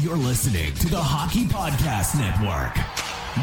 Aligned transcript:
You're 0.00 0.16
listening 0.16 0.72
to 0.76 0.88
the 0.88 0.98
Hockey 0.98 1.44
Podcast 1.44 2.16
Network. 2.16 2.74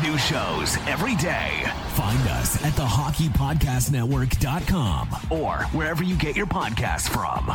New 0.01 0.17
shows 0.17 0.75
every 0.87 1.15
day. 1.17 1.51
Find 1.93 2.17
us 2.29 2.55
at 2.65 2.73
thehockeypodcastnetwork.com 2.73 5.09
or 5.29 5.57
wherever 5.77 6.03
you 6.03 6.15
get 6.15 6.35
your 6.35 6.47
podcasts 6.47 7.07
from. 7.07 7.51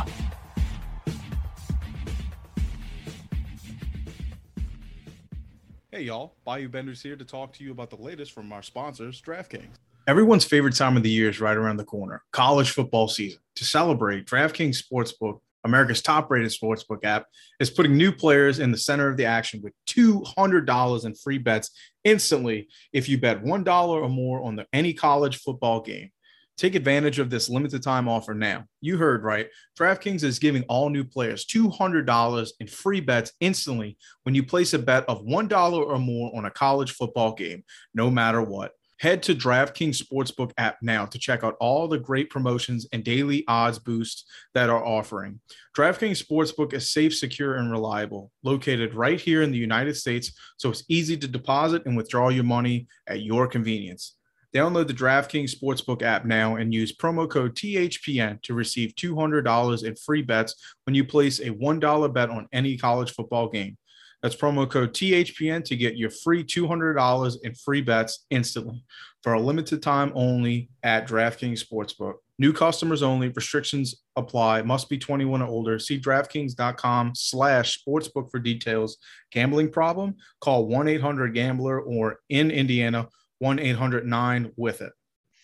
Hey 5.91 6.03
y'all, 6.03 6.35
Bayou 6.45 6.69
Benders 6.69 7.01
here 7.01 7.17
to 7.17 7.25
talk 7.25 7.51
to 7.53 7.63
you 7.65 7.71
about 7.71 7.89
the 7.89 7.97
latest 7.97 8.31
from 8.31 8.53
our 8.53 8.63
sponsors, 8.63 9.21
DraftKings. 9.21 9.79
Everyone's 10.07 10.45
favorite 10.45 10.77
time 10.77 10.95
of 10.95 11.03
the 11.03 11.09
year 11.09 11.27
is 11.27 11.41
right 11.41 11.57
around 11.57 11.75
the 11.75 11.83
corner, 11.83 12.23
college 12.31 12.71
football 12.71 13.09
season. 13.09 13.41
To 13.55 13.65
celebrate, 13.65 14.27
DraftKings 14.27 14.81
Sportsbook, 14.81 15.41
America's 15.63 16.01
top-rated 16.01 16.51
sportsbook 16.51 17.03
app, 17.03 17.25
is 17.59 17.69
putting 17.69 17.95
new 17.95 18.11
players 18.11 18.59
in 18.59 18.71
the 18.71 18.77
center 18.77 19.09
of 19.09 19.17
the 19.17 19.25
action 19.25 19.61
with 19.61 19.73
$200 19.87 21.05
in 21.05 21.15
free 21.15 21.37
bets 21.37 21.71
instantly 22.03 22.67
if 22.91 23.07
you 23.07 23.17
bet 23.17 23.43
$1 23.43 23.87
or 23.87 24.09
more 24.09 24.43
on 24.43 24.55
the, 24.55 24.65
any 24.73 24.93
college 24.93 25.37
football 25.37 25.81
game. 25.81 26.11
Take 26.55 26.75
advantage 26.75 27.17
of 27.17 27.31
this 27.31 27.49
limited 27.49 27.81
time 27.81 28.07
offer 28.07 28.35
now. 28.35 28.65
You 28.79 28.97
heard 28.97 29.23
right. 29.23 29.47
DraftKings 29.79 30.23
is 30.23 30.37
giving 30.37 30.63
all 30.63 30.89
new 30.89 31.03
players 31.03 31.45
$200 31.45 32.51
in 32.59 32.67
free 32.67 33.01
bets 33.01 33.31
instantly 33.39 33.97
when 34.21 34.35
you 34.35 34.43
place 34.43 34.73
a 34.73 34.79
bet 34.79 35.03
of 35.09 35.25
$1 35.25 35.73
or 35.73 35.97
more 35.97 36.31
on 36.35 36.45
a 36.45 36.51
college 36.51 36.91
football 36.91 37.33
game, 37.33 37.63
no 37.95 38.11
matter 38.11 38.41
what. 38.41 38.73
Head 39.03 39.21
to 39.23 39.35
DraftKings 39.35 40.01
Sportsbook 40.01 40.53
app 40.57 40.77
now 40.81 41.05
to 41.05 41.19
check 41.19 41.43
out 41.43 41.57
all 41.59 41.89
the 41.89 41.99
great 41.99 42.29
promotions 42.29 42.87
and 42.93 43.03
daily 43.03 43.43
odds 43.49 43.77
boosts 43.77 44.23
that 44.53 44.69
are 44.69 44.81
offering. 44.81 45.41
DraftKings 45.75 46.23
Sportsbook 46.23 46.71
is 46.71 46.89
safe, 46.89 47.13
secure, 47.13 47.55
and 47.55 47.69
reliable, 47.69 48.31
located 48.43 48.93
right 48.93 49.19
here 49.19 49.41
in 49.41 49.51
the 49.51 49.57
United 49.57 49.97
States, 49.97 50.31
so 50.55 50.69
it's 50.69 50.85
easy 50.87 51.17
to 51.17 51.27
deposit 51.27 51.85
and 51.85 51.97
withdraw 51.97 52.29
your 52.29 52.45
money 52.45 52.87
at 53.05 53.23
your 53.23 53.45
convenience. 53.45 54.15
Download 54.55 54.87
the 54.87 54.93
DraftKings 54.93 55.53
Sportsbook 55.53 56.01
app 56.01 56.23
now 56.23 56.55
and 56.55 56.73
use 56.73 56.95
promo 56.95 57.29
code 57.29 57.55
THPN 57.55 58.41
to 58.43 58.53
receive 58.53 58.95
$200 58.95 59.83
in 59.83 59.95
free 59.97 60.21
bets 60.21 60.55
when 60.85 60.95
you 60.95 61.03
place 61.03 61.41
a 61.41 61.49
$1 61.49 62.13
bet 62.13 62.29
on 62.29 62.47
any 62.53 62.77
college 62.77 63.11
football 63.11 63.49
game. 63.49 63.77
That's 64.23 64.35
promo 64.37 64.67
code 64.69 64.93
THPN 64.93 65.65
to 65.65 65.75
get 65.75 65.97
your 65.97 66.09
free 66.09 66.45
$200 66.45 67.37
in 67.43 67.53
free 67.55 67.81
bets 67.81 68.25
instantly 68.29 68.85
for 69.21 69.33
a 69.33 69.39
limited 69.39 69.83
time 69.83 70.13
only 70.15 70.69
at 70.81 71.07
DraftKings 71.07 71.61
Sportsbook. 71.63 72.13
New 72.39 72.53
customers 72.53 73.03
only. 73.03 73.27
Restrictions 73.27 74.01
apply. 74.15 74.61
Must 74.61 74.89
be 74.89 74.97
21 74.97 75.41
or 75.41 75.47
older. 75.47 75.77
See 75.77 75.99
DraftKings.com 75.99 77.13
slash 77.15 77.83
sportsbook 77.85 78.31
for 78.31 78.39
details. 78.39 78.97
Gambling 79.31 79.69
problem? 79.69 80.15
Call 80.39 80.69
1-800-GAMBLER 80.69 81.81
or 81.81 82.19
in 82.29 82.49
Indiana, 82.49 83.09
1-800-9 83.43 84.51
with 84.55 84.81
it. 84.81 84.93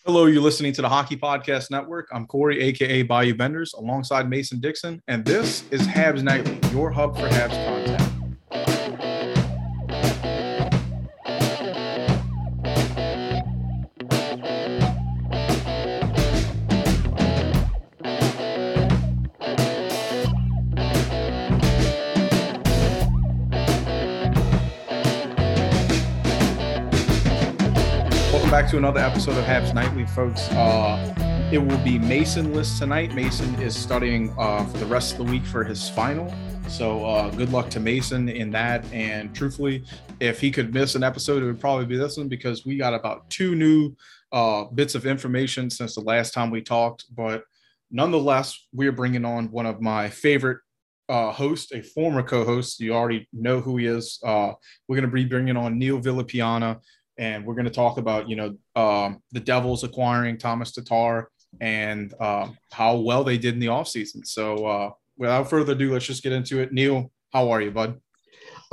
Hello, 0.06 0.24
you're 0.24 0.40
listening 0.40 0.72
to 0.72 0.82
the 0.82 0.88
Hockey 0.88 1.18
Podcast 1.18 1.70
Network. 1.70 2.08
I'm 2.10 2.26
Corey, 2.26 2.58
aka 2.62 3.02
Bayou 3.02 3.34
Benders, 3.34 3.74
alongside 3.74 4.30
Mason 4.30 4.58
Dixon, 4.58 5.02
and 5.06 5.22
this 5.26 5.64
is 5.70 5.82
Habs 5.82 6.22
Nightly, 6.22 6.58
your 6.72 6.90
hub 6.90 7.14
for 7.14 7.28
Habs 7.28 7.66
content. 7.66 8.09
Another 28.80 29.00
episode 29.00 29.36
of 29.36 29.44
Habs 29.44 29.74
Nightly, 29.74 30.06
folks. 30.06 30.48
Uh, 30.52 31.50
it 31.52 31.58
will 31.58 31.76
be 31.84 31.98
Mason 31.98 32.54
list 32.54 32.78
tonight. 32.78 33.14
Mason 33.14 33.54
is 33.56 33.76
studying 33.76 34.34
uh, 34.38 34.64
for 34.64 34.78
the 34.78 34.86
rest 34.86 35.12
of 35.12 35.18
the 35.18 35.24
week 35.24 35.44
for 35.44 35.62
his 35.62 35.90
final. 35.90 36.32
So 36.66 37.04
uh, 37.04 37.28
good 37.28 37.52
luck 37.52 37.68
to 37.70 37.80
Mason 37.80 38.30
in 38.30 38.50
that. 38.52 38.90
And 38.90 39.34
truthfully, 39.34 39.84
if 40.18 40.40
he 40.40 40.50
could 40.50 40.72
miss 40.72 40.94
an 40.94 41.02
episode, 41.02 41.42
it 41.42 41.46
would 41.46 41.60
probably 41.60 41.84
be 41.84 41.98
this 41.98 42.16
one 42.16 42.28
because 42.28 42.64
we 42.64 42.78
got 42.78 42.94
about 42.94 43.28
two 43.28 43.54
new 43.54 43.94
uh, 44.32 44.64
bits 44.64 44.94
of 44.94 45.04
information 45.04 45.68
since 45.68 45.94
the 45.94 46.00
last 46.00 46.32
time 46.32 46.50
we 46.50 46.62
talked. 46.62 47.04
But 47.14 47.44
nonetheless, 47.90 48.66
we 48.72 48.86
are 48.86 48.92
bringing 48.92 49.26
on 49.26 49.50
one 49.50 49.66
of 49.66 49.82
my 49.82 50.08
favorite 50.08 50.56
uh, 51.10 51.32
host, 51.32 51.72
a 51.72 51.82
former 51.82 52.22
co-host. 52.22 52.80
You 52.80 52.94
already 52.94 53.28
know 53.32 53.60
who 53.60 53.76
he 53.76 53.86
is. 53.86 54.18
Uh, 54.24 54.52
we're 54.88 54.96
going 54.96 55.10
to 55.10 55.14
be 55.14 55.26
bringing 55.26 55.56
on 55.56 55.78
Neil 55.78 56.00
Villapiana, 56.00 56.80
and 57.20 57.44
we're 57.44 57.54
going 57.54 57.66
to 57.66 57.70
talk 57.70 57.98
about 57.98 58.28
you 58.28 58.34
know 58.34 58.56
um, 58.74 59.22
the 59.30 59.38
Devils 59.40 59.84
acquiring 59.84 60.38
Thomas 60.38 60.72
Tatar 60.72 61.30
and 61.60 62.12
uh, 62.18 62.48
how 62.72 62.96
well 62.96 63.22
they 63.22 63.38
did 63.38 63.54
in 63.54 63.60
the 63.60 63.66
offseason. 63.66 64.26
So 64.26 64.66
uh, 64.66 64.90
without 65.18 65.48
further 65.50 65.72
ado, 65.74 65.92
let's 65.92 66.06
just 66.06 66.22
get 66.22 66.32
into 66.32 66.60
it. 66.60 66.72
Neil, 66.72 67.12
how 67.32 67.50
are 67.50 67.60
you, 67.60 67.70
bud? 67.70 68.00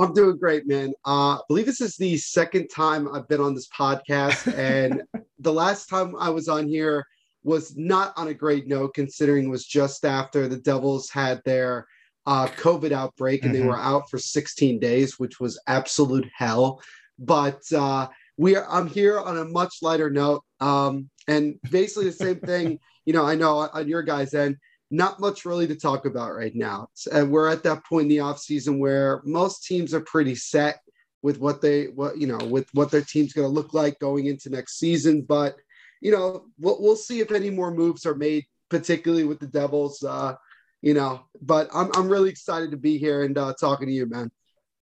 I'm 0.00 0.12
doing 0.14 0.38
great, 0.38 0.66
man. 0.66 0.92
Uh, 1.06 1.34
I 1.36 1.40
believe 1.48 1.66
this 1.66 1.80
is 1.80 1.96
the 1.96 2.16
second 2.16 2.68
time 2.68 3.12
I've 3.12 3.28
been 3.28 3.40
on 3.40 3.54
this 3.54 3.68
podcast, 3.68 4.52
and 4.58 5.02
the 5.38 5.52
last 5.52 5.88
time 5.88 6.16
I 6.16 6.30
was 6.30 6.48
on 6.48 6.68
here 6.68 7.04
was 7.44 7.76
not 7.76 8.12
on 8.16 8.28
a 8.28 8.34
great 8.34 8.66
note, 8.66 8.94
considering 8.94 9.46
it 9.46 9.50
was 9.50 9.66
just 9.66 10.04
after 10.04 10.48
the 10.48 10.56
Devils 10.58 11.10
had 11.10 11.42
their 11.44 11.86
uh, 12.26 12.46
COVID 12.46 12.92
outbreak 12.92 13.42
and 13.44 13.54
Mhm. 13.54 13.58
they 13.58 13.64
were 13.66 13.78
out 13.78 14.10
for 14.10 14.18
16 14.18 14.78
days, 14.78 15.18
which 15.18 15.40
was 15.40 15.58
absolute 15.66 16.28
hell. 16.36 16.80
But 17.18 17.62
uh, 17.72 18.08
we 18.38 18.56
are, 18.56 18.66
I'm 18.70 18.86
here 18.86 19.20
on 19.20 19.36
a 19.36 19.44
much 19.44 19.78
lighter 19.82 20.08
note, 20.08 20.42
um, 20.60 21.10
and 21.26 21.56
basically 21.70 22.06
the 22.06 22.12
same 22.12 22.40
thing. 22.40 22.78
You 23.04 23.14
know, 23.14 23.24
I 23.24 23.36
know 23.36 23.56
on 23.72 23.88
your 23.88 24.02
guys' 24.02 24.34
end, 24.34 24.58
not 24.90 25.18
much 25.18 25.46
really 25.46 25.66
to 25.66 25.74
talk 25.74 26.04
about 26.04 26.34
right 26.34 26.54
now. 26.54 26.88
And 27.10 27.30
we're 27.30 27.48
at 27.48 27.62
that 27.62 27.82
point 27.86 28.02
in 28.02 28.08
the 28.08 28.18
offseason 28.18 28.78
where 28.78 29.22
most 29.24 29.64
teams 29.64 29.94
are 29.94 30.02
pretty 30.02 30.34
set 30.34 30.80
with 31.22 31.38
what 31.38 31.62
they 31.62 31.86
what 31.86 32.18
you 32.18 32.26
know 32.26 32.36
with 32.36 32.68
what 32.74 32.90
their 32.90 33.00
team's 33.00 33.32
going 33.32 33.48
to 33.48 33.52
look 33.52 33.72
like 33.72 33.98
going 33.98 34.26
into 34.26 34.50
next 34.50 34.78
season. 34.78 35.22
But 35.22 35.56
you 36.02 36.12
know, 36.12 36.48
we'll, 36.58 36.82
we'll 36.82 36.96
see 36.96 37.20
if 37.20 37.32
any 37.32 37.48
more 37.48 37.70
moves 37.70 38.04
are 38.04 38.14
made, 38.14 38.44
particularly 38.68 39.24
with 39.24 39.40
the 39.40 39.46
Devils. 39.46 40.02
Uh, 40.02 40.34
you 40.82 40.92
know, 40.92 41.22
but 41.40 41.70
I'm 41.72 41.90
I'm 41.94 42.10
really 42.10 42.28
excited 42.28 42.72
to 42.72 42.76
be 42.76 42.98
here 42.98 43.22
and 43.22 43.38
uh, 43.38 43.54
talking 43.58 43.88
to 43.88 43.92
you, 43.94 44.06
man. 44.06 44.30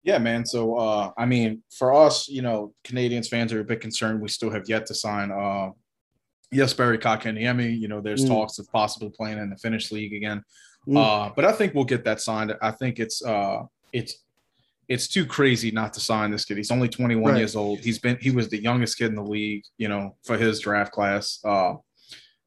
Yeah, 0.06 0.20
man. 0.20 0.46
So, 0.46 0.76
uh, 0.78 1.12
I 1.18 1.26
mean, 1.26 1.64
for 1.72 1.94
us, 1.94 2.30
you 2.30 2.44
know, 2.44 2.74
Canadiens 2.86 3.28
fans 3.28 3.52
are 3.52 3.60
a 3.60 3.64
bit 3.64 3.82
concerned. 3.82 4.22
We 4.22 4.30
still 4.30 4.52
have 4.52 4.70
yet 4.70 4.86
to 4.86 4.94
sign. 4.94 5.32
Uh, 5.32 5.72
Jesperi 6.54 7.02
Kotkaniemi. 7.02 7.78
You 7.78 7.88
know, 7.88 8.02
there's 8.02 8.24
Mm. 8.24 8.28
talks 8.28 8.60
of 8.60 8.72
possibly 8.72 9.10
playing 9.10 9.40
in 9.40 9.50
the 9.50 9.58
Finnish 9.58 9.92
league 9.92 10.14
again. 10.14 10.44
Mm. 10.88 10.98
Uh, 10.98 11.34
but 11.36 11.44
I 11.44 11.52
think 11.52 11.74
we'll 11.74 11.86
get 11.86 12.04
that 12.06 12.22
signed. 12.22 12.54
I 12.62 12.70
think 12.72 13.00
it's 13.00 13.26
uh, 13.26 13.64
it's 13.92 14.24
it's 14.88 15.08
too 15.08 15.26
crazy 15.26 15.72
not 15.72 15.92
to 15.94 16.00
sign 16.00 16.30
this 16.30 16.46
kid. 16.46 16.58
He's 16.58 16.70
only 16.70 16.88
21 16.88 17.32
Right. 17.32 17.40
years 17.40 17.56
old. 17.56 17.80
He's 17.80 17.98
been 17.98 18.18
he 18.22 18.30
was 18.30 18.48
the 18.50 18.62
youngest 18.62 19.00
kid 19.00 19.08
in 19.08 19.16
the 19.16 19.24
league. 19.24 19.64
You 19.80 19.88
know, 19.90 20.16
for 20.24 20.38
his 20.38 20.60
draft 20.60 20.92
class. 20.92 21.40
Uh, 21.44 21.76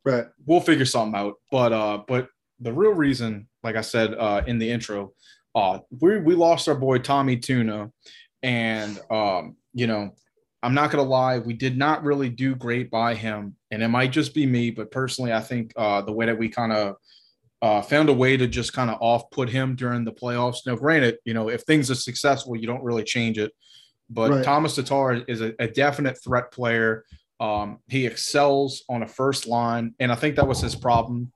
Right. 0.04 0.26
we'll 0.46 0.60
figure 0.60 0.86
something 0.86 1.18
out. 1.20 1.34
But 1.50 1.72
uh, 1.72 1.98
but 2.06 2.28
the 2.60 2.72
real 2.72 2.92
reason, 2.92 3.48
like 3.64 3.74
I 3.74 3.80
said 3.82 4.14
uh, 4.14 4.42
in 4.46 4.58
the 4.60 4.70
intro, 4.70 5.12
uh, 5.58 5.80
we 6.00 6.20
we 6.20 6.34
lost 6.36 6.68
our 6.68 6.74
boy 6.76 6.98
Tommy 6.98 7.36
Tuna, 7.36 7.90
and 8.44 9.00
um, 9.10 9.56
you 9.74 9.88
know, 9.88 10.14
I'm 10.62 10.74
not 10.74 10.92
gonna 10.92 11.02
lie, 11.02 11.38
we 11.38 11.54
did 11.54 11.76
not 11.76 12.04
really 12.04 12.28
do 12.28 12.54
great 12.54 12.90
by 12.90 13.14
him, 13.14 13.56
and 13.72 13.82
it 13.82 13.88
might 13.88 14.12
just 14.12 14.34
be 14.34 14.46
me, 14.46 14.70
but 14.70 14.92
personally, 14.92 15.32
I 15.32 15.40
think 15.40 15.72
uh, 15.76 16.02
the 16.02 16.12
way 16.12 16.26
that 16.26 16.38
we 16.38 16.48
kind 16.48 16.72
of 16.72 16.94
uh, 17.60 17.82
found 17.82 18.08
a 18.08 18.12
way 18.12 18.36
to 18.36 18.46
just 18.46 18.72
kind 18.72 18.88
of 18.88 18.98
off 19.00 19.30
put 19.32 19.48
him 19.48 19.74
during 19.74 20.04
the 20.04 20.12
playoffs. 20.12 20.58
Now, 20.64 20.76
granted, 20.76 21.18
you 21.24 21.34
know, 21.34 21.48
if 21.48 21.62
things 21.62 21.90
are 21.90 21.96
successful, 21.96 22.54
you 22.54 22.68
don't 22.68 22.84
really 22.84 23.02
change 23.02 23.36
it. 23.36 23.52
But 24.08 24.30
right. 24.30 24.44
Thomas 24.44 24.76
Tatar 24.76 25.24
is 25.26 25.40
a, 25.40 25.54
a, 25.58 25.66
definite 25.66 26.22
threat 26.22 26.50
player. 26.52 27.04
Um, 27.40 27.80
he 27.88 28.06
excels 28.06 28.84
on 28.88 29.02
a 29.02 29.08
first 29.08 29.46
line, 29.48 29.94
and 29.98 30.12
I 30.12 30.14
think 30.14 30.36
that 30.36 30.46
was 30.46 30.60
his 30.60 30.76
problem, 30.76 31.32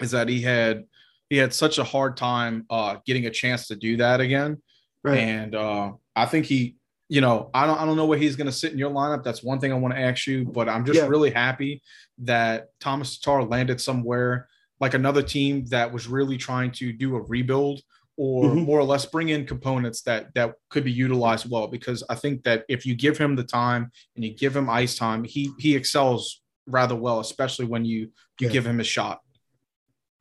is 0.00 0.10
that 0.10 0.28
he 0.28 0.42
had 0.42 0.84
he 1.30 1.36
had 1.36 1.54
such 1.54 1.78
a 1.78 1.84
hard 1.84 2.16
time 2.16 2.66
uh, 2.68 2.96
getting 3.06 3.26
a 3.26 3.30
chance 3.30 3.68
to 3.68 3.76
do 3.76 3.96
that 3.96 4.20
again. 4.20 4.60
Right. 5.02 5.18
And 5.18 5.54
uh, 5.54 5.92
I 6.14 6.26
think 6.26 6.44
he, 6.44 6.76
you 7.08 7.20
know, 7.20 7.50
I 7.54 7.66
don't 7.66 7.80
I 7.80 7.86
don't 7.86 7.96
know 7.96 8.04
where 8.04 8.18
he's 8.18 8.36
going 8.36 8.48
to 8.48 8.52
sit 8.52 8.72
in 8.72 8.78
your 8.78 8.90
lineup. 8.90 9.24
That's 9.24 9.42
one 9.42 9.58
thing 9.60 9.72
I 9.72 9.76
want 9.76 9.94
to 9.94 10.00
ask 10.00 10.26
you, 10.26 10.44
but 10.44 10.68
I'm 10.68 10.84
just 10.84 10.98
yeah. 10.98 11.06
really 11.06 11.30
happy 11.30 11.82
that 12.18 12.68
Thomas 12.80 13.18
Tatar 13.18 13.44
landed 13.44 13.80
somewhere 13.80 14.48
like 14.80 14.94
another 14.94 15.22
team 15.22 15.64
that 15.66 15.92
was 15.92 16.06
really 16.06 16.36
trying 16.36 16.72
to 16.72 16.92
do 16.92 17.16
a 17.16 17.22
rebuild 17.22 17.80
or 18.16 18.44
mm-hmm. 18.44 18.60
more 18.60 18.78
or 18.78 18.84
less 18.84 19.06
bring 19.06 19.30
in 19.30 19.46
components 19.46 20.02
that 20.02 20.34
that 20.34 20.54
could 20.68 20.84
be 20.84 20.92
utilized 20.92 21.50
well 21.50 21.66
because 21.66 22.02
I 22.10 22.16
think 22.16 22.42
that 22.44 22.64
if 22.68 22.84
you 22.84 22.94
give 22.94 23.16
him 23.16 23.36
the 23.36 23.44
time 23.44 23.90
and 24.16 24.24
you 24.24 24.34
give 24.34 24.54
him 24.54 24.68
ice 24.68 24.96
time, 24.96 25.24
he 25.24 25.50
he 25.58 25.76
excels 25.76 26.42
rather 26.66 26.96
well, 26.96 27.20
especially 27.20 27.66
when 27.66 27.84
you 27.84 28.10
you 28.40 28.46
yeah. 28.46 28.50
give 28.50 28.66
him 28.66 28.80
a 28.80 28.84
shot. 28.84 29.20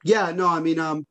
Yeah, 0.03 0.31
no, 0.31 0.47
I 0.47 0.59
mean, 0.59 0.79
um, 0.79 1.05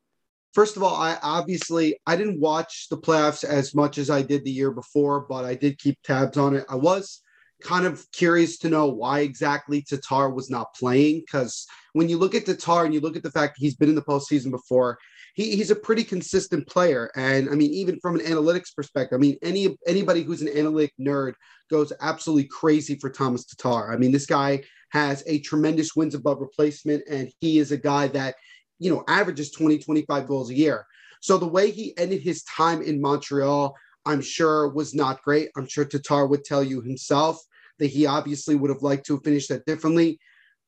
first 0.53 0.77
of 0.77 0.83
all, 0.83 0.95
I 0.95 1.17
obviously 1.21 1.99
I 2.07 2.15
didn't 2.15 2.39
watch 2.39 2.87
the 2.89 2.97
playoffs 2.97 3.43
as 3.43 3.75
much 3.75 3.97
as 3.97 4.09
I 4.09 4.21
did 4.21 4.43
the 4.43 4.51
year 4.51 4.71
before, 4.71 5.21
but 5.21 5.45
I 5.45 5.55
did 5.55 5.77
keep 5.79 6.01
tabs 6.03 6.37
on 6.37 6.55
it. 6.55 6.65
I 6.69 6.75
was 6.75 7.21
kind 7.61 7.85
of 7.85 8.05
curious 8.11 8.57
to 8.57 8.69
know 8.69 8.87
why 8.87 9.19
exactly 9.19 9.81
Tatar 9.81 10.29
was 10.29 10.49
not 10.49 10.73
playing 10.73 11.19
because 11.19 11.67
when 11.93 12.07
you 12.07 12.17
look 12.17 12.33
at 12.33 12.45
Tatar 12.45 12.85
and 12.85 12.93
you 12.93 13.01
look 13.01 13.17
at 13.17 13.23
the 13.23 13.31
fact 13.31 13.57
he's 13.57 13.75
been 13.75 13.89
in 13.89 13.95
the 13.95 14.01
postseason 14.01 14.49
before, 14.49 14.97
he, 15.35 15.55
he's 15.55 15.71
a 15.71 15.75
pretty 15.75 16.03
consistent 16.03 16.67
player. 16.67 17.11
And 17.15 17.49
I 17.49 17.53
mean, 17.53 17.71
even 17.71 17.99
from 17.99 18.15
an 18.15 18.25
analytics 18.25 18.73
perspective, 18.75 19.17
I 19.17 19.19
mean, 19.19 19.37
any 19.43 19.77
anybody 19.85 20.23
who's 20.23 20.41
an 20.41 20.49
analytic 20.57 20.93
nerd 20.99 21.33
goes 21.69 21.93
absolutely 22.01 22.45
crazy 22.45 22.95
for 22.95 23.09
Thomas 23.09 23.45
Tatar. 23.45 23.91
I 23.91 23.97
mean, 23.97 24.11
this 24.11 24.25
guy 24.25 24.63
has 24.91 25.23
a 25.27 25.39
tremendous 25.39 25.95
wins 25.95 26.15
above 26.15 26.39
replacement, 26.39 27.03
and 27.09 27.31
he 27.41 27.59
is 27.59 27.71
a 27.71 27.77
guy 27.77 28.07
that, 28.07 28.35
you 28.79 28.93
know, 28.93 29.03
averages 29.07 29.51
20, 29.51 29.79
25 29.79 30.27
goals 30.27 30.49
a 30.49 30.55
year. 30.55 30.85
So 31.21 31.37
the 31.37 31.47
way 31.47 31.71
he 31.71 31.97
ended 31.97 32.21
his 32.21 32.43
time 32.43 32.81
in 32.81 33.01
Montreal, 33.01 33.75
I'm 34.05 34.21
sure 34.21 34.69
was 34.69 34.95
not 34.95 35.21
great. 35.21 35.49
I'm 35.55 35.67
sure 35.67 35.85
Tatar 35.85 36.27
would 36.27 36.45
tell 36.45 36.63
you 36.63 36.81
himself 36.81 37.39
that 37.77 37.87
he 37.87 38.05
obviously 38.05 38.55
would 38.55 38.69
have 38.69 38.81
liked 38.81 39.05
to 39.07 39.15
have 39.15 39.23
finished 39.23 39.49
that 39.49 39.65
differently. 39.65 40.19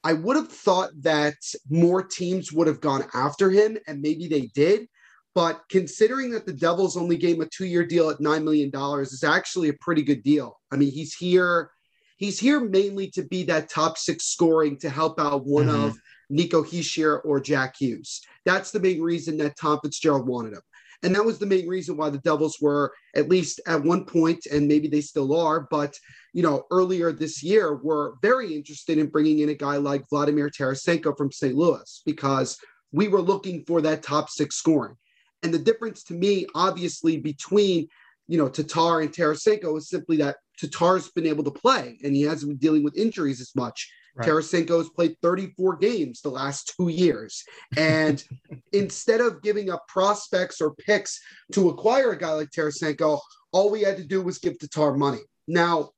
I 0.04 0.14
would 0.14 0.36
have 0.36 0.52
thought 0.52 0.90
that 1.02 1.36
more 1.70 2.04
teams 2.04 2.52
would 2.52 2.68
have 2.68 2.82
gone 2.82 3.06
after 3.14 3.50
him, 3.50 3.78
and 3.88 4.02
maybe 4.02 4.28
they 4.28 4.50
did. 4.54 4.88
But 5.34 5.62
considering 5.70 6.32
that 6.32 6.46
the 6.46 6.54
Devils 6.54 6.98
only 6.98 7.18
gave 7.18 7.36
him 7.36 7.42
a 7.42 7.46
two-year 7.46 7.86
deal 7.86 8.10
at 8.10 8.20
nine 8.20 8.44
million 8.44 8.70
dollars 8.70 9.14
is 9.14 9.24
actually 9.24 9.70
a 9.70 9.74
pretty 9.80 10.02
good 10.02 10.24
deal. 10.24 10.60
I 10.72 10.76
mean, 10.76 10.92
he's 10.92 11.16
here, 11.16 11.72
he's 12.18 12.40
here 12.40 12.60
mainly 12.60 13.10
to 13.12 13.24
be 13.24 13.44
that 13.44 13.70
top 13.70 13.98
six 13.98 14.26
scoring 14.26 14.78
to 14.80 14.90
help 14.90 15.20
out 15.20 15.46
one 15.46 15.68
mm-hmm. 15.68 15.86
of 15.86 15.98
Nico 16.32 16.64
Hischier 16.64 17.20
or 17.24 17.40
Jack 17.40 17.76
Hughes. 17.80 18.22
That's 18.46 18.72
the 18.72 18.80
main 18.80 19.02
reason 19.02 19.38
that 19.38 19.58
Tom 19.58 19.80
Fitzgerald 19.84 20.28
wanted 20.28 20.54
him. 20.54 20.62
And 21.04 21.16
that 21.16 21.26
was 21.26 21.40
the 21.40 21.48
main 21.48 21.68
reason 21.68 21.98
why 21.98 22.10
the 22.10 22.20
Devils 22.20 22.58
were, 22.62 22.94
at 23.16 23.30
least 23.30 23.60
at 23.66 23.84
one 23.84 24.06
point, 24.06 24.46
and 24.52 24.68
maybe 24.68 24.88
they 24.88 25.02
still 25.02 25.36
are, 25.36 25.68
but 25.72 25.98
you 26.34 26.44
know, 26.44 26.64
earlier 26.72 27.12
this 27.12 27.44
year 27.44 27.76
were 27.76 28.16
very 28.22 28.56
interested 28.56 28.98
in 28.98 29.08
bringing 29.08 29.40
in 29.40 29.50
a 29.50 29.54
guy 29.54 29.78
like 29.78 30.08
Vladimir 30.10 30.50
Tarasenko 30.50 31.18
from 31.18 31.32
St. 31.32 31.56
Louis 31.56 32.02
because 32.06 32.58
we 32.92 33.08
were 33.08 33.22
looking 33.22 33.66
for 33.66 33.82
that 33.82 34.04
top 34.04 34.30
six 34.30 34.56
scoring. 34.56 34.96
And 35.44 35.54
the 35.54 35.60
difference 35.60 36.04
to 36.06 36.14
me, 36.14 36.46
obviously, 36.56 37.18
between 37.18 37.88
you 38.28 38.38
know 38.38 38.48
Tatar 38.48 39.02
and 39.02 39.12
Tarasenko 39.12 39.78
is 39.78 39.90
simply 39.90 40.18
that 40.18 40.38
Tatar's 40.58 41.10
been 41.10 41.26
able 41.26 41.44
to 41.44 41.52
play 41.52 41.98
and 42.04 42.16
he 42.16 42.22
hasn't 42.22 42.50
been 42.50 42.58
dealing 42.58 42.84
with 42.84 42.98
injuries 42.98 43.42
as 43.42 43.52
much. 43.56 43.92
Right. 44.16 44.28
Tarasenko 44.28 44.78
has 44.80 44.90
played 44.90 45.16
34 45.22 45.78
games 45.78 46.22
the 46.22 46.30
last 46.30 46.74
two 46.76 46.90
years. 46.90 47.44
And 47.78 48.24
instead 48.74 49.22
of 49.22 49.42
giving 49.42 49.70
up 49.70 49.88
prospects 49.88 50.60
or 50.60 50.76
picks 50.76 51.20
to 51.54 51.70
acquire 51.70 52.12
a 52.12 52.18
guy 52.18 52.32
like 52.32 52.50
Tarasenko, 52.50 53.20
all 53.52 53.70
we 53.70 53.82
had 53.82 53.98
to 53.98 54.04
do 54.04 54.22
was 54.22 54.38
give 54.38 54.60
Tatar 54.60 54.96
money. 54.96 55.22
Now, 55.48 55.92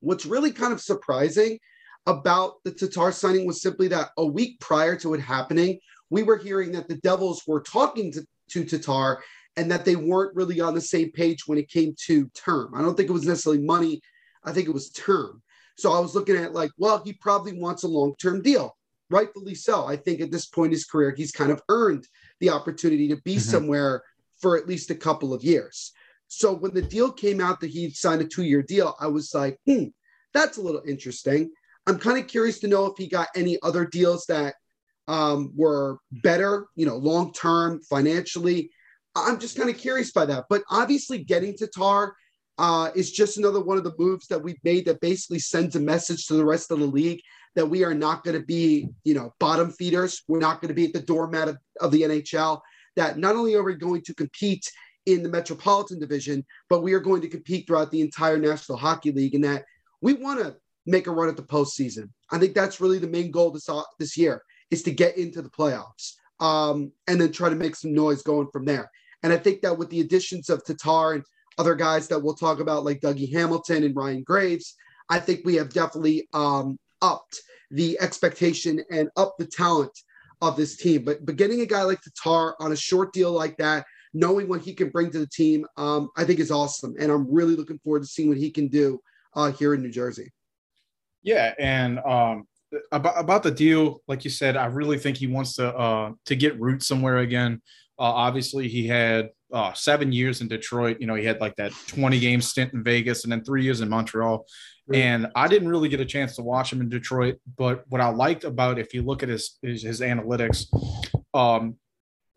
what's 0.00 0.26
really 0.26 0.52
kind 0.52 0.72
of 0.72 0.80
surprising 0.80 1.58
about 2.06 2.54
the 2.64 2.72
Tatar 2.72 3.12
signing 3.12 3.46
was 3.46 3.62
simply 3.62 3.88
that 3.88 4.10
a 4.16 4.26
week 4.26 4.60
prior 4.60 4.96
to 4.96 5.14
it 5.14 5.20
happening, 5.20 5.78
we 6.10 6.22
were 6.22 6.36
hearing 6.36 6.72
that 6.72 6.88
the 6.88 6.96
Devils 6.96 7.42
were 7.46 7.60
talking 7.60 8.12
to, 8.12 8.26
to 8.50 8.64
Tatar 8.64 9.22
and 9.56 9.70
that 9.70 9.84
they 9.84 9.96
weren't 9.96 10.34
really 10.36 10.60
on 10.60 10.74
the 10.74 10.80
same 10.80 11.10
page 11.12 11.46
when 11.46 11.58
it 11.58 11.68
came 11.68 11.94
to 12.06 12.28
term. 12.28 12.72
I 12.74 12.80
don't 12.80 12.96
think 12.96 13.10
it 13.10 13.12
was 13.12 13.26
necessarily 13.26 13.62
money. 13.62 14.00
I 14.44 14.52
think 14.52 14.68
it 14.68 14.74
was 14.74 14.90
term. 14.90 15.42
So 15.78 15.92
I 15.92 16.00
was 16.00 16.14
looking 16.14 16.36
at 16.36 16.52
like, 16.52 16.72
well, 16.76 17.00
he 17.04 17.12
probably 17.12 17.58
wants 17.58 17.84
a 17.84 17.88
long 17.88 18.14
term 18.20 18.42
deal. 18.42 18.76
Rightfully 19.10 19.54
so. 19.54 19.86
I 19.86 19.96
think 19.96 20.20
at 20.20 20.30
this 20.30 20.46
point 20.46 20.66
in 20.66 20.72
his 20.72 20.84
career, 20.84 21.14
he's 21.16 21.32
kind 21.32 21.52
of 21.52 21.62
earned 21.68 22.06
the 22.40 22.50
opportunity 22.50 23.08
to 23.08 23.16
be 23.22 23.36
mm-hmm. 23.36 23.50
somewhere 23.50 24.02
for 24.40 24.56
at 24.56 24.66
least 24.66 24.90
a 24.90 24.94
couple 24.94 25.32
of 25.32 25.44
years. 25.44 25.92
So 26.26 26.52
when 26.52 26.74
the 26.74 26.82
deal 26.82 27.12
came 27.12 27.40
out 27.40 27.60
that 27.60 27.70
he 27.70 27.90
signed 27.90 28.20
a 28.20 28.26
two 28.26 28.42
year 28.42 28.62
deal, 28.62 28.96
I 29.00 29.06
was 29.06 29.32
like, 29.32 29.56
hmm, 29.66 29.84
that's 30.34 30.58
a 30.58 30.60
little 30.60 30.82
interesting. 30.86 31.50
I'm 31.86 31.98
kind 31.98 32.18
of 32.18 32.26
curious 32.26 32.58
to 32.60 32.68
know 32.68 32.86
if 32.86 32.98
he 32.98 33.08
got 33.08 33.28
any 33.34 33.58
other 33.62 33.86
deals 33.86 34.26
that 34.26 34.56
um, 35.06 35.52
were 35.56 35.98
better, 36.10 36.66
you 36.74 36.86
know, 36.86 36.96
long 36.96 37.32
term 37.32 37.80
financially. 37.88 38.70
I'm 39.14 39.38
just 39.38 39.56
kind 39.56 39.70
of 39.70 39.78
curious 39.78 40.10
by 40.10 40.26
that. 40.26 40.46
But 40.50 40.64
obviously, 40.70 41.24
getting 41.24 41.56
Tatar 41.56 42.14
uh, 42.58 42.90
is 42.94 43.12
just 43.12 43.38
another 43.38 43.60
one 43.60 43.78
of 43.78 43.84
the 43.84 43.94
moves 43.98 44.26
that 44.26 44.42
we've 44.42 44.62
made 44.64 44.84
that 44.86 45.00
basically 45.00 45.38
sends 45.38 45.76
a 45.76 45.80
message 45.80 46.26
to 46.26 46.34
the 46.34 46.44
rest 46.44 46.70
of 46.70 46.80
the 46.80 46.86
league 46.86 47.20
that 47.54 47.66
we 47.66 47.84
are 47.84 47.94
not 47.94 48.24
going 48.24 48.38
to 48.38 48.44
be, 48.44 48.88
you 49.04 49.14
know, 49.14 49.32
bottom 49.38 49.70
feeders. 49.70 50.22
We're 50.28 50.38
not 50.38 50.60
going 50.60 50.68
to 50.68 50.74
be 50.74 50.86
at 50.86 50.92
the 50.92 51.00
doormat 51.00 51.48
of, 51.48 51.58
of 51.80 51.92
the 51.92 52.02
NHL. 52.02 52.60
That 52.96 53.18
not 53.18 53.36
only 53.36 53.54
are 53.54 53.62
we 53.62 53.74
going 53.74 54.02
to 54.02 54.14
compete 54.14 54.70
in 55.06 55.22
the 55.22 55.28
Metropolitan 55.28 55.98
Division, 55.98 56.44
but 56.68 56.82
we 56.82 56.92
are 56.92 57.00
going 57.00 57.22
to 57.22 57.28
compete 57.28 57.66
throughout 57.66 57.90
the 57.90 58.00
entire 58.00 58.38
National 58.38 58.76
Hockey 58.76 59.12
League, 59.12 59.34
and 59.34 59.44
that 59.44 59.64
we 60.00 60.14
want 60.14 60.40
to 60.40 60.56
make 60.84 61.06
a 61.06 61.10
run 61.10 61.28
at 61.28 61.36
the 61.36 61.42
postseason. 61.42 62.10
I 62.30 62.38
think 62.38 62.54
that's 62.54 62.80
really 62.80 62.98
the 62.98 63.08
main 63.08 63.30
goal 63.30 63.50
this 63.50 63.68
uh, 63.68 63.82
this 63.98 64.16
year 64.16 64.42
is 64.70 64.82
to 64.82 64.90
get 64.90 65.16
into 65.16 65.40
the 65.40 65.50
playoffs, 65.50 66.14
um, 66.40 66.92
and 67.06 67.20
then 67.20 67.32
try 67.32 67.48
to 67.48 67.54
make 67.54 67.76
some 67.76 67.94
noise 67.94 68.22
going 68.22 68.48
from 68.52 68.64
there. 68.64 68.90
And 69.22 69.32
I 69.32 69.36
think 69.36 69.62
that 69.62 69.78
with 69.78 69.90
the 69.90 70.00
additions 70.00 70.50
of 70.50 70.64
Tatar 70.64 71.14
and 71.14 71.24
other 71.58 71.74
guys 71.74 72.08
that 72.08 72.20
we'll 72.20 72.34
talk 72.34 72.60
about, 72.60 72.84
like 72.84 73.00
Dougie 73.00 73.32
Hamilton 73.32 73.84
and 73.84 73.94
Ryan 73.94 74.22
Graves, 74.22 74.74
I 75.08 75.18
think 75.18 75.40
we 75.44 75.56
have 75.56 75.70
definitely 75.70 76.28
um, 76.32 76.78
upped 77.02 77.40
the 77.70 77.98
expectation 78.00 78.82
and 78.90 79.10
up 79.16 79.34
the 79.38 79.46
talent 79.46 79.92
of 80.40 80.56
this 80.56 80.76
team. 80.76 81.04
But 81.04 81.26
but 81.26 81.36
getting 81.36 81.60
a 81.60 81.66
guy 81.66 81.82
like 81.82 82.00
Tatar 82.00 82.54
on 82.60 82.72
a 82.72 82.76
short 82.76 83.12
deal 83.12 83.32
like 83.32 83.56
that, 83.58 83.84
knowing 84.14 84.48
what 84.48 84.60
he 84.60 84.74
can 84.74 84.90
bring 84.90 85.10
to 85.10 85.18
the 85.18 85.26
team, 85.26 85.66
um, 85.76 86.10
I 86.16 86.24
think 86.24 86.40
is 86.40 86.50
awesome. 86.50 86.94
And 86.98 87.10
I'm 87.10 87.32
really 87.32 87.56
looking 87.56 87.78
forward 87.78 88.02
to 88.02 88.08
seeing 88.08 88.28
what 88.28 88.38
he 88.38 88.50
can 88.50 88.68
do 88.68 89.00
uh, 89.34 89.52
here 89.52 89.74
in 89.74 89.82
New 89.82 89.90
Jersey. 89.90 90.32
Yeah, 91.22 91.54
and 91.58 91.98
um, 92.00 92.46
about 92.92 93.18
about 93.18 93.42
the 93.42 93.50
deal, 93.50 94.02
like 94.06 94.24
you 94.24 94.30
said, 94.30 94.56
I 94.56 94.66
really 94.66 94.98
think 94.98 95.16
he 95.16 95.26
wants 95.26 95.54
to 95.56 95.74
uh, 95.74 96.12
to 96.26 96.36
get 96.36 96.60
roots 96.60 96.86
somewhere 96.86 97.18
again. 97.18 97.62
Uh, 97.98 98.02
obviously, 98.02 98.68
he 98.68 98.86
had 98.86 99.30
uh, 99.52 99.72
seven 99.72 100.12
years 100.12 100.40
in 100.40 100.48
Detroit. 100.48 100.98
You 101.00 101.06
know, 101.06 101.14
he 101.14 101.24
had 101.24 101.40
like 101.40 101.56
that 101.56 101.72
20 101.88 102.18
game 102.20 102.40
stint 102.40 102.72
in 102.74 102.82
Vegas 102.82 103.24
and 103.24 103.32
then 103.32 103.44
three 103.44 103.62
years 103.62 103.80
in 103.80 103.88
Montreal. 103.88 104.46
And 104.92 105.28
I 105.34 105.48
didn't 105.48 105.68
really 105.68 105.88
get 105.90 106.00
a 106.00 106.04
chance 106.04 106.36
to 106.36 106.42
watch 106.42 106.72
him 106.72 106.80
in 106.80 106.88
Detroit. 106.88 107.36
But 107.56 107.84
what 107.88 108.00
I 108.00 108.08
liked 108.08 108.44
about, 108.44 108.78
if 108.78 108.94
you 108.94 109.02
look 109.02 109.22
at 109.22 109.28
his 109.28 109.58
his, 109.60 109.82
his 109.82 110.00
analytics, 110.00 110.66
um, 111.34 111.76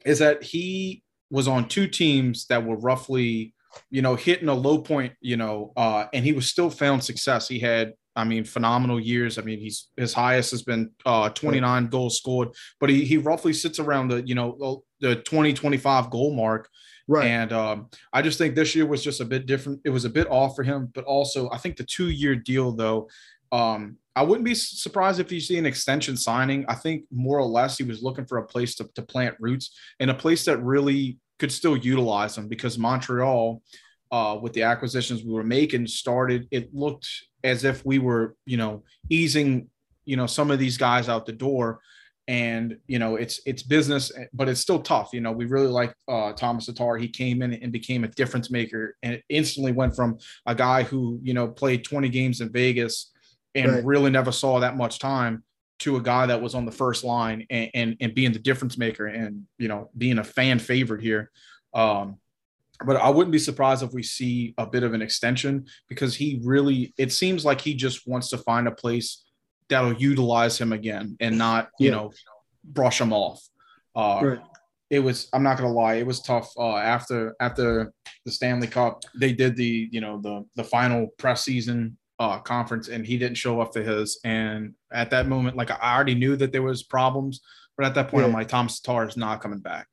is 0.06 0.20
that 0.20 0.44
he 0.44 1.04
was 1.30 1.48
on 1.48 1.70
two 1.70 1.88
teams 1.88 2.48
that 2.48 2.66
were 2.66 2.76
roughly, 2.76 3.54
you 3.90 4.02
know, 4.02 4.16
hitting 4.16 4.50
a 4.50 4.54
low 4.54 4.80
point. 4.80 5.14
You 5.22 5.38
know, 5.38 5.72
uh, 5.78 6.08
and 6.14 6.26
he 6.26 6.34
was 6.34 6.50
still 6.50 6.70
found 6.70 7.04
success. 7.04 7.48
He 7.48 7.60
had 7.60 7.94
I 8.16 8.26
mean, 8.26 8.44
phenomenal 8.44 9.00
years. 9.00 9.38
I 9.38 9.42
mean, 9.42 9.60
he's 9.60 9.88
his 9.96 10.14
highest 10.14 10.52
has 10.52 10.64
been 10.64 10.92
uh, 11.06 11.30
29 11.30 11.88
goals 11.88 12.18
scored, 12.18 12.50
but 12.80 12.90
he 12.90 13.06
he 13.06 13.18
roughly 13.18 13.54
sits 13.54 13.80
around 13.80 14.10
the 14.10 14.22
you 14.24 14.36
know 14.36 14.84
the 15.00 15.16
20 15.16 15.54
25 15.54 16.10
goal 16.10 16.36
mark. 16.36 16.70
Right. 17.08 17.28
And 17.28 17.52
um, 17.52 17.90
I 18.14 18.22
just 18.22 18.38
think 18.38 18.56
this 18.56 18.76
year 18.76 18.86
was 18.86 19.04
just 19.04 19.22
a 19.22 19.26
bit 19.26 19.46
different. 19.46 19.82
It 19.84 19.90
was 19.90 20.06
a 20.06 20.10
bit 20.10 20.28
off 20.30 20.56
for 20.56 20.64
him, 20.64 20.90
but 20.94 21.04
also 21.06 21.50
I 21.52 21.58
think 21.58 21.78
the 21.78 21.84
two 21.84 22.10
year 22.10 22.36
deal 22.36 22.72
though, 22.72 23.10
um, 23.52 23.98
I 24.16 24.24
wouldn't 24.24 24.46
be 24.46 24.56
surprised 24.56 25.20
if 25.20 25.32
you 25.32 25.40
see 25.40 25.58
an 25.58 25.66
extension 25.66 26.18
signing. 26.18 26.66
I 26.68 26.76
think 26.76 27.06
more 27.12 27.40
or 27.40 27.46
less 27.46 27.78
he 27.78 27.84
was 27.84 28.04
looking 28.04 28.26
for 28.26 28.38
a 28.38 28.46
place 28.46 28.76
to, 28.76 28.90
to 28.96 29.02
plant 29.02 29.36
roots 29.40 29.78
and 30.00 30.10
a 30.10 30.14
place 30.16 30.46
that 30.46 30.58
really 30.58 31.18
could 31.40 31.52
still 31.52 31.78
utilize 31.78 32.38
him 32.38 32.48
because 32.48 32.78
Montreal, 32.78 33.62
uh, 34.12 34.38
with 34.42 34.54
the 34.54 34.64
acquisitions 34.64 35.24
we 35.24 35.34
were 35.34 35.44
making, 35.44 35.88
started. 35.88 36.48
It 36.52 36.74
looked 36.74 37.08
as 37.44 37.64
if 37.64 37.86
we 37.86 38.00
were, 38.00 38.36
you 38.46 38.58
know, 38.58 38.84
easing, 39.10 39.70
you 40.06 40.18
know, 40.18 40.28
some 40.28 40.52
of 40.52 40.60
these 40.60 40.78
guys 40.78 41.08
out 41.08 41.26
the 41.26 41.32
door 41.32 41.80
and 42.32 42.78
you 42.88 42.98
know 42.98 43.18
it's 43.18 43.42
it's 43.46 43.62
business 43.62 44.10
but 44.32 44.48
it's 44.48 44.62
still 44.62 44.82
tough 44.82 45.10
you 45.12 45.20
know 45.20 45.34
we 45.34 45.44
really 45.44 45.68
like 45.68 45.94
uh, 46.08 46.32
thomas 46.32 46.66
tatar 46.66 46.98
he 46.98 47.10
came 47.10 47.42
in 47.42 47.54
and 47.54 47.74
became 47.74 48.06
a 48.06 48.08
difference 48.08 48.50
maker 48.50 48.96
and 49.04 49.22
instantly 49.28 49.74
went 49.74 49.94
from 49.94 50.18
a 50.46 50.56
guy 50.56 50.82
who 50.82 51.20
you 51.22 51.34
know 51.34 51.46
played 51.46 51.84
20 51.84 52.08
games 52.08 52.40
in 52.40 52.50
vegas 52.50 53.12
and 53.54 53.70
right. 53.70 53.84
really 53.84 54.10
never 54.10 54.32
saw 54.32 54.62
that 54.62 54.78
much 54.78 54.98
time 54.98 55.44
to 55.80 55.98
a 55.98 56.02
guy 56.02 56.26
that 56.26 56.42
was 56.42 56.56
on 56.56 56.64
the 56.64 56.72
first 56.72 57.04
line 57.04 57.46
and, 57.50 57.70
and, 57.74 57.98
and 58.00 58.16
being 58.16 58.32
the 58.32 58.40
difference 58.40 58.78
maker 58.78 59.08
and 59.08 59.44
you 59.58 59.68
know 59.68 59.90
being 59.98 60.18
a 60.18 60.24
fan 60.24 60.58
favorite 60.58 61.02
here 61.02 61.30
um 61.74 62.18
but 62.84 62.96
I 62.96 63.10
wouldn't 63.10 63.32
be 63.32 63.38
surprised 63.38 63.84
if 63.84 63.94
we 63.94 64.02
see 64.02 64.56
a 64.58 64.66
bit 64.66 64.82
of 64.82 64.96
an 64.96 65.04
extension 65.04 65.68
because 65.88 66.16
he 66.16 66.40
really 66.44 66.94
it 66.98 67.12
seems 67.12 67.44
like 67.44 67.60
he 67.60 67.76
just 67.76 68.08
wants 68.08 68.30
to 68.30 68.38
find 68.38 68.68
a 68.68 68.72
place 68.72 69.22
that'll 69.72 69.94
utilize 69.94 70.60
him 70.60 70.72
again 70.74 71.18
and 71.20 71.38
not 71.38 71.70
you 71.80 71.90
yeah. 71.90 71.96
know 71.96 72.12
brush 72.64 73.02
him 73.02 73.12
off. 73.12 73.42
Uh, 73.96 74.20
right. 74.24 74.40
It 74.92 75.00
was 75.00 75.30
I'm 75.34 75.42
not 75.42 75.58
gonna 75.58 75.72
lie, 75.72 75.96
it 75.96 76.06
was 76.06 76.22
tough 76.22 76.52
uh, 76.58 76.76
after 76.76 77.36
after 77.40 77.92
the 78.26 78.32
Stanley 78.32 78.68
Cup. 78.68 79.02
They 79.16 79.34
did 79.34 79.56
the 79.56 79.90
you 79.92 80.02
know 80.02 80.22
the 80.22 80.46
the 80.56 80.64
final 80.64 81.08
press 81.18 81.44
season 81.44 81.98
uh, 82.20 82.38
conference 82.40 82.88
and 82.90 83.06
he 83.06 83.18
didn't 83.18 83.38
show 83.38 83.62
up 83.62 83.74
for 83.74 83.82
his. 83.82 84.20
And 84.24 84.76
at 84.92 85.10
that 85.10 85.28
moment, 85.28 85.58
like 85.58 85.72
I 85.72 85.96
already 85.96 86.14
knew 86.14 86.36
that 86.36 86.52
there 86.52 86.62
was 86.62 86.84
problems, 86.84 87.42
but 87.76 87.86
at 87.86 87.96
that 87.96 88.10
point, 88.10 88.22
yeah. 88.22 88.28
I'm 88.28 88.34
like 88.34 88.48
Tom 88.48 88.68
Tatar 88.68 89.08
is 89.08 89.18
not 89.18 89.42
coming 89.42 89.60
back. 89.60 89.88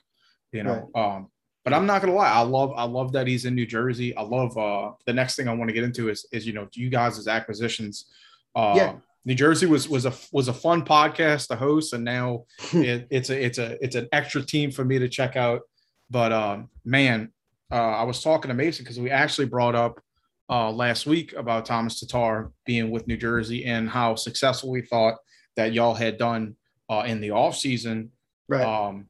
You 0.53 0.65
know. 0.65 0.91
Right. 0.95 1.17
Um, 1.17 1.29
but 1.65 1.75
I'm 1.77 1.87
not 1.87 2.01
gonna 2.01 2.15
lie, 2.15 2.31
I 2.31 2.41
love 2.41 2.73
I 2.77 2.85
love 2.85 3.13
that 3.13 3.27
he's 3.27 3.45
in 3.45 3.55
New 3.55 3.67
Jersey. 3.67 4.17
I 4.17 4.23
love 4.23 4.57
uh 4.57 4.93
the 5.05 5.13
next 5.13 5.37
thing 5.37 5.49
I 5.49 5.55
want 5.55 5.69
to 5.69 5.75
get 5.75 5.85
into 5.85 6.09
is 6.09 6.27
is 6.33 6.47
you 6.47 6.55
know 6.55 6.67
you 6.73 6.89
guys 6.89 7.19
as 7.19 7.29
acquisitions. 7.29 8.07
Uh, 8.55 8.73
yeah. 8.75 8.95
New 9.29 9.35
Jersey 9.35 9.67
was 9.67 9.91
was 9.91 10.07
a 10.07 10.15
was 10.33 10.49
a 10.49 10.55
fun 10.55 10.87
podcast 10.87 11.49
to 11.49 11.57
host, 11.57 11.93
and 11.93 12.03
now 12.03 12.45
it, 12.73 13.07
it's 13.11 13.29
a 13.29 13.45
it's 13.45 13.59
a 13.59 13.77
it's 13.85 13.95
an 13.95 14.09
extra 14.11 14.41
team 14.41 14.71
for 14.71 14.87
me 14.87 14.99
to 14.99 15.07
check 15.07 15.37
out. 15.37 15.61
But 16.09 16.33
um, 16.33 16.71
man, 16.83 17.31
uh, 17.71 17.75
I 17.75 18.05
was 18.05 18.23
talking 18.23 18.49
to 18.49 18.55
Mason 18.55 18.85
because 18.85 18.99
we 18.99 19.11
actually 19.11 19.45
brought 19.45 19.75
up 19.75 20.01
uh, 20.49 20.71
last 20.71 21.05
week 21.05 21.35
about 21.35 21.67
Thomas 21.67 22.01
Tatar 22.01 22.53
being 22.65 22.91
with 22.91 23.07
New 23.07 23.19
Jersey 23.19 23.67
and 23.67 23.87
how 23.87 24.15
successful 24.15 24.71
we 24.71 24.81
thought 24.81 25.17
that 25.57 25.75
y'all 25.75 25.93
had 25.93 26.17
done 26.17 26.57
uh, 26.89 27.05
in 27.07 27.21
the 27.21 27.33
off 27.33 27.55
season. 27.55 28.13
Right. 28.49 28.65
Um, 28.65 29.09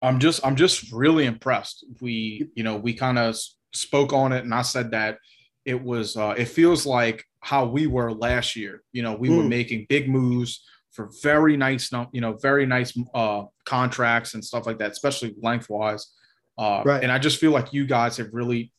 I'm 0.00 0.18
just 0.18 0.46
I'm 0.46 0.56
just 0.56 0.90
really 0.92 1.26
impressed. 1.26 1.84
We 2.00 2.48
you 2.54 2.62
know 2.62 2.76
we 2.76 2.94
kind 2.94 3.18
of 3.18 3.36
spoke 3.74 4.14
on 4.14 4.32
it, 4.32 4.44
and 4.44 4.54
I 4.54 4.62
said 4.62 4.92
that 4.92 5.18
it 5.66 5.82
was 5.82 6.16
uh, 6.16 6.34
it 6.38 6.46
feels 6.46 6.86
like 6.86 7.24
how 7.40 7.66
we 7.66 7.86
were 7.86 8.12
last 8.12 8.56
year. 8.56 8.82
You 8.92 9.02
know, 9.02 9.14
we 9.14 9.28
mm. 9.28 9.36
were 9.36 9.44
making 9.44 9.86
big 9.88 10.08
moves 10.08 10.64
for 10.92 11.10
very 11.22 11.56
nice, 11.56 11.92
you 12.12 12.20
know, 12.20 12.32
very 12.34 12.64
nice 12.64 12.98
uh, 13.14 13.44
contracts 13.66 14.34
and 14.34 14.44
stuff 14.44 14.66
like 14.66 14.78
that, 14.78 14.92
especially 14.92 15.34
lengthwise. 15.42 16.06
Uh, 16.56 16.82
right. 16.86 17.02
And 17.02 17.12
I 17.12 17.18
just 17.18 17.38
feel 17.38 17.50
like 17.50 17.72
you 17.72 17.86
guys 17.86 18.16
have 18.16 18.30
really, 18.32 18.72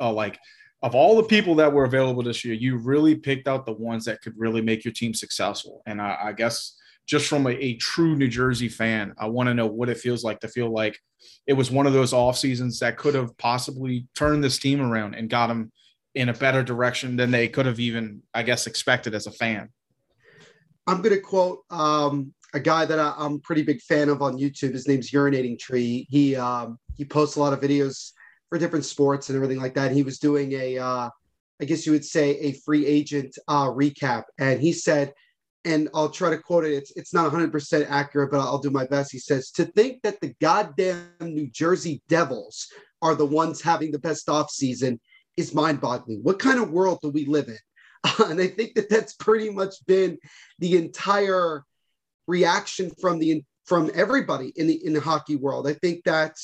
uh, 0.00 0.12
like, 0.12 0.36
of 0.82 0.94
all 0.94 1.16
the 1.16 1.22
people 1.22 1.54
that 1.56 1.72
were 1.72 1.84
available 1.84 2.22
this 2.22 2.44
year, 2.44 2.54
you 2.54 2.78
really 2.78 3.14
picked 3.14 3.46
out 3.46 3.66
the 3.66 3.72
ones 3.72 4.04
that 4.06 4.20
could 4.20 4.34
really 4.36 4.60
make 4.60 4.84
your 4.84 4.92
team 4.92 5.14
successful. 5.14 5.82
And 5.86 6.02
I, 6.02 6.18
I 6.24 6.32
guess 6.32 6.76
just 7.06 7.28
from 7.28 7.46
a, 7.46 7.50
a, 7.50 7.76
true 7.76 8.16
New 8.16 8.28
Jersey 8.28 8.68
fan, 8.68 9.14
I 9.18 9.28
want 9.28 9.48
to 9.48 9.54
know 9.54 9.66
what 9.66 9.88
it 9.88 9.98
feels 9.98 10.24
like 10.24 10.40
to 10.40 10.48
feel 10.48 10.72
like 10.72 10.98
it 11.46 11.52
was 11.52 11.70
one 11.70 11.86
of 11.86 11.92
those 11.92 12.12
off 12.12 12.38
seasons 12.38 12.80
that 12.80 12.96
could 12.96 13.14
have 13.14 13.36
possibly 13.36 14.06
turned 14.14 14.42
this 14.42 14.58
team 14.58 14.80
around 14.80 15.14
and 15.14 15.28
got 15.28 15.48
them 15.48 15.70
in 16.14 16.28
a 16.28 16.32
better 16.32 16.62
direction 16.62 17.16
than 17.16 17.30
they 17.30 17.48
could 17.48 17.66
have 17.66 17.80
even, 17.80 18.22
I 18.34 18.42
guess, 18.42 18.66
expected 18.66 19.14
as 19.14 19.26
a 19.26 19.32
fan. 19.32 19.68
I'm 20.86 21.02
going 21.02 21.14
to 21.14 21.20
quote 21.20 21.60
um, 21.70 22.32
a 22.52 22.60
guy 22.60 22.84
that 22.84 22.98
I, 22.98 23.14
am 23.18 23.40
pretty 23.40 23.62
big 23.62 23.80
fan 23.80 24.08
of 24.08 24.22
on 24.22 24.38
YouTube. 24.38 24.72
His 24.72 24.88
name's 24.88 25.10
Urinating 25.12 25.58
Tree. 25.58 26.06
He 26.10 26.34
um, 26.36 26.78
he 26.96 27.04
posts 27.04 27.36
a 27.36 27.40
lot 27.40 27.52
of 27.52 27.60
videos 27.60 28.12
for 28.48 28.58
different 28.58 28.84
sports 28.84 29.28
and 29.28 29.36
everything 29.36 29.60
like 29.60 29.74
that. 29.74 29.92
He 29.92 30.02
was 30.02 30.18
doing 30.18 30.52
a, 30.52 30.78
uh, 30.78 31.10
I 31.60 31.64
guess 31.64 31.86
you 31.86 31.92
would 31.92 32.04
say, 32.04 32.38
a 32.38 32.52
free 32.64 32.86
agent 32.86 33.38
uh, 33.46 33.68
recap, 33.68 34.24
and 34.38 34.60
he 34.60 34.72
said, 34.72 35.12
and 35.64 35.88
I'll 35.94 36.08
try 36.08 36.30
to 36.30 36.38
quote 36.38 36.64
it. 36.64 36.72
It's 36.72 36.92
it's 36.96 37.14
not 37.14 37.30
100% 37.30 37.86
accurate, 37.88 38.30
but 38.30 38.40
I'll 38.40 38.58
do 38.58 38.70
my 38.70 38.86
best. 38.86 39.12
He 39.12 39.18
says, 39.18 39.50
"To 39.52 39.66
think 39.66 40.02
that 40.02 40.20
the 40.20 40.34
goddamn 40.40 41.10
New 41.20 41.48
Jersey 41.50 42.02
Devils 42.08 42.66
are 43.02 43.14
the 43.14 43.26
ones 43.26 43.60
having 43.60 43.92
the 43.92 43.98
best 43.98 44.26
offseason 44.26 44.98
is 45.40 45.54
mind 45.54 45.80
boggling. 45.80 46.20
What 46.22 46.38
kind 46.38 46.60
of 46.60 46.70
world 46.70 47.00
do 47.02 47.10
we 47.10 47.26
live 47.26 47.48
in? 47.48 47.58
And 48.30 48.40
I 48.40 48.46
think 48.46 48.74
that 48.74 48.88
that's 48.88 49.14
pretty 49.14 49.50
much 49.50 49.74
been 49.86 50.18
the 50.58 50.76
entire 50.76 51.64
reaction 52.26 52.90
from 53.00 53.18
the 53.18 53.42
from 53.66 53.90
everybody 53.94 54.52
in 54.56 54.66
the 54.66 54.84
in 54.86 54.92
the 54.92 55.00
hockey 55.00 55.36
world. 55.36 55.68
I 55.68 55.74
think 55.74 56.04
that 56.04 56.36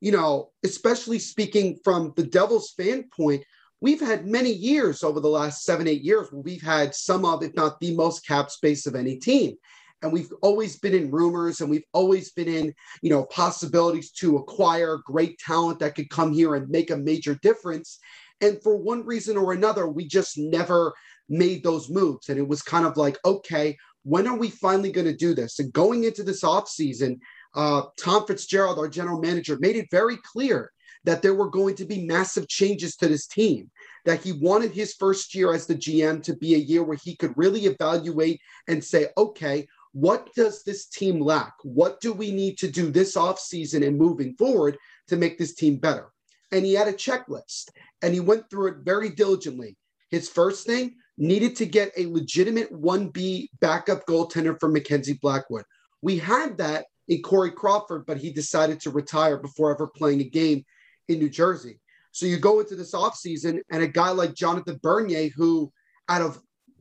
you 0.00 0.12
know, 0.12 0.50
especially 0.64 1.18
speaking 1.18 1.78
from 1.82 2.12
the 2.16 2.22
Devils' 2.22 2.70
standpoint, 2.70 3.44
we've 3.80 4.00
had 4.00 4.26
many 4.26 4.52
years 4.52 5.02
over 5.02 5.20
the 5.20 5.28
last 5.28 5.64
seven 5.64 5.88
eight 5.88 6.02
years 6.02 6.30
where 6.30 6.42
we've 6.42 6.62
had 6.62 6.94
some 6.94 7.24
of, 7.24 7.42
if 7.42 7.54
not 7.54 7.80
the 7.80 7.94
most 7.94 8.26
cap 8.26 8.50
space 8.50 8.86
of 8.86 8.94
any 8.94 9.16
team. 9.16 9.56
And 10.02 10.12
we've 10.12 10.32
always 10.42 10.78
been 10.78 10.94
in 10.94 11.10
rumors 11.10 11.60
and 11.60 11.68
we've 11.68 11.90
always 11.92 12.30
been 12.30 12.46
in, 12.46 12.72
you 13.02 13.10
know, 13.10 13.24
possibilities 13.24 14.12
to 14.12 14.36
acquire 14.36 14.98
great 15.04 15.38
talent 15.38 15.80
that 15.80 15.96
could 15.96 16.08
come 16.08 16.32
here 16.32 16.54
and 16.54 16.68
make 16.68 16.90
a 16.90 16.96
major 16.96 17.34
difference. 17.42 17.98
And 18.40 18.62
for 18.62 18.76
one 18.76 19.04
reason 19.04 19.36
or 19.36 19.52
another, 19.52 19.88
we 19.88 20.06
just 20.06 20.38
never 20.38 20.94
made 21.28 21.62
those 21.62 21.90
moves. 21.90 22.28
And 22.28 22.38
it 22.38 22.46
was 22.46 22.62
kind 22.62 22.86
of 22.86 22.96
like, 22.96 23.18
okay, 23.24 23.76
when 24.04 24.26
are 24.26 24.36
we 24.36 24.50
finally 24.50 24.92
going 24.92 25.06
to 25.06 25.16
do 25.16 25.34
this? 25.34 25.58
And 25.58 25.72
going 25.72 26.04
into 26.04 26.22
this 26.22 26.42
offseason, 26.42 27.18
uh, 27.54 27.82
Tom 27.98 28.26
Fitzgerald, 28.26 28.78
our 28.78 28.88
general 28.88 29.20
manager, 29.20 29.58
made 29.60 29.76
it 29.76 29.88
very 29.90 30.16
clear 30.24 30.70
that 31.04 31.22
there 31.22 31.34
were 31.34 31.50
going 31.50 31.74
to 31.76 31.84
be 31.84 32.04
massive 32.04 32.48
changes 32.48 32.96
to 32.96 33.08
this 33.08 33.26
team, 33.26 33.70
that 34.04 34.22
he 34.22 34.32
wanted 34.32 34.72
his 34.72 34.94
first 34.94 35.34
year 35.34 35.54
as 35.54 35.66
the 35.66 35.74
GM 35.74 36.22
to 36.24 36.36
be 36.36 36.54
a 36.54 36.58
year 36.58 36.82
where 36.82 36.98
he 37.02 37.16
could 37.16 37.32
really 37.36 37.66
evaluate 37.66 38.40
and 38.66 38.82
say, 38.82 39.08
okay, 39.16 39.66
what 39.92 40.28
does 40.34 40.62
this 40.64 40.86
team 40.86 41.20
lack? 41.20 41.54
What 41.62 42.00
do 42.00 42.12
we 42.12 42.30
need 42.30 42.58
to 42.58 42.70
do 42.70 42.90
this 42.90 43.16
offseason 43.16 43.86
and 43.86 43.96
moving 43.96 44.34
forward 44.34 44.76
to 45.08 45.16
make 45.16 45.38
this 45.38 45.54
team 45.54 45.76
better? 45.76 46.10
And 46.52 46.64
he 46.64 46.74
had 46.74 46.88
a 46.88 46.92
checklist 46.92 47.68
and 48.02 48.14
he 48.14 48.20
went 48.20 48.48
through 48.48 48.68
it 48.68 48.76
very 48.82 49.10
diligently. 49.10 49.76
His 50.10 50.28
first 50.28 50.66
thing 50.66 50.96
needed 51.18 51.56
to 51.56 51.66
get 51.66 51.92
a 51.96 52.06
legitimate 52.06 52.72
1B 52.72 53.48
backup 53.60 54.06
goaltender 54.06 54.58
for 54.58 54.68
Mackenzie 54.68 55.18
Blackwood. 55.20 55.64
We 56.00 56.18
had 56.18 56.58
that 56.58 56.86
in 57.08 57.22
Corey 57.22 57.50
Crawford, 57.50 58.06
but 58.06 58.18
he 58.18 58.30
decided 58.32 58.80
to 58.80 58.90
retire 58.90 59.36
before 59.36 59.74
ever 59.74 59.86
playing 59.86 60.20
a 60.20 60.24
game 60.24 60.64
in 61.08 61.18
New 61.18 61.28
Jersey. 61.28 61.80
So 62.12 62.26
you 62.26 62.38
go 62.38 62.60
into 62.60 62.76
this 62.76 62.94
offseason 62.94 63.60
and 63.70 63.82
a 63.82 63.88
guy 63.88 64.10
like 64.10 64.34
Jonathan 64.34 64.78
Bernier, 64.82 65.30
who 65.34 65.72
out 66.08 66.22
of 66.22 66.40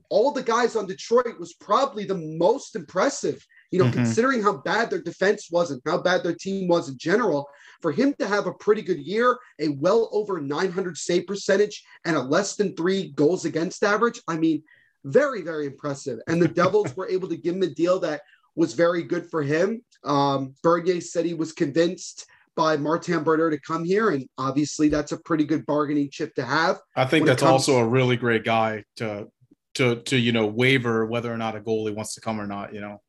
all 0.10 0.32
the 0.32 0.44
guys 0.44 0.76
on 0.76 0.88
Detroit 0.88 1.40
was 1.40 1.54
probably 1.54 2.06
the 2.06 2.18
most 2.18 2.76
impressive 2.76 3.46
you 3.72 3.80
know, 3.80 3.86
mm-hmm. 3.86 4.04
considering 4.04 4.42
how 4.42 4.58
bad 4.58 4.90
their 4.90 5.02
defense 5.02 5.50
was 5.52 5.72
and 5.72 5.82
how 5.86 5.98
bad 5.98 6.24
their 6.24 6.36
team 6.36 6.68
was 6.68 6.90
in 6.90 6.98
general, 6.98 7.50
for 7.82 7.92
him 7.92 8.14
to 8.20 8.28
have 8.28 8.48
a 8.48 8.54
pretty 8.54 8.82
good 8.82 9.00
year, 9.00 9.38
a 9.60 9.70
well 9.70 10.10
over 10.12 10.40
900 10.40 10.98
save 10.98 11.28
percentage, 11.28 11.84
and 12.06 12.16
a 12.16 12.22
less 12.22 12.56
than 12.56 12.76
three 12.76 13.12
goals 13.12 13.46
against 13.46 13.84
average, 13.84 14.22
I 14.28 14.38
mean, 14.38 14.64
very, 15.04 15.42
very 15.42 15.66
impressive. 15.66 16.20
And 16.28 16.42
the 16.42 16.48
Devils 16.48 16.96
were 16.96 17.08
able 17.08 17.30
to 17.30 17.38
give 17.38 17.56
him 17.56 17.64
a 17.64 17.68
deal 17.68 18.00
that 18.00 18.22
was 18.56 18.74
very 18.74 19.04
good 19.04 19.30
for 19.30 19.44
him. 19.44 19.84
Um, 20.04 20.56
Bernier 20.64 21.02
said 21.02 21.26
he 21.26 21.34
was 21.34 21.54
convinced 21.54 22.26
by 22.56 22.76
Martin 22.76 23.24
Brodeur 23.24 23.52
to 23.52 23.60
come 23.60 23.86
here, 23.86 24.10
and 24.10 24.28
obviously 24.38 24.90
that's 24.90 25.12
a 25.12 25.20
pretty 25.20 25.46
good 25.46 25.66
bargaining 25.66 26.10
chip 26.10 26.34
to 26.36 26.44
have. 26.44 26.80
I 26.96 27.06
think 27.06 27.26
that's 27.26 27.44
comes- 27.44 27.52
also 27.52 27.78
a 27.78 27.88
really 27.88 28.18
great 28.18 28.44
guy 28.44 28.84
to 28.98 29.28
to 29.76 29.98
to 29.98 30.18
you 30.18 30.32
know 30.32 30.48
waver 30.48 31.06
whether 31.06 31.32
or 31.32 31.38
not 31.38 31.56
a 31.56 31.60
goalie 31.60 31.94
wants 31.94 32.16
to 32.16 32.22
come 32.22 32.42
or 32.42 32.48
not. 32.48 32.74
You 32.74 32.82
know. 32.82 33.02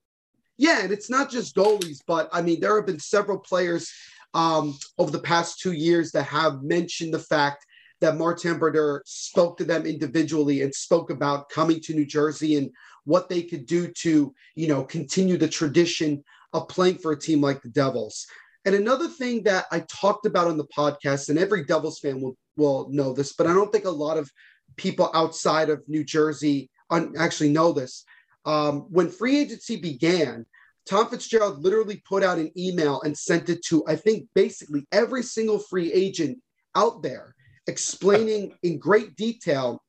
Yeah, 0.58 0.82
and 0.82 0.92
it's 0.92 1.08
not 1.08 1.30
just 1.30 1.54
goalies, 1.54 2.00
but 2.06 2.28
I 2.32 2.42
mean, 2.42 2.60
there 2.60 2.76
have 2.76 2.86
been 2.86 2.98
several 2.98 3.38
players 3.38 3.90
um, 4.34 4.76
over 4.98 5.10
the 5.10 5.20
past 5.20 5.60
two 5.60 5.72
years 5.72 6.10
that 6.12 6.24
have 6.24 6.62
mentioned 6.62 7.14
the 7.14 7.18
fact 7.18 7.64
that 8.00 8.16
Martin 8.16 8.58
Brodeur 8.58 9.02
spoke 9.06 9.56
to 9.58 9.64
them 9.64 9.86
individually 9.86 10.62
and 10.62 10.74
spoke 10.74 11.10
about 11.10 11.48
coming 11.48 11.80
to 11.80 11.94
New 11.94 12.06
Jersey 12.06 12.56
and 12.56 12.70
what 13.04 13.28
they 13.28 13.42
could 13.42 13.66
do 13.66 13.88
to, 13.88 14.34
you 14.54 14.68
know, 14.68 14.84
continue 14.84 15.36
the 15.36 15.48
tradition 15.48 16.22
of 16.52 16.68
playing 16.68 16.98
for 16.98 17.12
a 17.12 17.18
team 17.18 17.40
like 17.40 17.62
the 17.62 17.68
Devils. 17.68 18.26
And 18.64 18.74
another 18.74 19.08
thing 19.08 19.42
that 19.44 19.66
I 19.72 19.80
talked 19.88 20.26
about 20.26 20.48
on 20.48 20.56
the 20.56 20.66
podcast, 20.66 21.28
and 21.28 21.38
every 21.38 21.64
Devils 21.64 22.00
fan 22.00 22.20
will, 22.20 22.36
will 22.56 22.88
know 22.90 23.12
this, 23.12 23.32
but 23.32 23.46
I 23.46 23.54
don't 23.54 23.72
think 23.72 23.84
a 23.84 23.90
lot 23.90 24.18
of 24.18 24.30
people 24.76 25.10
outside 25.14 25.70
of 25.70 25.82
New 25.88 26.04
Jersey 26.04 26.70
un- 26.90 27.14
actually 27.18 27.50
know 27.50 27.72
this. 27.72 28.04
Um, 28.48 28.86
when 28.88 29.10
free 29.10 29.38
agency 29.38 29.76
began, 29.76 30.46
Tom 30.86 31.10
Fitzgerald 31.10 31.62
literally 31.62 32.02
put 32.08 32.22
out 32.22 32.38
an 32.38 32.50
email 32.56 33.02
and 33.02 33.16
sent 33.16 33.50
it 33.50 33.62
to, 33.66 33.84
I 33.86 33.94
think, 33.94 34.26
basically 34.34 34.86
every 34.90 35.22
single 35.22 35.58
free 35.58 35.92
agent 35.92 36.38
out 36.74 37.02
there, 37.02 37.34
explaining 37.66 38.54
in 38.62 38.78
great 38.78 39.16
detail 39.16 39.82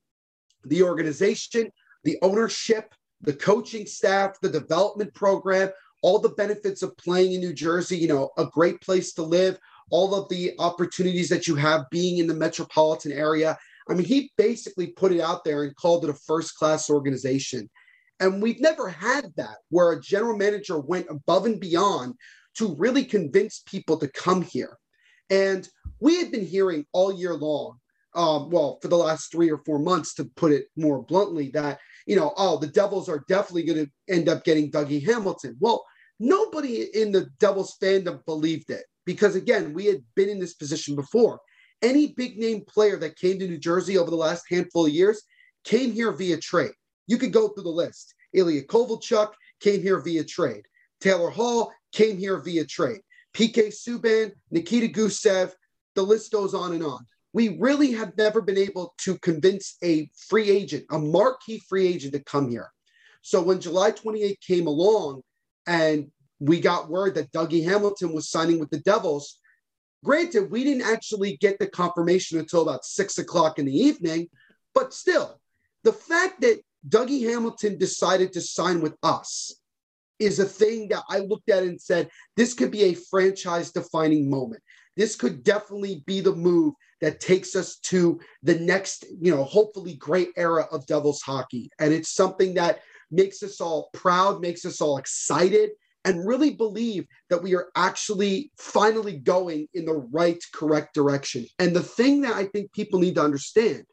the 0.66 0.84
organization, 0.84 1.72
the 2.04 2.18
ownership, 2.22 2.94
the 3.22 3.32
coaching 3.32 3.86
staff, 3.86 4.36
the 4.42 4.50
development 4.50 5.14
program, 5.14 5.70
all 6.02 6.20
the 6.20 6.30
benefits 6.30 6.84
of 6.84 6.98
playing 6.98 7.32
in 7.32 7.40
New 7.40 7.54
Jersey, 7.54 7.98
you 7.98 8.10
know, 8.10 8.32
a 8.38 8.46
great 8.46 8.82
place 8.82 9.14
to 9.14 9.24
live, 9.24 9.58
all 9.90 10.14
of 10.14 10.28
the 10.28 10.52
opportunities 10.60 11.30
that 11.30 11.48
you 11.48 11.56
have 11.56 11.90
being 11.92 12.18
in 12.18 12.28
the 12.28 12.34
metropolitan 12.34 13.14
area. 13.14 13.58
I 13.90 13.94
mean, 13.94 14.06
he 14.06 14.34
basically 14.36 14.88
put 14.88 15.14
it 15.14 15.22
out 15.22 15.46
there 15.46 15.64
and 15.64 15.74
called 15.78 16.04
it 16.04 16.10
a 16.10 16.14
first 16.14 16.58
class 16.58 16.90
organization. 16.90 17.70
And 18.20 18.42
we've 18.42 18.60
never 18.60 18.90
had 18.90 19.32
that 19.38 19.58
where 19.70 19.92
a 19.92 20.02
general 20.02 20.38
manager 20.38 20.80
went 20.80 21.08
above 21.10 21.46
and 21.46 21.60
beyond 21.60 22.16
to 22.56 22.76
really 22.76 23.06
convince 23.06 23.64
people 23.66 23.98
to 23.98 24.08
come 24.10 24.42
here. 24.42 24.78
And 25.30 25.68
we 26.00 26.18
had 26.18 26.32
been 26.32 26.46
hearing 26.46 26.86
all 26.92 27.14
year 27.14 27.34
long, 27.34 27.78
um, 28.16 28.50
well, 28.50 28.80
for 28.82 28.88
the 28.88 28.98
last 28.98 29.32
three 29.32 29.50
or 29.50 29.60
four 29.60 29.80
months, 29.80 30.14
to 30.16 30.26
put 30.26 30.52
it 30.52 30.66
more 30.76 31.04
bluntly, 31.04 31.50
that, 31.52 31.80
you 32.08 32.16
know, 32.16 32.34
oh, 32.38 32.58
the 32.58 32.68
Devils 32.68 33.08
are 33.08 33.24
definitely 33.28 33.64
going 33.64 33.86
to 33.86 33.92
end 34.14 34.28
up 34.28 34.44
getting 34.44 34.72
Dougie 34.72 35.06
Hamilton. 35.06 35.56
Well, 35.60 35.86
nobody 36.20 36.90
in 36.94 37.12
the 37.12 37.28
Devils 37.40 37.78
fandom 37.82 38.26
believed 38.26 38.72
it 38.72 38.84
because, 39.06 39.36
again, 39.36 39.74
we 39.74 39.86
had 39.86 40.04
been 40.16 40.30
in 40.30 40.40
this 40.40 40.56
position 40.56 40.96
before. 40.96 41.40
Any 41.82 42.08
big 42.08 42.38
name 42.38 42.66
player 42.68 42.98
that 42.98 43.18
came 43.18 43.40
to 43.40 43.48
New 43.48 43.60
Jersey 43.60 43.98
over 43.98 44.10
the 44.10 44.18
last 44.18 44.44
handful 44.50 44.88
of 44.88 44.92
years 44.92 45.22
came 45.64 45.92
here 45.92 46.12
via 46.12 46.38
trade. 46.38 46.72
You 47.10 47.18
could 47.18 47.34
go 47.34 47.48
through 47.50 47.64
the 47.64 47.70
list. 47.70 48.14
Ilya 48.34 48.62
Kovalchuk 48.66 49.32
came 49.60 49.82
here 49.82 50.00
via 50.00 50.24
trade. 50.24 50.62
Taylor 51.02 51.32
Hall 51.32 51.74
came 51.92 52.20
here 52.20 52.38
via 52.38 52.66
trade. 52.66 53.02
PK 53.34 53.74
Subban, 53.74 54.32
Nikita 54.52 54.88
Gusev, 54.88 55.52
the 55.96 56.04
list 56.04 56.32
goes 56.32 56.54
on 56.54 56.74
and 56.74 56.84
on. 56.84 57.04
We 57.34 57.58
really 57.58 57.94
have 57.94 58.16
never 58.16 58.42
been 58.42 58.60
able 58.60 58.94
to 59.00 59.18
convince 59.18 59.78
a 59.84 60.08
free 60.30 60.52
agent, 60.52 60.86
a 60.92 61.00
marquee 61.00 61.62
free 61.68 61.88
agent, 61.88 62.14
to 62.14 62.24
come 62.24 62.48
here. 62.48 62.70
So 63.24 63.42
when 63.42 63.60
July 63.60 63.90
28 63.90 64.40
came 64.46 64.68
along 64.68 65.24
and 65.66 66.12
we 66.40 66.60
got 66.60 66.90
word 66.90 67.16
that 67.16 67.32
Dougie 67.32 67.66
Hamilton 67.66 68.14
was 68.14 68.30
signing 68.30 68.60
with 68.60 68.70
the 68.70 68.82
Devils, 68.82 69.40
granted, 70.06 70.52
we 70.52 70.64
didn't 70.64 70.88
actually 70.88 71.38
get 71.38 71.58
the 71.58 71.68
confirmation 71.68 72.38
until 72.38 72.62
about 72.62 72.86
six 72.86 73.18
o'clock 73.18 73.58
in 73.58 73.66
the 73.66 73.76
evening, 73.76 74.30
but 74.76 74.94
still, 74.94 75.40
the 75.84 75.94
fact 75.94 76.42
that 76.42 76.60
Dougie 76.90 77.30
Hamilton 77.30 77.78
decided 77.78 78.34
to 78.34 78.42
sign 78.42 78.82
with 78.82 78.96
us 79.04 79.54
is 80.20 80.40
a 80.40 80.46
thing 80.46 80.90
that 80.90 81.04
I 81.10 81.20
looked 81.20 81.50
at 81.50 81.64
and 81.64 81.80
said, 81.80 82.10
this 82.36 82.54
could 82.54 82.72
be 82.72 82.84
a 82.84 82.94
franchise 82.94 83.72
defining 83.72 84.30
moment. 84.30 84.62
This 84.98 85.16
could 85.16 85.44
definitely 85.44 86.04
be 86.06 86.20
the 86.20 86.36
move 86.36 86.74
that 87.00 87.22
takes 87.22 87.56
us 87.56 87.78
to 87.78 88.20
the 88.44 88.60
next, 88.60 89.06
you 89.22 89.34
know, 89.34 89.44
hopefully 89.46 89.94
great 89.94 90.30
era 90.36 90.68
of 90.72 90.86
Devils 90.88 91.22
hockey. 91.22 91.70
And 91.80 91.94
it's 91.94 92.14
something 92.14 92.56
that 92.56 92.82
makes 93.10 93.42
us 93.42 93.62
all 93.62 93.90
proud, 93.94 94.42
makes 94.42 94.66
us 94.66 94.82
all 94.82 94.98
excited, 94.98 95.70
and 96.04 96.28
really 96.28 96.52
believe 96.52 97.06
that 97.30 97.42
we 97.42 97.56
are 97.56 97.70
actually 97.76 98.52
finally 98.58 99.18
going 99.18 99.68
in 99.74 99.86
the 99.86 100.06
right, 100.12 100.42
correct 100.54 100.94
direction. 100.94 101.46
And 101.60 101.74
the 101.74 101.84
thing 101.84 102.22
that 102.22 102.36
I 102.36 102.46
think 102.46 102.74
people 102.74 103.00
need 103.00 103.16
to 103.16 103.24
understand 103.24 103.86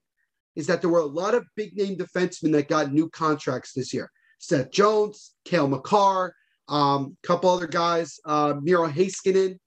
is 0.56 0.66
that 0.66 0.80
there 0.80 0.90
were 0.90 1.00
a 1.00 1.04
lot 1.04 1.34
of 1.34 1.46
big 1.54 1.76
name 1.76 1.96
defensemen 1.96 2.52
that 2.52 2.68
got 2.68 2.92
new 2.92 3.08
contracts 3.10 3.72
this 3.72 3.92
year. 3.92 4.10
Seth 4.38 4.70
Jones, 4.70 5.34
Cale 5.44 5.68
Makar, 5.68 6.34
a 6.68 6.72
um, 6.72 7.16
couple 7.22 7.50
other 7.50 7.66
guys, 7.66 8.18
uh, 8.24 8.54
Miro 8.60 8.88
Heiskanen. 8.88 9.58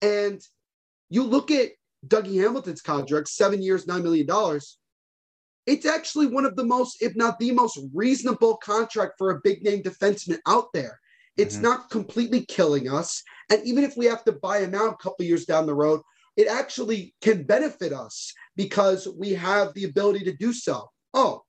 And 0.00 0.40
you 1.10 1.24
look 1.24 1.50
at 1.50 1.70
Dougie 2.06 2.40
Hamilton's 2.40 2.80
contract, 2.80 3.28
seven 3.28 3.60
years, 3.60 3.86
$9 3.86 4.02
million. 4.02 4.26
It's 5.66 5.86
actually 5.86 6.26
one 6.26 6.46
of 6.46 6.56
the 6.56 6.64
most, 6.64 7.02
if 7.02 7.14
not 7.14 7.38
the 7.38 7.52
most 7.52 7.78
reasonable 7.92 8.56
contract 8.56 9.14
for 9.18 9.30
a 9.30 9.40
big 9.44 9.62
name 9.62 9.82
defenseman 9.82 10.38
out 10.46 10.72
there. 10.72 10.98
It's 11.36 11.56
mm-hmm. 11.56 11.64
not 11.64 11.90
completely 11.90 12.44
killing 12.46 12.90
us. 12.90 13.22
And 13.50 13.64
even 13.64 13.84
if 13.84 13.96
we 13.96 14.06
have 14.06 14.24
to 14.24 14.32
buy 14.32 14.60
him 14.60 14.74
out 14.74 14.94
a 14.94 15.02
couple 15.02 15.24
years 15.24 15.44
down 15.44 15.66
the 15.66 15.74
road, 15.74 16.00
it 16.36 16.48
actually 16.48 17.14
can 17.20 17.44
benefit 17.44 17.92
us 17.92 18.32
because 18.56 19.08
we 19.18 19.30
have 19.34 19.74
the 19.74 19.84
ability 19.84 20.24
to 20.24 20.36
do 20.36 20.52
so. 20.52 20.88
Oh, 21.12 21.42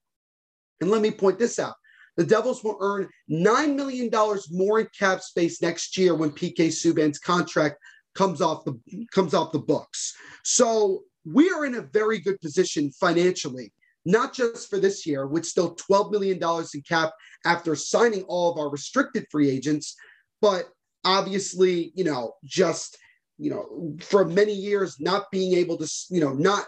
and 0.81 0.89
let 0.89 1.01
me 1.01 1.11
point 1.11 1.39
this 1.39 1.59
out. 1.59 1.75
The 2.17 2.25
Devils 2.25 2.63
will 2.63 2.77
earn 2.81 3.07
$9 3.31 3.75
million 3.75 4.09
more 4.51 4.79
in 4.79 4.87
cap 4.97 5.21
space 5.21 5.61
next 5.61 5.97
year 5.97 6.13
when 6.13 6.31
PK 6.31 6.67
Subban's 6.67 7.19
contract 7.19 7.77
comes 8.15 8.41
off 8.41 8.65
the 8.65 8.77
comes 9.13 9.33
off 9.33 9.53
the 9.53 9.59
books. 9.59 10.13
So 10.43 11.03
we 11.25 11.49
are 11.51 11.65
in 11.65 11.75
a 11.75 11.81
very 11.81 12.19
good 12.19 12.39
position 12.41 12.91
financially, 12.99 13.71
not 14.05 14.33
just 14.33 14.69
for 14.69 14.79
this 14.79 15.05
year, 15.05 15.27
with 15.27 15.45
still 15.45 15.75
$12 15.75 16.11
million 16.11 16.39
in 16.73 16.81
cap 16.81 17.11
after 17.45 17.75
signing 17.75 18.23
all 18.23 18.51
of 18.51 18.57
our 18.57 18.69
restricted 18.69 19.25
free 19.31 19.49
agents, 19.49 19.95
but 20.41 20.65
obviously, 21.05 21.91
you 21.95 22.03
know, 22.03 22.33
just 22.43 22.97
you 23.41 23.49
know, 23.49 23.97
for 24.01 24.23
many 24.23 24.53
years 24.53 24.99
not 24.99 25.31
being 25.31 25.57
able 25.57 25.75
to, 25.75 25.91
you 26.11 26.21
know, 26.21 26.33
not 26.33 26.67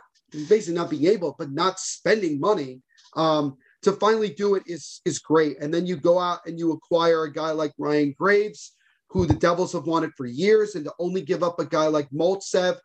basically 0.49 0.73
not 0.73 0.89
being 0.89 1.05
able, 1.05 1.35
but 1.37 1.51
not 1.51 1.79
spending 1.79 2.39
money. 2.39 2.81
Um, 3.15 3.57
to 3.83 3.91
finally 3.91 4.29
do 4.29 4.55
it 4.55 4.63
is 4.65 4.99
is 5.05 5.19
great. 5.19 5.61
And 5.61 5.71
then 5.71 5.85
you 5.85 5.95
go 5.95 6.17
out 6.17 6.39
and 6.47 6.57
you 6.57 6.71
acquire 6.71 7.25
a 7.25 7.31
guy 7.31 7.51
like 7.51 7.73
Ryan 7.77 8.15
Graves, 8.17 8.75
who 9.09 9.27
the 9.27 9.35
Devils 9.35 9.73
have 9.73 9.85
wanted 9.85 10.13
for 10.17 10.25
years, 10.25 10.73
and 10.73 10.83
to 10.85 10.93
only 10.97 11.21
give 11.21 11.43
up 11.43 11.59
a 11.59 11.65
guy 11.65 11.85
like 11.85 12.09
Maltsev 12.09 12.79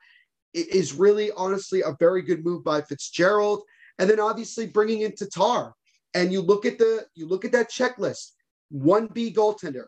is 0.53 0.93
really 0.93 1.31
honestly 1.33 1.81
a 1.81 1.97
very 1.99 2.21
good 2.21 2.45
move 2.45 2.63
by 2.65 2.83
Fitzgerald. 2.83 3.63
And 3.99 4.11
then 4.11 4.21
obviously 4.21 4.67
bringing 4.67 5.01
in 5.01 5.13
Tatar. 5.13 5.73
And 6.15 6.31
you 6.31 6.43
look 6.43 6.67
at 6.67 6.79
the 6.79 7.07
you 7.15 7.27
look 7.27 7.47
at 7.47 7.53
that 7.53 7.71
checklist: 7.71 8.33
one 8.69 9.07
B 9.07 9.33
goaltender, 9.33 9.87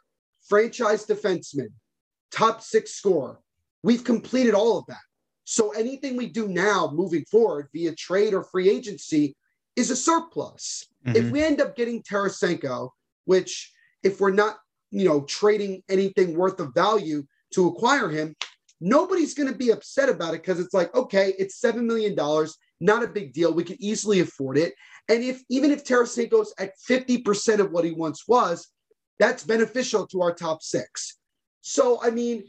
franchise 0.49 1.05
defenseman, 1.05 1.69
top 2.31 2.63
six 2.63 2.93
scorer, 2.93 3.41
We've 3.83 4.05
completed 4.05 4.55
all 4.55 4.79
of 4.79 4.87
that. 4.87 5.01
So 5.45 5.71
anything 5.71 6.17
we 6.17 6.27
do 6.27 6.49
now 6.49 6.91
moving 6.95 7.25
forward 7.25 7.69
via 7.73 7.95
trade 7.95 8.35
or 8.35 8.45
free 8.45 8.69
agency 8.69 9.35
is 9.77 9.91
a 9.91 9.97
surplus. 9.97 10.87
Mm-hmm. 11.07 11.17
If 11.17 11.33
we 11.33 11.43
end 11.43 11.61
up 11.61 11.77
getting 11.77 12.03
Tarasenko, 12.03 12.91
which 13.25 13.73
if 14.03 14.21
we're 14.21 14.31
not, 14.31 14.59
you 14.91 15.05
know, 15.05 15.23
trading 15.23 15.83
anything 15.89 16.37
worth 16.37 16.61
of 16.61 16.75
value 16.75 17.25
to 17.55 17.69
acquire 17.69 18.09
him, 18.09 18.37
nobody's 18.81 19.35
going 19.35 19.51
to 19.51 19.59
be 19.59 19.71
upset 19.71 20.09
about 20.09 20.35
it 20.35 20.43
because 20.43 20.61
it's 20.61 20.75
like, 20.75 20.95
okay, 20.95 21.35
it's 21.39 21.61
$7 21.61 21.83
million, 21.83 22.15
not 22.81 23.03
a 23.03 23.09
big 23.09 23.33
deal. 23.33 23.53
We 23.53 23.65
can 23.65 23.77
easily 23.81 24.21
afford 24.21 24.57
it. 24.59 24.75
And 25.09 25.23
if 25.23 25.43
even 25.49 25.71
if 25.71 25.85
Tarasenko's 25.85 26.55
at 26.59 26.73
50% 26.89 27.59
of 27.59 27.73
what 27.73 27.85
he 27.85 27.93
once 27.93 28.27
was, 28.29 28.69
that's 29.19 29.45
beneficial 29.45 30.07
to 30.09 30.23
our 30.23 30.35
top 30.35 30.63
six. 30.63 31.19
So, 31.61 32.01
I 32.03 32.11
mean, 32.11 32.45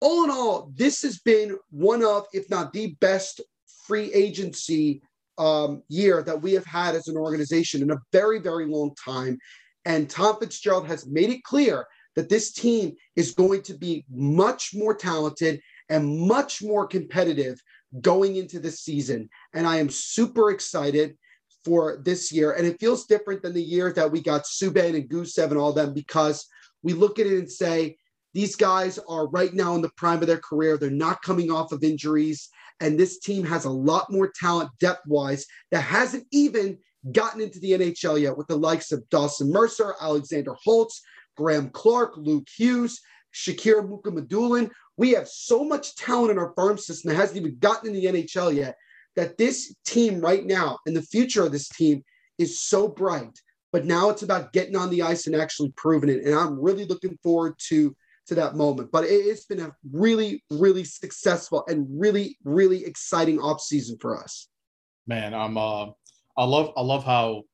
all 0.00 0.24
in 0.24 0.30
all, 0.30 0.70
this 0.74 1.02
has 1.02 1.18
been 1.20 1.56
one 1.70 2.04
of, 2.04 2.26
if 2.32 2.48
not 2.50 2.72
the 2.72 2.96
best 3.00 3.40
free 3.86 4.12
agency 4.12 5.02
um, 5.38 5.82
year 5.88 6.22
that 6.22 6.40
we 6.40 6.52
have 6.52 6.66
had 6.66 6.94
as 6.94 7.08
an 7.08 7.16
organization 7.16 7.82
in 7.82 7.90
a 7.90 7.98
very, 8.12 8.38
very 8.38 8.66
long 8.66 8.94
time. 9.02 9.38
And 9.84 10.08
Tom 10.08 10.36
Fitzgerald 10.40 10.86
has 10.88 11.06
made 11.06 11.30
it 11.30 11.44
clear 11.44 11.86
that 12.16 12.28
this 12.28 12.52
team 12.52 12.94
is 13.14 13.32
going 13.32 13.62
to 13.62 13.74
be 13.74 14.04
much 14.10 14.72
more 14.74 14.94
talented 14.94 15.60
and 15.88 16.26
much 16.26 16.62
more 16.62 16.86
competitive 16.86 17.60
going 18.00 18.36
into 18.36 18.58
this 18.58 18.80
season. 18.80 19.28
And 19.54 19.66
I 19.66 19.76
am 19.76 19.88
super 19.88 20.50
excited 20.50 21.16
for 21.64 22.00
this 22.04 22.32
year. 22.32 22.52
And 22.52 22.66
it 22.66 22.80
feels 22.80 23.06
different 23.06 23.42
than 23.42 23.52
the 23.52 23.62
year 23.62 23.92
that 23.92 24.10
we 24.10 24.20
got 24.22 24.44
Subban 24.44 24.96
and 24.96 25.08
Gusev 25.08 25.50
and 25.50 25.58
all 25.58 25.72
them 25.72 25.92
because 25.92 26.46
we 26.82 26.92
look 26.92 27.18
at 27.18 27.26
it 27.26 27.38
and 27.38 27.50
say, 27.50 27.96
these 28.36 28.54
guys 28.54 28.98
are 29.08 29.28
right 29.28 29.54
now 29.54 29.74
in 29.76 29.80
the 29.80 29.88
prime 29.96 30.20
of 30.20 30.26
their 30.26 30.36
career. 30.36 30.76
They're 30.76 30.90
not 30.90 31.22
coming 31.22 31.50
off 31.50 31.72
of 31.72 31.82
injuries. 31.82 32.50
And 32.80 33.00
this 33.00 33.18
team 33.18 33.42
has 33.44 33.64
a 33.64 33.70
lot 33.70 34.12
more 34.12 34.30
talent 34.38 34.68
depth 34.78 35.06
wise 35.06 35.46
that 35.70 35.80
hasn't 35.80 36.26
even 36.32 36.76
gotten 37.12 37.40
into 37.40 37.58
the 37.60 37.72
NHL 37.72 38.20
yet 38.20 38.36
with 38.36 38.46
the 38.46 38.58
likes 38.58 38.92
of 38.92 39.08
Dawson 39.08 39.50
Mercer, 39.50 39.94
Alexander 40.02 40.54
Holtz, 40.62 41.00
Graeme 41.38 41.70
Clarke, 41.70 42.18
Luke 42.18 42.46
Hughes, 42.54 43.00
Shakir 43.34 43.88
Mukhamadullin. 43.88 44.70
We 44.98 45.12
have 45.12 45.28
so 45.28 45.64
much 45.64 45.96
talent 45.96 46.30
in 46.30 46.38
our 46.38 46.52
farm 46.52 46.76
system 46.76 47.08
that 47.08 47.16
hasn't 47.16 47.38
even 47.38 47.56
gotten 47.58 47.88
in 47.88 47.94
the 47.94 48.04
NHL 48.04 48.54
yet 48.54 48.76
that 49.14 49.38
this 49.38 49.74
team 49.86 50.20
right 50.20 50.44
now 50.44 50.78
and 50.84 50.94
the 50.94 51.00
future 51.00 51.46
of 51.46 51.52
this 51.52 51.70
team 51.70 52.04
is 52.36 52.60
so 52.60 52.86
bright. 52.86 53.40
But 53.72 53.86
now 53.86 54.10
it's 54.10 54.22
about 54.22 54.52
getting 54.52 54.76
on 54.76 54.90
the 54.90 55.00
ice 55.00 55.26
and 55.26 55.34
actually 55.34 55.72
proving 55.74 56.10
it. 56.10 56.26
And 56.26 56.34
I'm 56.34 56.60
really 56.60 56.84
looking 56.84 57.16
forward 57.22 57.54
to 57.68 57.96
to 58.26 58.34
that 58.36 58.56
moment. 58.56 58.90
But 58.92 59.04
it, 59.04 59.26
has 59.26 59.44
been 59.44 59.60
a 59.60 59.74
really, 59.92 60.42
really 60.50 60.84
successful 60.84 61.64
and 61.68 61.86
really, 61.88 62.36
really 62.44 62.84
exciting 62.84 63.38
off 63.38 63.60
season 63.60 63.96
for 64.00 64.20
us. 64.20 64.48
Man, 65.06 65.34
I'm 65.34 65.56
uh 65.56 65.86
I 66.36 66.44
love 66.44 66.72
I 66.76 66.82
love 66.82 67.04
how 67.04 67.44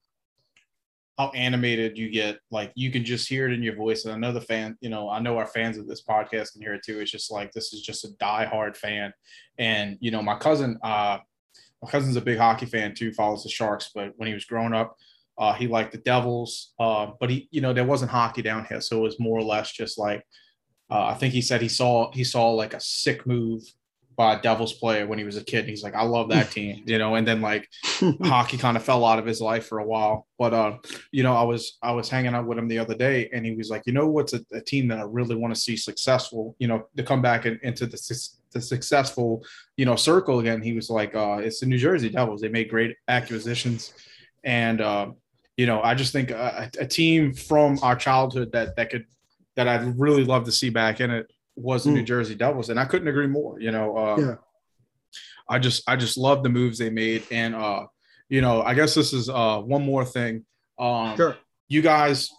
how 1.19 1.31
animated 1.31 1.99
you 1.99 2.11
get. 2.11 2.39
Like 2.51 2.73
you 2.75 2.91
can 2.91 3.05
just 3.05 3.29
hear 3.29 3.47
it 3.47 3.53
in 3.53 3.63
your 3.63 3.77
voice. 3.77 4.05
And 4.05 4.15
I 4.15 4.19
know 4.19 4.33
the 4.33 4.41
fan, 4.41 4.77
you 4.81 4.89
know, 4.89 5.11
I 5.11 5.21
know 5.21 5.37
our 5.37 5.47
fans 5.47 5.77
of 5.77 5.87
this 5.87 6.03
podcast 6.03 6.53
can 6.53 6.63
hear 6.63 6.75
it 6.75 6.83
too. 6.85 7.01
It's 7.01 7.11
just 7.11 7.31
like 7.31 7.53
this 7.53 7.73
is 7.73 7.83
just 7.83 8.05
a 8.05 8.09
diehard 8.21 8.77
fan. 8.77 9.13
And 9.59 9.99
you 10.01 10.11
know, 10.11 10.23
my 10.23 10.37
cousin, 10.37 10.79
uh, 10.83 11.19
my 11.83 11.91
cousin's 11.91 12.17
a 12.17 12.23
big 12.23 12.39
hockey 12.39 12.67
fan 12.67 12.95
too, 12.95 13.13
follows 13.13 13.43
the 13.43 13.51
Sharks. 13.51 13.91
But 13.95 14.13
when 14.17 14.29
he 14.29 14.35
was 14.35 14.47
growing 14.47 14.73
up, 14.73 14.97
uh, 15.39 15.53
he 15.53 15.67
liked 15.67 15.93
the 15.93 15.99
Devils. 15.99 16.73
Uh, 16.79 17.09
but 17.21 17.29
he, 17.29 17.49
you 17.51 17.61
know, 17.61 17.73
there 17.73 17.85
wasn't 17.85 18.11
hockey 18.11 18.43
down 18.43 18.65
here, 18.69 18.81
so 18.81 18.99
it 18.99 19.03
was 19.03 19.21
more 19.21 19.39
or 19.39 19.45
less 19.45 19.73
just 19.73 19.99
like 19.99 20.25
uh, 20.93 21.07
I 21.07 21.15
think 21.15 21.33
he 21.33 21.41
said 21.41 21.63
he 21.63 21.69
saw 21.69 22.13
he 22.13 22.23
saw 22.23 22.51
like 22.51 22.75
a 22.75 22.81
sick 22.81 23.27
move 23.27 23.63
by 24.15 24.35
a 24.35 24.43
Devils 24.43 24.75
player 24.75 25.07
when 25.07 25.19
he 25.19 25.25
was 25.25 25.39
a 25.39 25.45
kid. 25.45 25.61
And 25.61 25.71
He's 25.71 25.83
like, 25.83 25.95
I 25.95 26.03
love 26.03 26.29
that 26.29 26.51
team, 26.57 26.83
you 26.85 26.99
know. 26.99 27.15
And 27.15 27.27
then 27.27 27.41
like 27.41 27.67
hockey 28.23 28.59
kind 28.59 28.77
of 28.77 28.83
fell 28.83 29.07
out 29.07 29.19
of 29.19 29.25
his 29.25 29.41
life 29.41 29.67
for 29.67 29.79
a 29.79 29.87
while. 29.87 30.27
But 30.39 30.53
uh, 30.53 30.77
you 31.11 31.23
know, 31.23 31.35
I 31.35 31.45
was 31.45 31.79
I 31.83 31.93
was 31.93 32.11
hanging 32.11 32.35
out 32.35 32.47
with 32.47 32.59
him 32.59 32.69
the 32.69 32.79
other 32.79 32.95
day, 32.95 33.31
and 33.33 33.47
he 33.47 33.55
was 33.55 33.71
like, 33.71 33.85
you 33.87 33.95
know, 33.95 34.07
what's 34.07 34.35
a, 34.35 34.41
a 34.53 34.61
team 34.61 34.87
that 34.89 34.99
I 34.99 35.05
really 35.05 35.35
want 35.35 35.55
to 35.55 35.61
see 35.61 35.77
successful, 35.77 36.57
you 36.59 36.69
know, 36.69 36.87
to 36.97 37.03
come 37.03 37.23
back 37.23 37.47
in, 37.47 37.59
into 37.63 37.87
the 37.87 38.29
the 38.53 38.61
successful, 38.61 39.43
you 39.79 39.87
know, 39.87 39.97
circle 39.97 40.41
again. 40.41 40.61
He 40.61 40.75
was 40.75 40.91
like, 40.91 41.15
uh, 41.15 41.39
it's 41.41 41.61
the 41.61 41.67
New 41.67 41.79
Jersey 41.79 42.11
Devils. 42.11 42.43
They 42.43 42.49
made 42.49 42.69
great 42.69 42.97
acquisitions, 43.09 43.95
and 44.45 44.83
uh, 44.83 45.07
you 45.57 45.65
know, 45.65 45.81
I 45.81 45.95
just 45.95 46.13
think 46.13 46.31
a, 46.31 46.71
a 46.79 46.87
team 46.87 47.33
from 47.33 47.79
our 47.83 47.97
childhood 47.97 48.53
that 48.53 48.77
that 48.77 48.91
could 48.91 49.07
that 49.57 49.69
I'd 49.69 49.99
really 49.99 50.25
love 50.25 50.45
to 50.45 50.53
see 50.53 50.71
back 50.71 51.01
in 51.01 51.11
it 51.11 51.31
was 51.57 51.85
the 51.85 51.91
mm. 51.91 51.95
New 51.95 52.03
Jersey 52.03 52.35
Devils, 52.35 52.71
and 52.71 52.81
I 52.81 52.85
couldn't 52.85 53.09
agree 53.09 53.27
more. 53.27 53.61
You 53.61 53.71
know, 53.71 53.97
uh, 53.97 54.17
yeah. 54.19 54.35
I 55.49 55.59
just 55.59 55.83
I 55.89 55.97
just 55.97 56.17
love 56.17 56.43
the 56.43 56.49
moves 56.49 56.79
they 56.79 56.91
made, 56.91 57.25
and 57.31 57.55
uh, 57.55 57.87
you 58.29 58.41
know, 58.41 58.63
I 58.63 58.75
guess 58.75 58.95
this 58.95 59.13
is 59.13 59.29
uh 59.29 59.59
one 59.59 59.85
more 59.85 60.05
thing. 60.05 60.45
Um, 60.79 61.17
sure. 61.17 61.37
You 61.69 61.83
guys, 61.83 62.31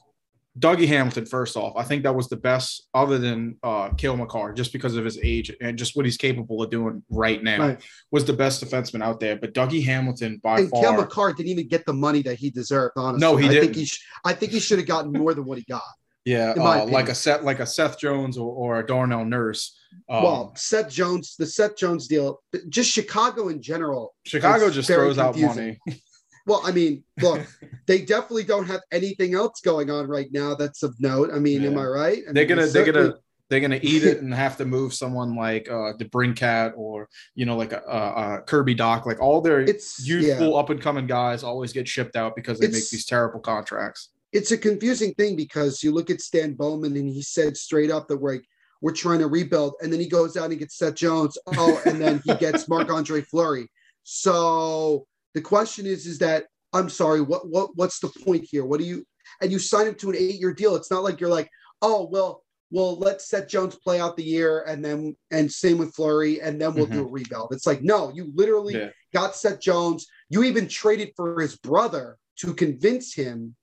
Dougie 0.58 0.88
Hamilton. 0.88 1.26
First 1.26 1.56
off, 1.56 1.74
I 1.76 1.84
think 1.84 2.04
that 2.04 2.16
was 2.16 2.30
the 2.30 2.36
best, 2.36 2.88
other 2.94 3.18
than 3.18 3.58
uh, 3.64 3.90
Cale 3.90 4.18
Makar, 4.18 4.54
just 4.54 4.74
because 4.74 4.96
of 4.96 5.06
his 5.06 5.20
age 5.24 5.52
and 5.62 5.78
just 5.78 5.96
what 5.96 6.06
he's 6.06 6.18
capable 6.18 6.62
of 6.62 6.70
doing 6.70 7.04
right 7.10 7.42
now. 7.44 7.60
Right. 7.60 7.82
Was 8.12 8.26
the 8.26 8.34
best 8.34 8.64
defenseman 8.64 9.04
out 9.04 9.20
there, 9.20 9.36
but 9.36 9.54
Dougie 9.54 9.84
Hamilton 9.84 10.40
by 10.44 10.60
and 10.60 10.70
far. 10.70 10.82
Cale 10.82 10.94
Makar 10.94 11.34
didn't 11.34 11.50
even 11.50 11.68
get 11.68 11.86
the 11.86 11.94
money 11.94 12.22
that 12.24 12.36
he 12.36 12.50
deserved. 12.50 12.94
Honestly, 12.98 13.28
no, 13.28 13.36
he 13.36 13.48
I 13.48 13.50
didn't. 13.50 13.64
Think 13.66 13.76
he 13.76 13.86
sh- 13.86 14.04
I 14.26 14.34
think 14.34 14.52
he 14.52 14.60
should 14.60 14.80
have 14.80 14.88
gotten 14.88 15.12
more 15.12 15.34
than 15.34 15.46
what 15.46 15.58
he 15.58 15.64
got. 15.64 15.82
Yeah, 16.26 16.54
uh, 16.58 16.86
like 16.86 17.10
a 17.10 17.16
set 17.16 17.44
like 17.44 17.60
a 17.60 17.66
Seth 17.66 18.00
Jones 18.00 18.38
or, 18.38 18.50
or 18.54 18.80
a 18.80 18.86
Darnell 18.86 19.26
Nurse. 19.26 19.78
Um, 20.10 20.24
well, 20.24 20.54
Seth 20.56 20.90
Jones, 20.90 21.36
the 21.38 21.46
Seth 21.46 21.76
Jones 21.76 22.08
deal, 22.08 22.42
just 22.70 22.92
Chicago 22.92 23.50
in 23.50 23.62
general. 23.62 24.16
Chicago 24.26 24.70
just 24.70 24.88
throws 24.88 25.18
confusing. 25.18 25.50
out 25.50 25.56
money. 25.56 25.80
well, 26.46 26.62
I 26.64 26.72
mean, 26.72 27.04
look, 27.22 27.46
they 27.88 28.00
definitely 28.00 28.46
don't 28.46 28.66
have 28.68 28.82
anything 28.92 29.34
else 29.34 29.60
going 29.60 29.90
on 29.90 30.08
right 30.08 30.30
now 30.32 30.56
that's 30.56 30.82
of 30.84 30.96
note. 31.00 31.30
I 31.34 31.40
mean, 31.40 31.62
yeah. 31.62 31.70
am 31.70 31.78
I 31.78 31.86
right? 31.86 32.24
I 32.28 32.32
they're 32.32 32.48
mean, 32.48 32.56
gonna, 32.56 32.68
they're 32.68 32.92
gonna, 32.92 33.14
they're 33.50 33.60
gonna 33.60 33.80
eat 33.82 34.06
it 34.06 34.18
and 34.22 34.34
have 34.34 34.56
to 34.58 34.66
move 34.66 34.94
someone 34.94 35.36
like 35.36 35.70
uh 35.70 35.92
DeBrincat 36.00 36.72
or 36.78 37.10
you 37.36 37.46
know 37.46 37.58
like 37.58 37.74
a, 37.74 37.82
a, 37.86 38.36
a 38.38 38.42
Kirby 38.44 38.76
Dach. 38.76 39.06
Like 39.06 39.22
all 39.22 39.42
their 39.42 39.60
it's, 39.60 40.08
youthful 40.08 40.52
yeah. 40.52 40.56
up 40.56 40.70
and 40.70 40.82
coming 40.82 41.06
guys 41.06 41.44
always 41.44 41.74
get 41.74 41.86
shipped 41.86 42.16
out 42.16 42.34
because 42.38 42.60
they 42.60 42.68
it's, 42.68 42.76
make 42.76 42.90
these 42.92 43.06
terrible 43.06 43.42
contracts 43.42 44.13
it's 44.34 44.52
a 44.52 44.58
confusing 44.58 45.14
thing 45.14 45.36
because 45.36 45.84
you 45.84 45.92
look 45.92 46.10
at 46.10 46.20
Stan 46.20 46.54
Bowman 46.54 46.98
and 46.98 47.08
he 47.08 47.22
said 47.22 47.56
straight 47.56 47.92
up 47.92 48.08
that 48.08 48.18
we're 48.18 48.42
we're 48.82 48.92
trying 48.92 49.20
to 49.20 49.28
rebuild, 49.28 49.76
and 49.82 49.94
then 49.94 50.02
he 50.02 50.10
goes 50.10 50.36
out 50.36 50.50
and 50.50 50.60
gets 50.60 50.78
Seth 50.78 50.96
Jones. 50.96 51.38
Oh, 51.56 51.82
and 51.86 52.02
then 52.02 52.22
he 52.26 52.36
gets 52.36 52.68
Marc 52.70 52.92
Andre 52.92 53.22
Fleury. 53.22 53.70
So 54.04 55.08
the 55.34 55.42
question 55.42 55.86
is, 55.86 56.06
is 56.06 56.20
that 56.20 56.46
I'm 56.74 56.90
sorry, 56.90 57.22
what 57.22 57.48
what 57.48 57.70
what's 57.76 58.00
the 58.00 58.10
point 58.26 58.46
here? 58.50 58.66
What 58.66 58.80
do 58.80 58.86
you 58.86 59.06
and 59.42 59.52
you 59.52 59.60
sign 59.60 59.88
him 59.88 59.96
to 59.96 60.10
an 60.10 60.18
eight 60.18 60.40
year 60.40 60.54
deal? 60.54 60.76
It's 60.76 60.92
not 60.92 61.04
like 61.04 61.22
you're 61.22 61.30
like, 61.30 61.50
oh 61.82 62.10
well, 62.12 62.44
well 62.72 62.98
let's 62.98 63.30
Seth 63.30 63.48
Jones 63.48 63.76
play 63.76 64.02
out 64.02 64.18
the 64.18 64.24
year, 64.24 64.66
and 64.68 64.84
then 64.84 65.16
and 65.32 65.50
same 65.50 65.78
with 65.78 65.94
Fleury, 65.94 66.42
and 66.42 66.60
then 66.60 66.74
we'll 66.74 66.86
mm-hmm. 66.86 66.96
do 66.96 67.08
a 67.08 67.12
rebuild. 67.12 67.54
It's 67.54 67.68
like 67.68 67.84
no, 67.84 68.12
you 68.14 68.34
literally 68.36 68.74
yeah. 68.74 68.90
got 69.14 69.36
Seth 69.36 69.62
Jones. 69.62 70.08
You 70.30 70.44
even 70.44 70.68
traded 70.68 71.12
for 71.16 71.40
his 71.40 71.56
brother 71.56 72.18
to 72.40 72.54
convince 72.54 73.14
him 73.14 73.56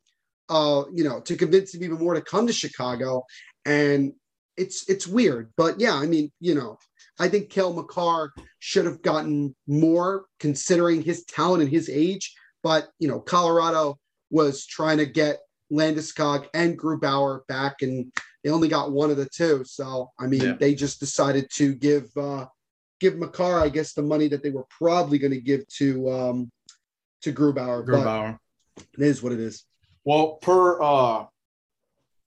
uh, 0.50 0.84
you 0.92 1.04
know, 1.04 1.20
to 1.20 1.36
convince 1.36 1.74
him 1.74 1.84
even 1.84 1.98
more 1.98 2.14
to 2.14 2.20
come 2.20 2.46
to 2.46 2.52
Chicago. 2.52 3.24
And 3.64 4.12
it's 4.56 4.88
it's 4.90 5.06
weird, 5.06 5.52
but 5.56 5.80
yeah, 5.80 5.94
I 5.94 6.06
mean, 6.06 6.30
you 6.40 6.54
know, 6.54 6.78
I 7.18 7.28
think 7.28 7.50
Cale 7.50 7.72
Makar 7.72 8.32
should 8.58 8.84
have 8.84 9.00
gotten 9.00 9.54
more 9.66 10.24
considering 10.38 11.02
his 11.02 11.24
talent 11.24 11.62
and 11.62 11.70
his 11.70 11.88
age. 11.88 12.34
But 12.62 12.88
you 12.98 13.08
know, 13.08 13.20
Colorado 13.20 13.98
was 14.30 14.66
trying 14.66 14.98
to 14.98 15.06
get 15.06 15.38
Landeskog 15.72 16.48
and 16.52 16.78
Grubauer 16.78 17.46
back, 17.46 17.82
and 17.82 18.12
they 18.42 18.50
only 18.50 18.68
got 18.68 18.92
one 18.92 19.10
of 19.10 19.16
the 19.16 19.28
two. 19.34 19.62
So 19.64 20.10
I 20.18 20.26
mean, 20.26 20.42
yeah. 20.42 20.52
they 20.58 20.74
just 20.74 21.00
decided 21.00 21.48
to 21.54 21.74
give 21.74 22.10
uh, 22.16 22.46
give 23.00 23.16
Makar, 23.16 23.60
I 23.60 23.68
guess, 23.68 23.94
the 23.94 24.02
money 24.02 24.28
that 24.28 24.42
they 24.42 24.50
were 24.50 24.66
probably 24.68 25.18
going 25.18 25.32
to 25.32 25.40
give 25.40 25.66
to 25.78 26.10
um, 26.10 26.50
to 27.22 27.32
Grubauer. 27.32 27.86
Grubauer. 27.86 28.38
But 28.76 28.84
it 28.98 29.06
is 29.06 29.22
what 29.22 29.32
it 29.32 29.40
is. 29.40 29.64
Well, 30.04 30.38
per 30.42 30.82
uh 30.82 31.26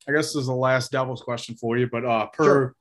I 0.08 0.12
guess 0.12 0.28
this 0.28 0.36
is 0.36 0.48
the 0.48 0.54
last 0.54 0.92
Devils 0.92 1.22
question 1.22 1.56
for 1.56 1.78
you, 1.78 1.88
but 1.92 2.06
uh 2.06 2.28
per 2.28 2.44
sure. 2.44 2.76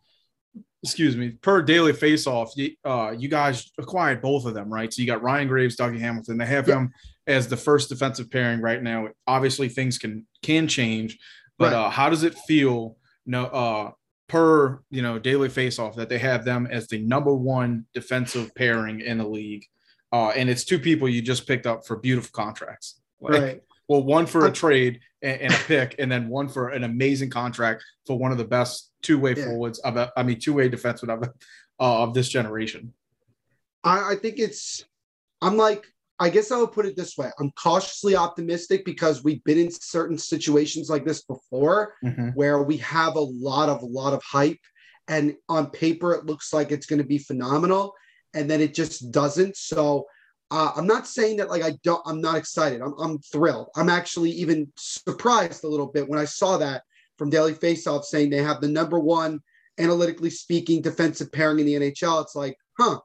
excuse 0.82 1.16
me, 1.16 1.30
per 1.30 1.62
daily 1.62 1.92
faceoff, 1.92 2.50
you, 2.56 2.74
uh 2.84 3.14
you 3.16 3.28
guys 3.28 3.70
acquired 3.78 4.20
both 4.20 4.44
of 4.44 4.54
them, 4.54 4.72
right? 4.72 4.92
So 4.92 5.02
you 5.02 5.06
got 5.06 5.22
Ryan 5.22 5.48
Graves, 5.48 5.76
Dougie 5.76 6.00
Hamilton. 6.00 6.38
They 6.38 6.46
have 6.46 6.66
him 6.66 6.92
as 7.26 7.48
the 7.48 7.56
first 7.56 7.88
defensive 7.88 8.30
pairing 8.30 8.60
right 8.60 8.82
now. 8.82 9.08
Obviously 9.26 9.68
things 9.68 9.98
can 9.98 10.26
can 10.42 10.68
change, 10.68 11.18
but 11.58 11.72
right. 11.72 11.86
uh 11.86 11.90
how 11.90 12.10
does 12.10 12.24
it 12.24 12.34
feel 12.34 12.96
no 13.26 13.44
uh 13.46 13.90
per 14.28 14.80
you 14.90 15.02
know 15.02 15.18
daily 15.18 15.48
faceoff 15.48 15.94
that 15.96 16.08
they 16.08 16.18
have 16.18 16.44
them 16.44 16.66
as 16.70 16.88
the 16.88 16.98
number 16.98 17.34
one 17.34 17.86
defensive 17.94 18.54
pairing 18.54 19.00
in 19.00 19.18
the 19.18 19.26
league? 19.26 19.66
Uh, 20.12 20.28
and 20.36 20.50
it's 20.50 20.64
two 20.64 20.78
people 20.78 21.08
you 21.08 21.22
just 21.22 21.46
picked 21.46 21.66
up 21.66 21.86
for 21.86 21.96
beautiful 21.96 22.30
contracts. 22.34 23.00
Like, 23.18 23.42
right. 23.42 23.62
Well, 23.92 24.04
one 24.04 24.24
for 24.24 24.46
a 24.46 24.50
trade 24.50 25.00
and, 25.20 25.38
and, 25.42 25.52
a 25.52 25.56
pick, 25.58 25.96
and 25.98 26.10
then 26.10 26.30
one 26.30 26.48
for 26.48 26.70
an 26.70 26.82
amazing 26.82 27.28
contract 27.28 27.84
for 28.06 28.18
one 28.18 28.32
of 28.32 28.38
the 28.38 28.44
best 28.44 28.90
two 29.02 29.18
way 29.18 29.34
yeah. 29.36 29.44
forwards 29.44 29.80
of, 29.80 29.98
a, 29.98 30.10
I 30.16 30.22
mean, 30.22 30.40
two 30.40 30.54
way 30.54 30.70
defensemen 30.70 31.10
of, 31.10 31.28
uh, 31.78 32.02
of 32.02 32.14
this 32.14 32.30
generation. 32.30 32.94
I, 33.84 34.12
I 34.12 34.16
think 34.16 34.38
it's, 34.38 34.82
I'm 35.42 35.58
like, 35.58 35.84
I 36.18 36.30
guess 36.30 36.50
I 36.50 36.56
would 36.56 36.72
put 36.72 36.86
it 36.86 36.96
this 36.96 37.18
way. 37.18 37.30
I'm 37.38 37.50
cautiously 37.50 38.16
optimistic 38.16 38.86
because 38.86 39.22
we've 39.22 39.44
been 39.44 39.58
in 39.58 39.70
certain 39.70 40.16
situations 40.16 40.88
like 40.88 41.04
this 41.04 41.24
before 41.24 41.92
mm-hmm. 42.02 42.28
where 42.28 42.62
we 42.62 42.78
have 42.78 43.16
a 43.16 43.20
lot 43.20 43.68
of, 43.68 43.82
a 43.82 43.86
lot 43.86 44.14
of 44.14 44.22
hype. 44.22 44.60
And 45.06 45.34
on 45.50 45.68
paper, 45.68 46.14
it 46.14 46.24
looks 46.24 46.54
like 46.54 46.72
it's 46.72 46.86
going 46.86 47.00
to 47.02 47.06
be 47.06 47.18
phenomenal. 47.18 47.92
And 48.32 48.50
then 48.50 48.62
it 48.62 48.72
just 48.72 49.12
doesn't. 49.12 49.58
So, 49.58 50.06
uh, 50.52 50.70
I'm 50.76 50.86
not 50.86 51.06
saying 51.06 51.38
that 51.38 51.48
like 51.48 51.62
I 51.62 51.72
don't, 51.82 52.02
I'm 52.04 52.20
not 52.20 52.36
excited. 52.36 52.82
I'm, 52.82 52.92
I'm 52.98 53.18
thrilled. 53.20 53.68
I'm 53.74 53.88
actually 53.88 54.30
even 54.32 54.70
surprised 54.76 55.64
a 55.64 55.68
little 55.68 55.86
bit 55.86 56.06
when 56.06 56.18
I 56.18 56.26
saw 56.26 56.58
that 56.58 56.82
from 57.16 57.30
Daily 57.30 57.54
Faceoff 57.54 58.04
saying 58.04 58.28
they 58.28 58.42
have 58.42 58.60
the 58.60 58.68
number 58.68 59.00
one, 59.00 59.40
analytically 59.78 60.28
speaking, 60.28 60.82
defensive 60.82 61.32
pairing 61.32 61.58
in 61.60 61.66
the 61.66 61.74
NHL. 61.74 62.22
It's 62.22 62.36
like, 62.36 62.58
huh. 62.78 62.98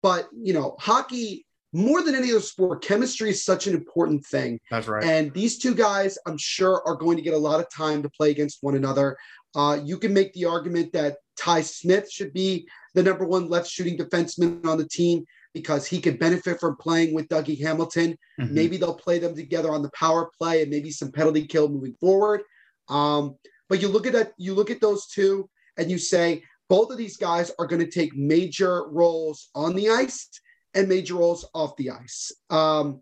But, 0.00 0.28
you 0.32 0.52
know, 0.52 0.76
hockey, 0.78 1.44
more 1.72 2.02
than 2.02 2.14
any 2.14 2.30
other 2.30 2.40
sport, 2.40 2.84
chemistry 2.84 3.30
is 3.30 3.44
such 3.44 3.66
an 3.66 3.74
important 3.74 4.24
thing. 4.26 4.60
That's 4.70 4.86
right. 4.86 5.02
And 5.02 5.34
these 5.34 5.58
two 5.58 5.74
guys, 5.74 6.16
I'm 6.24 6.38
sure, 6.38 6.82
are 6.86 6.94
going 6.94 7.16
to 7.16 7.22
get 7.22 7.34
a 7.34 7.38
lot 7.38 7.58
of 7.58 7.68
time 7.68 8.04
to 8.04 8.10
play 8.10 8.30
against 8.30 8.58
one 8.62 8.76
another. 8.76 9.16
Uh, 9.56 9.80
you 9.82 9.98
can 9.98 10.14
make 10.14 10.32
the 10.34 10.44
argument 10.44 10.92
that 10.92 11.16
Ty 11.36 11.62
Smith 11.62 12.10
should 12.12 12.32
be 12.32 12.68
the 12.94 13.02
number 13.02 13.24
one 13.24 13.48
left 13.48 13.68
shooting 13.68 13.98
defenseman 13.98 14.64
on 14.66 14.78
the 14.78 14.86
team 14.86 15.24
because 15.54 15.86
he 15.86 16.00
could 16.00 16.18
benefit 16.18 16.58
from 16.60 16.76
playing 16.76 17.14
with 17.14 17.28
Dougie 17.28 17.60
Hamilton. 17.60 18.16
Mm-hmm. 18.40 18.54
Maybe 18.54 18.76
they'll 18.76 18.94
play 18.94 19.18
them 19.18 19.34
together 19.34 19.70
on 19.70 19.82
the 19.82 19.90
power 19.90 20.30
play 20.38 20.62
and 20.62 20.70
maybe 20.70 20.90
some 20.90 21.12
penalty 21.12 21.46
kill 21.46 21.68
moving 21.68 21.94
forward. 21.94 22.42
Um, 22.88 23.36
but 23.68 23.80
you 23.80 23.88
look 23.88 24.06
at 24.06 24.12
that, 24.14 24.32
you 24.36 24.54
look 24.54 24.70
at 24.70 24.80
those 24.80 25.06
two, 25.06 25.48
and 25.76 25.90
you 25.90 25.98
say 25.98 26.42
both 26.68 26.90
of 26.90 26.98
these 26.98 27.16
guys 27.16 27.50
are 27.58 27.66
going 27.66 27.84
to 27.84 27.90
take 27.90 28.14
major 28.14 28.88
roles 28.88 29.48
on 29.54 29.74
the 29.74 29.90
ice 29.90 30.28
and 30.74 30.88
major 30.88 31.16
roles 31.16 31.48
off 31.54 31.76
the 31.76 31.90
ice. 31.90 32.32
Um, 32.50 33.00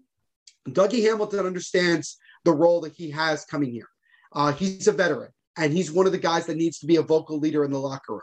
Dougie 0.69 1.03
Hamilton 1.03 1.47
understands 1.47 2.19
the 2.45 2.53
role 2.53 2.81
that 2.83 2.95
he 2.95 3.11
has 3.11 3.45
coming 3.45 3.71
here. 3.71 3.89
Uh, 4.33 4.53
he's 4.53 4.89
a 4.89 4.93
veteran, 4.93 5.31
and 5.57 5.73
he's 5.73 5.91
one 5.91 6.07
of 6.07 6.13
the 6.13 6.19
guys 6.19 6.47
that 6.47 6.57
needs 6.57 6.79
to 6.81 6.87
be 6.87 6.97
a 6.97 7.03
vocal 7.03 7.39
leader 7.39 7.65
in 7.65 7.71
the 7.71 7.79
locker 7.79 8.15
room. 8.15 8.23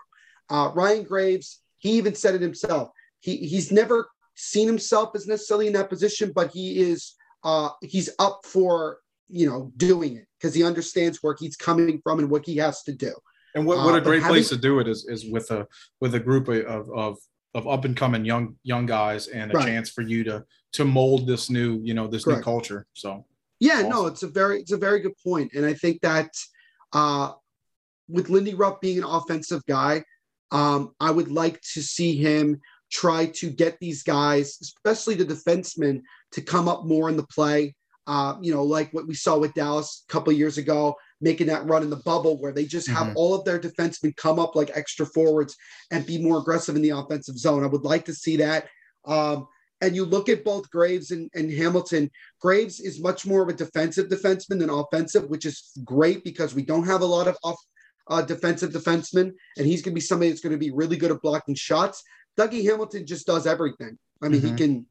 Uh, 0.49 0.71
Ryan 0.73 1.03
Graves, 1.03 1.61
he 1.77 1.91
even 1.91 2.15
said 2.15 2.35
it 2.35 2.41
himself. 2.41 2.89
He, 3.19 3.37
he's 3.37 3.71
never 3.71 4.07
seen 4.37 4.67
himself 4.67 5.09
as 5.15 5.27
necessarily 5.27 5.67
in 5.67 5.73
that 5.73 5.89
position, 5.89 6.31
but 6.33 6.51
he 6.51 6.79
is 6.79 7.15
uh, 7.43 7.69
he's 7.81 8.09
up 8.19 8.41
for 8.45 8.99
you 9.27 9.49
know 9.49 9.71
doing 9.75 10.15
it 10.17 10.27
because 10.39 10.53
he 10.53 10.63
understands 10.63 11.19
where 11.21 11.35
he's 11.37 11.57
coming 11.57 11.99
from 12.03 12.19
and 12.19 12.29
what 12.29 12.45
he 12.45 12.55
has 12.57 12.83
to 12.83 12.93
do. 12.93 13.13
And 13.55 13.65
what, 13.65 13.77
what 13.79 13.95
a 13.95 13.97
uh, 13.97 13.99
great 14.01 14.21
having, 14.21 14.35
place 14.35 14.49
to 14.49 14.57
do 14.57 14.79
it 14.79 14.87
is 14.87 15.05
is 15.09 15.29
with 15.29 15.51
a 15.51 15.67
with 15.99 16.15
a 16.15 16.19
group 16.19 16.47
of 16.47 16.89
of 16.91 17.17
of 17.55 17.67
up 17.67 17.85
and 17.85 17.97
coming 17.97 18.23
young 18.23 18.55
young 18.63 18.85
guys 18.85 19.27
and 19.27 19.51
a 19.51 19.55
right. 19.55 19.65
chance 19.65 19.89
for 19.89 20.03
you 20.03 20.23
to 20.25 20.45
to 20.73 20.85
mold 20.85 21.27
this 21.27 21.49
new 21.49 21.81
you 21.83 21.93
know 21.93 22.07
this 22.07 22.23
Correct. 22.23 22.39
new 22.39 22.43
culture. 22.43 22.85
So 22.93 23.25
Yeah, 23.59 23.77
awesome. 23.77 23.89
no, 23.89 24.05
it's 24.05 24.23
a 24.23 24.27
very 24.27 24.61
it's 24.61 24.71
a 24.71 24.77
very 24.77 24.99
good 24.99 25.17
point, 25.23 25.53
and 25.55 25.65
I 25.65 25.73
think 25.73 26.01
that 26.01 26.29
uh, 26.93 27.31
with 28.07 28.29
Lindy 28.29 28.53
Ruff 28.53 28.79
being 28.79 28.99
an 28.99 29.03
offensive 29.03 29.65
guy, 29.67 30.03
um, 30.51 30.93
I 30.99 31.11
would 31.11 31.31
like 31.31 31.59
to 31.73 31.81
see 31.81 32.15
him 32.15 32.61
try 32.91 33.27
to 33.27 33.49
get 33.49 33.77
these 33.79 34.03
guys, 34.03 34.57
especially 34.61 35.15
the 35.15 35.25
defensemen, 35.25 36.01
to 36.31 36.41
come 36.41 36.67
up 36.67 36.85
more 36.85 37.09
in 37.09 37.17
the 37.17 37.27
play. 37.27 37.75
Uh, 38.05 38.37
you 38.41 38.53
know, 38.53 38.63
like 38.63 38.93
what 38.93 39.05
we 39.05 39.13
saw 39.13 39.37
with 39.37 39.53
Dallas 39.53 40.05
a 40.07 40.11
couple 40.11 40.31
years 40.31 40.57
ago, 40.57 40.95
making 41.19 41.47
that 41.47 41.65
run 41.65 41.83
in 41.83 41.89
the 41.89 41.97
bubble 41.97 42.39
where 42.39 42.53
they 42.53 42.63
just 42.63 42.87
have 42.87 43.07
mm-hmm. 43.07 43.17
all 43.17 43.33
of 43.33 43.43
their 43.43 43.59
defensemen 43.59 44.15
come 44.15 44.39
up 44.39 44.55
like 44.55 44.71
extra 44.73 45.05
forwards 45.05 45.57
and 45.91 46.05
be 46.05 46.17
more 46.17 46.37
aggressive 46.37 46.75
in 46.77 46.81
the 46.81 46.91
offensive 46.91 47.37
zone. 47.37 47.63
I 47.63 47.67
would 47.67 47.83
like 47.83 48.05
to 48.05 48.13
see 48.13 48.37
that. 48.37 48.67
Um, 49.05 49.47
and 49.81 49.95
you 49.95 50.05
look 50.05 50.29
at 50.29 50.43
both 50.43 50.69
Graves 50.69 51.11
and, 51.11 51.29
and 51.35 51.51
Hamilton, 51.51 52.09
Graves 52.41 52.79
is 52.79 53.01
much 53.01 53.25
more 53.25 53.43
of 53.43 53.49
a 53.49 53.53
defensive 53.53 54.07
defenseman 54.07 54.59
than 54.59 54.69
offensive, 54.69 55.29
which 55.29 55.45
is 55.45 55.71
great 55.83 56.23
because 56.23 56.55
we 56.55 56.63
don't 56.63 56.87
have 56.87 57.01
a 57.01 57.05
lot 57.05 57.27
of 57.27 57.37
off, 57.43 57.59
uh, 58.09 58.21
defensive 58.21 58.71
defensemen, 58.71 59.33
and 59.57 59.67
he's 59.67 59.81
going 59.81 59.91
to 59.91 59.95
be 59.95 60.01
somebody 60.01 60.29
that's 60.29 60.41
going 60.41 60.51
to 60.51 60.57
be 60.57 60.71
really 60.71 60.97
good 60.97 61.11
at 61.11 61.21
blocking 61.21 61.55
shots. 61.55 62.03
Dougie 62.37 62.63
Hamilton 62.63 63.05
just 63.05 63.27
does 63.27 63.47
everything. 63.47 63.97
I 64.21 64.29
mean, 64.29 64.41
mm-hmm. 64.41 64.55
he 64.55 64.55
can. 64.55 64.85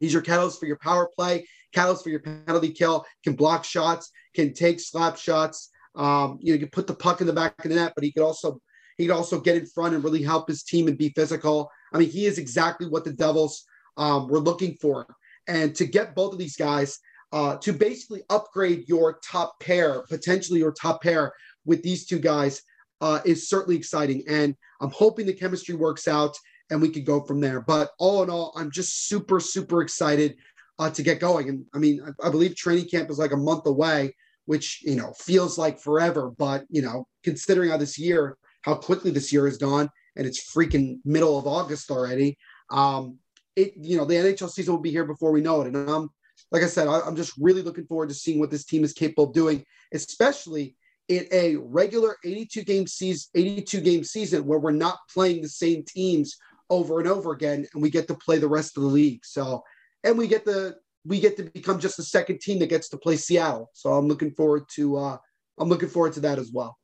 He's 0.00 0.12
your 0.12 0.22
catalyst 0.22 0.58
for 0.58 0.66
your 0.66 0.78
power 0.78 1.08
play, 1.16 1.46
catalyst 1.72 2.02
for 2.02 2.10
your 2.10 2.20
penalty 2.20 2.72
kill. 2.72 3.04
Can 3.22 3.34
block 3.34 3.64
shots, 3.64 4.10
can 4.34 4.52
take 4.52 4.80
slap 4.80 5.16
shots. 5.16 5.70
Um, 5.94 6.38
you 6.40 6.52
know, 6.52 6.54
you 6.54 6.58
can 6.58 6.70
put 6.70 6.88
the 6.88 6.94
puck 6.94 7.20
in 7.20 7.26
the 7.26 7.32
back 7.32 7.64
of 7.64 7.70
the 7.70 7.76
net, 7.76 7.92
but 7.94 8.02
he 8.02 8.10
could 8.10 8.24
also 8.24 8.60
he 8.96 9.06
could 9.06 9.14
also 9.14 9.40
get 9.40 9.56
in 9.56 9.66
front 9.66 9.94
and 9.94 10.02
really 10.02 10.22
help 10.22 10.48
his 10.48 10.62
team 10.62 10.88
and 10.88 10.98
be 10.98 11.10
physical. 11.10 11.70
I 11.92 11.98
mean, 11.98 12.10
he 12.10 12.26
is 12.26 12.38
exactly 12.38 12.88
what 12.88 13.04
the 13.04 13.12
Devils 13.12 13.64
um, 13.96 14.28
were 14.28 14.40
looking 14.40 14.76
for. 14.80 15.06
And 15.46 15.74
to 15.76 15.86
get 15.86 16.14
both 16.14 16.32
of 16.32 16.38
these 16.38 16.56
guys 16.56 16.98
uh, 17.32 17.56
to 17.58 17.72
basically 17.72 18.22
upgrade 18.30 18.88
your 18.88 19.18
top 19.24 19.60
pair, 19.60 20.02
potentially 20.02 20.60
your 20.60 20.72
top 20.72 21.02
pair 21.02 21.32
with 21.64 21.82
these 21.82 22.06
two 22.06 22.18
guys, 22.18 22.62
uh, 23.00 23.20
is 23.24 23.48
certainly 23.48 23.76
exciting. 23.76 24.22
And 24.28 24.54
I'm 24.80 24.90
hoping 24.90 25.26
the 25.26 25.32
chemistry 25.32 25.74
works 25.74 26.08
out 26.08 26.36
and 26.70 26.80
we 26.80 26.88
could 26.88 27.06
go 27.06 27.22
from 27.22 27.40
there. 27.40 27.60
But 27.60 27.90
all 27.98 28.22
in 28.22 28.30
all, 28.30 28.52
I'm 28.56 28.70
just 28.70 29.08
super, 29.08 29.40
super 29.40 29.82
excited 29.82 30.36
uh, 30.78 30.90
to 30.90 31.02
get 31.02 31.20
going. 31.20 31.48
And 31.48 31.64
I 31.74 31.78
mean, 31.78 32.00
I, 32.04 32.26
I, 32.26 32.30
believe 32.30 32.54
training 32.54 32.88
camp 32.88 33.10
is 33.10 33.18
like 33.18 33.32
a 33.32 33.36
month 33.36 33.66
away, 33.66 34.14
which, 34.46 34.82
you 34.82 34.96
know, 34.96 35.12
feels 35.18 35.56
like 35.56 35.80
forever. 35.80 36.30
But, 36.36 36.64
you 36.68 36.82
know, 36.82 37.06
considering 37.22 37.70
how 37.70 37.76
this 37.76 37.98
year, 37.98 38.36
how 38.62 38.74
quickly 38.74 39.10
this 39.10 39.32
year 39.32 39.46
has 39.46 39.58
gone, 39.58 39.88
and 40.16 40.26
it's 40.26 40.52
freaking 40.52 40.98
middle 41.04 41.38
of 41.38 41.46
August 41.46 41.90
already, 41.90 42.36
um, 42.70 43.18
it, 43.54 43.72
you 43.76 43.96
know, 43.96 44.04
the 44.04 44.14
NHL 44.14 44.50
season 44.50 44.74
will 44.74 44.82
be 44.82 44.90
here 44.90 45.04
before 45.04 45.32
we 45.32 45.40
know 45.40 45.62
it. 45.62 45.68
And 45.68 45.76
I'm, 45.88 46.10
like 46.50 46.62
I 46.62 46.66
said, 46.66 46.88
I, 46.88 47.00
I'm 47.00 47.16
just 47.16 47.32
really 47.38 47.62
looking 47.62 47.86
forward 47.86 48.08
to 48.08 48.14
seeing 48.14 48.38
what 48.38 48.50
this 48.50 48.64
team 48.64 48.84
is 48.84 48.92
capable 48.92 49.24
of 49.24 49.32
doing, 49.32 49.64
especially 49.92 50.74
in 51.08 51.26
a 51.30 51.56
regular 51.56 52.16
82 52.24 52.64
game 52.64 52.86
season 52.86 53.28
82 53.34 53.80
game 53.80 54.04
season 54.04 54.44
where 54.44 54.58
we're 54.58 54.72
not 54.72 54.98
playing 55.12 55.42
the 55.42 55.48
same 55.48 55.84
teams 55.84 56.36
over 56.68 56.98
and 56.98 57.08
over 57.08 57.32
again 57.32 57.66
and 57.72 57.82
we 57.82 57.90
get 57.90 58.08
to 58.08 58.14
play 58.14 58.38
the 58.38 58.48
rest 58.48 58.76
of 58.76 58.82
the 58.82 58.88
league. 58.88 59.24
So 59.24 59.62
and 60.04 60.18
we 60.18 60.26
get 60.26 60.44
the 60.44 60.76
we 61.04 61.20
get 61.20 61.36
to 61.36 61.44
become 61.44 61.78
just 61.78 61.96
the 61.96 62.02
second 62.02 62.40
team 62.40 62.58
that 62.58 62.68
gets 62.68 62.88
to 62.88 62.98
play 62.98 63.16
seattle. 63.16 63.70
So 63.72 63.92
i'm 63.92 64.08
looking 64.08 64.32
forward 64.32 64.64
to 64.74 64.96
uh 64.96 65.16
i'm 65.58 65.68
looking 65.68 65.88
forward 65.88 66.14
to 66.14 66.20
that 66.20 66.38
as 66.38 66.50
well. 66.52 66.76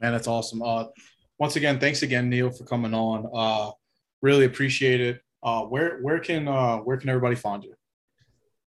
Man 0.00 0.12
that's 0.12 0.28
awesome. 0.28 0.62
Uh 0.62 0.86
once 1.38 1.56
again 1.56 1.78
thanks 1.78 2.02
again 2.02 2.30
neil 2.30 2.50
for 2.50 2.64
coming 2.64 2.94
on. 2.94 3.28
Uh 3.34 3.72
really 4.22 4.46
appreciate 4.46 5.00
it. 5.00 5.20
Uh 5.42 5.62
where 5.62 6.00
where 6.00 6.20
can 6.20 6.48
uh 6.48 6.78
where 6.78 6.96
can 6.96 7.10
everybody 7.10 7.36
find 7.36 7.64
you 7.64 7.74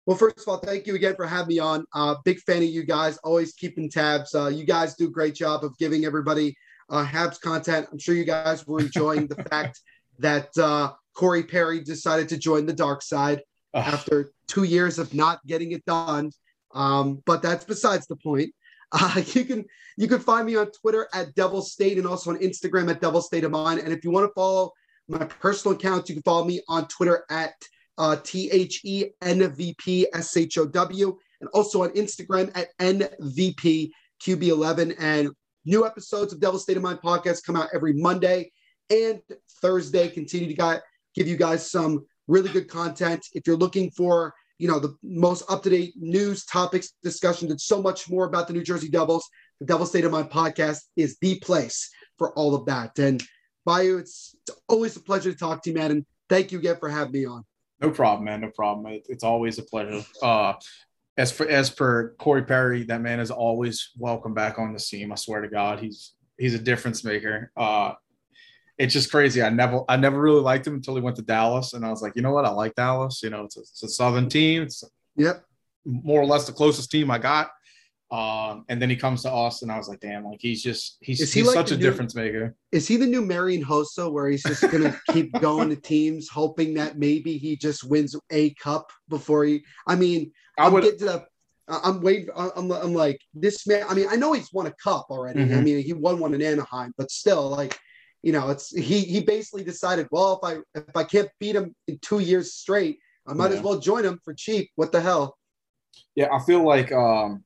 well, 0.06 0.16
first 0.16 0.40
of 0.40 0.48
all, 0.48 0.58
thank 0.58 0.86
you 0.86 0.94
again 0.94 1.16
for 1.16 1.26
having 1.26 1.48
me 1.48 1.58
on. 1.58 1.84
Uh, 1.94 2.16
big 2.24 2.38
fan 2.40 2.58
of 2.58 2.68
you 2.68 2.84
guys, 2.84 3.16
always 3.18 3.52
keeping 3.54 3.90
tabs. 3.90 4.34
Uh, 4.34 4.48
you 4.48 4.64
guys 4.64 4.94
do 4.94 5.06
a 5.06 5.10
great 5.10 5.34
job 5.34 5.64
of 5.64 5.76
giving 5.78 6.04
everybody 6.04 6.54
uh, 6.90 7.04
Habs 7.04 7.40
content. 7.40 7.86
I'm 7.90 7.98
sure 7.98 8.14
you 8.14 8.24
guys 8.24 8.66
were 8.66 8.80
enjoying 8.80 9.26
the 9.26 9.42
fact 9.50 9.80
that 10.18 10.48
uh, 10.58 10.92
Corey 11.14 11.42
Perry 11.42 11.80
decided 11.80 12.28
to 12.28 12.36
join 12.36 12.66
the 12.66 12.72
dark 12.72 13.02
side 13.02 13.42
after 13.72 14.32
two 14.46 14.64
years 14.64 14.98
of 14.98 15.14
not 15.14 15.44
getting 15.46 15.72
it 15.72 15.84
done. 15.86 16.30
Um, 16.74 17.22
but 17.24 17.42
that's 17.42 17.64
besides 17.64 18.06
the 18.06 18.16
point. 18.16 18.50
Uh, 18.96 19.20
you 19.32 19.44
can 19.44 19.64
you 19.96 20.06
can 20.06 20.20
find 20.20 20.46
me 20.46 20.54
on 20.54 20.70
Twitter 20.70 21.08
at 21.12 21.34
Devil 21.34 21.62
State 21.62 21.98
and 21.98 22.06
also 22.06 22.30
on 22.30 22.38
Instagram 22.38 22.88
at 22.88 23.00
Devil 23.00 23.20
State 23.20 23.42
of 23.42 23.50
Mind. 23.50 23.80
And 23.80 23.92
if 23.92 24.04
you 24.04 24.12
want 24.12 24.28
to 24.28 24.32
follow 24.34 24.70
my 25.08 25.24
personal 25.24 25.76
accounts, 25.76 26.08
you 26.08 26.14
can 26.14 26.22
follow 26.22 26.44
me 26.44 26.60
on 26.68 26.86
Twitter 26.86 27.24
at 27.28 27.54
uh, 27.98 28.16
T 28.22 28.50
H 28.50 28.80
E 28.84 29.06
N 29.22 29.50
V 29.52 29.74
P 29.78 30.06
S 30.14 30.36
H 30.36 30.58
O 30.58 30.66
W, 30.66 31.16
and 31.40 31.48
also 31.52 31.82
on 31.82 31.90
Instagram 31.90 32.50
at 32.56 32.68
NVPQB11. 32.78 34.94
And 34.98 35.30
new 35.64 35.86
episodes 35.86 36.32
of 36.32 36.40
Devil 36.40 36.58
State 36.58 36.76
of 36.76 36.82
Mind 36.82 36.98
podcast 37.00 37.44
come 37.44 37.54
out 37.56 37.68
every 37.74 37.92
Monday 37.92 38.50
and 38.90 39.20
Thursday. 39.60 40.08
Continue 40.08 40.54
to 40.54 40.82
give 41.14 41.28
you 41.28 41.36
guys 41.36 41.70
some 41.70 42.04
really 42.26 42.50
good 42.50 42.68
content. 42.68 43.24
If 43.32 43.46
you're 43.46 43.56
looking 43.56 43.90
for 43.90 44.34
you 44.58 44.68
know 44.68 44.78
the 44.78 44.96
most 45.02 45.42
up-to-date 45.50 45.94
news 45.96 46.44
topics 46.44 46.92
discussions 47.02 47.50
and 47.50 47.60
so 47.60 47.82
much 47.82 48.08
more 48.08 48.26
about 48.26 48.46
the 48.46 48.52
new 48.52 48.62
jersey 48.62 48.88
devils 48.88 49.28
the 49.60 49.66
devil 49.66 49.84
state 49.84 50.04
of 50.04 50.12
mind 50.12 50.30
podcast 50.30 50.82
is 50.96 51.18
the 51.20 51.38
place 51.40 51.90
for 52.18 52.32
all 52.34 52.54
of 52.54 52.64
that 52.66 52.98
and 52.98 53.22
Bayou, 53.66 53.96
it's, 53.96 54.36
it's 54.46 54.58
always 54.68 54.94
a 54.96 55.00
pleasure 55.00 55.32
to 55.32 55.38
talk 55.38 55.62
to 55.62 55.70
you 55.70 55.76
man 55.76 55.90
and 55.90 56.06
thank 56.28 56.52
you 56.52 56.58
again 56.58 56.76
for 56.78 56.88
having 56.88 57.12
me 57.12 57.26
on 57.26 57.44
no 57.80 57.90
problem, 57.90 58.24
man. 58.24 58.40
No 58.40 58.50
problem. 58.50 58.92
It, 58.92 59.06
it's 59.08 59.24
always 59.24 59.58
a 59.58 59.62
pleasure. 59.62 60.04
Uh, 60.22 60.54
as 61.16 61.30
for 61.30 61.48
as 61.48 61.70
per 61.70 62.14
Corey 62.14 62.44
Perry, 62.44 62.82
that 62.84 63.00
man 63.00 63.20
is 63.20 63.30
always 63.30 63.90
welcome 63.98 64.34
back 64.34 64.58
on 64.58 64.72
the 64.72 64.78
team. 64.78 65.12
I 65.12 65.16
swear 65.16 65.40
to 65.40 65.48
God, 65.48 65.78
he's 65.78 66.14
he's 66.38 66.54
a 66.54 66.58
difference 66.58 67.04
maker. 67.04 67.52
Uh, 67.56 67.92
it's 68.78 68.92
just 68.92 69.10
crazy. 69.10 69.42
I 69.42 69.50
never 69.50 69.82
I 69.88 69.96
never 69.96 70.20
really 70.20 70.40
liked 70.40 70.66
him 70.66 70.74
until 70.74 70.96
he 70.96 71.02
went 71.02 71.16
to 71.16 71.22
Dallas, 71.22 71.74
and 71.74 71.84
I 71.84 71.90
was 71.90 72.02
like, 72.02 72.16
you 72.16 72.22
know 72.22 72.32
what? 72.32 72.44
I 72.44 72.50
like 72.50 72.74
Dallas. 72.74 73.22
You 73.22 73.30
know, 73.30 73.44
it's 73.44 73.56
a, 73.56 73.60
it's 73.60 73.82
a 73.82 73.88
Southern 73.88 74.28
team. 74.28 74.62
It's 74.62 74.82
yep, 75.16 75.44
more 75.84 76.20
or 76.20 76.26
less 76.26 76.46
the 76.46 76.52
closest 76.52 76.90
team 76.90 77.10
I 77.10 77.18
got. 77.18 77.50
Um, 78.10 78.64
and 78.68 78.80
then 78.80 78.90
he 78.90 78.96
comes 78.96 79.22
to 79.22 79.30
Austin. 79.30 79.70
I 79.70 79.78
was 79.78 79.88
like, 79.88 80.00
damn, 80.00 80.24
like 80.24 80.38
he's 80.40 80.62
just 80.62 80.98
he's, 81.00 81.32
he 81.32 81.40
he's 81.40 81.48
like 81.48 81.54
such 81.54 81.72
a 81.72 81.76
new, 81.76 81.82
difference 81.82 82.14
maker. 82.14 82.54
Is 82.70 82.86
he 82.86 82.96
the 82.96 83.06
new 83.06 83.22
Marian 83.22 83.64
Hossa 83.64 84.12
where 84.12 84.28
he's 84.28 84.42
just 84.42 84.62
gonna 84.70 84.96
keep 85.10 85.32
going 85.40 85.70
to 85.70 85.76
teams, 85.76 86.28
hoping 86.28 86.74
that 86.74 86.98
maybe 86.98 87.38
he 87.38 87.56
just 87.56 87.82
wins 87.82 88.14
a 88.30 88.54
cup 88.54 88.92
before 89.08 89.44
he? 89.44 89.64
I 89.86 89.96
mean, 89.96 90.32
I 90.58 90.68
would 90.68 90.84
get 90.84 90.98
to 91.00 91.04
the. 91.04 91.26
I'm 91.66 92.02
waiting. 92.02 92.28
I'm, 92.36 92.70
I'm 92.70 92.94
like 92.94 93.20
this 93.32 93.66
man. 93.66 93.86
I 93.88 93.94
mean, 93.94 94.06
I 94.10 94.16
know 94.16 94.34
he's 94.34 94.52
won 94.52 94.66
a 94.66 94.72
cup 94.72 95.06
already. 95.08 95.40
Mm-hmm. 95.40 95.58
I 95.58 95.60
mean, 95.62 95.82
he 95.82 95.94
won 95.94 96.20
one 96.20 96.34
in 96.34 96.42
Anaheim, 96.42 96.92
but 96.98 97.10
still, 97.10 97.48
like, 97.48 97.78
you 98.22 98.32
know, 98.32 98.50
it's 98.50 98.70
he. 98.70 99.00
He 99.00 99.22
basically 99.22 99.64
decided, 99.64 100.06
well, 100.10 100.38
if 100.42 100.48
I 100.48 100.78
if 100.78 100.94
I 100.94 101.04
can't 101.04 101.30
beat 101.40 101.56
him 101.56 101.74
in 101.88 101.98
two 102.00 102.18
years 102.18 102.54
straight, 102.54 102.98
I 103.26 103.32
might 103.32 103.50
yeah. 103.50 103.56
as 103.56 103.62
well 103.62 103.78
join 103.78 104.04
him 104.04 104.20
for 104.22 104.34
cheap. 104.34 104.70
What 104.76 104.92
the 104.92 105.00
hell? 105.00 105.38
Yeah, 106.14 106.28
I 106.32 106.38
feel 106.44 106.64
like 106.64 106.92
um, 106.92 107.42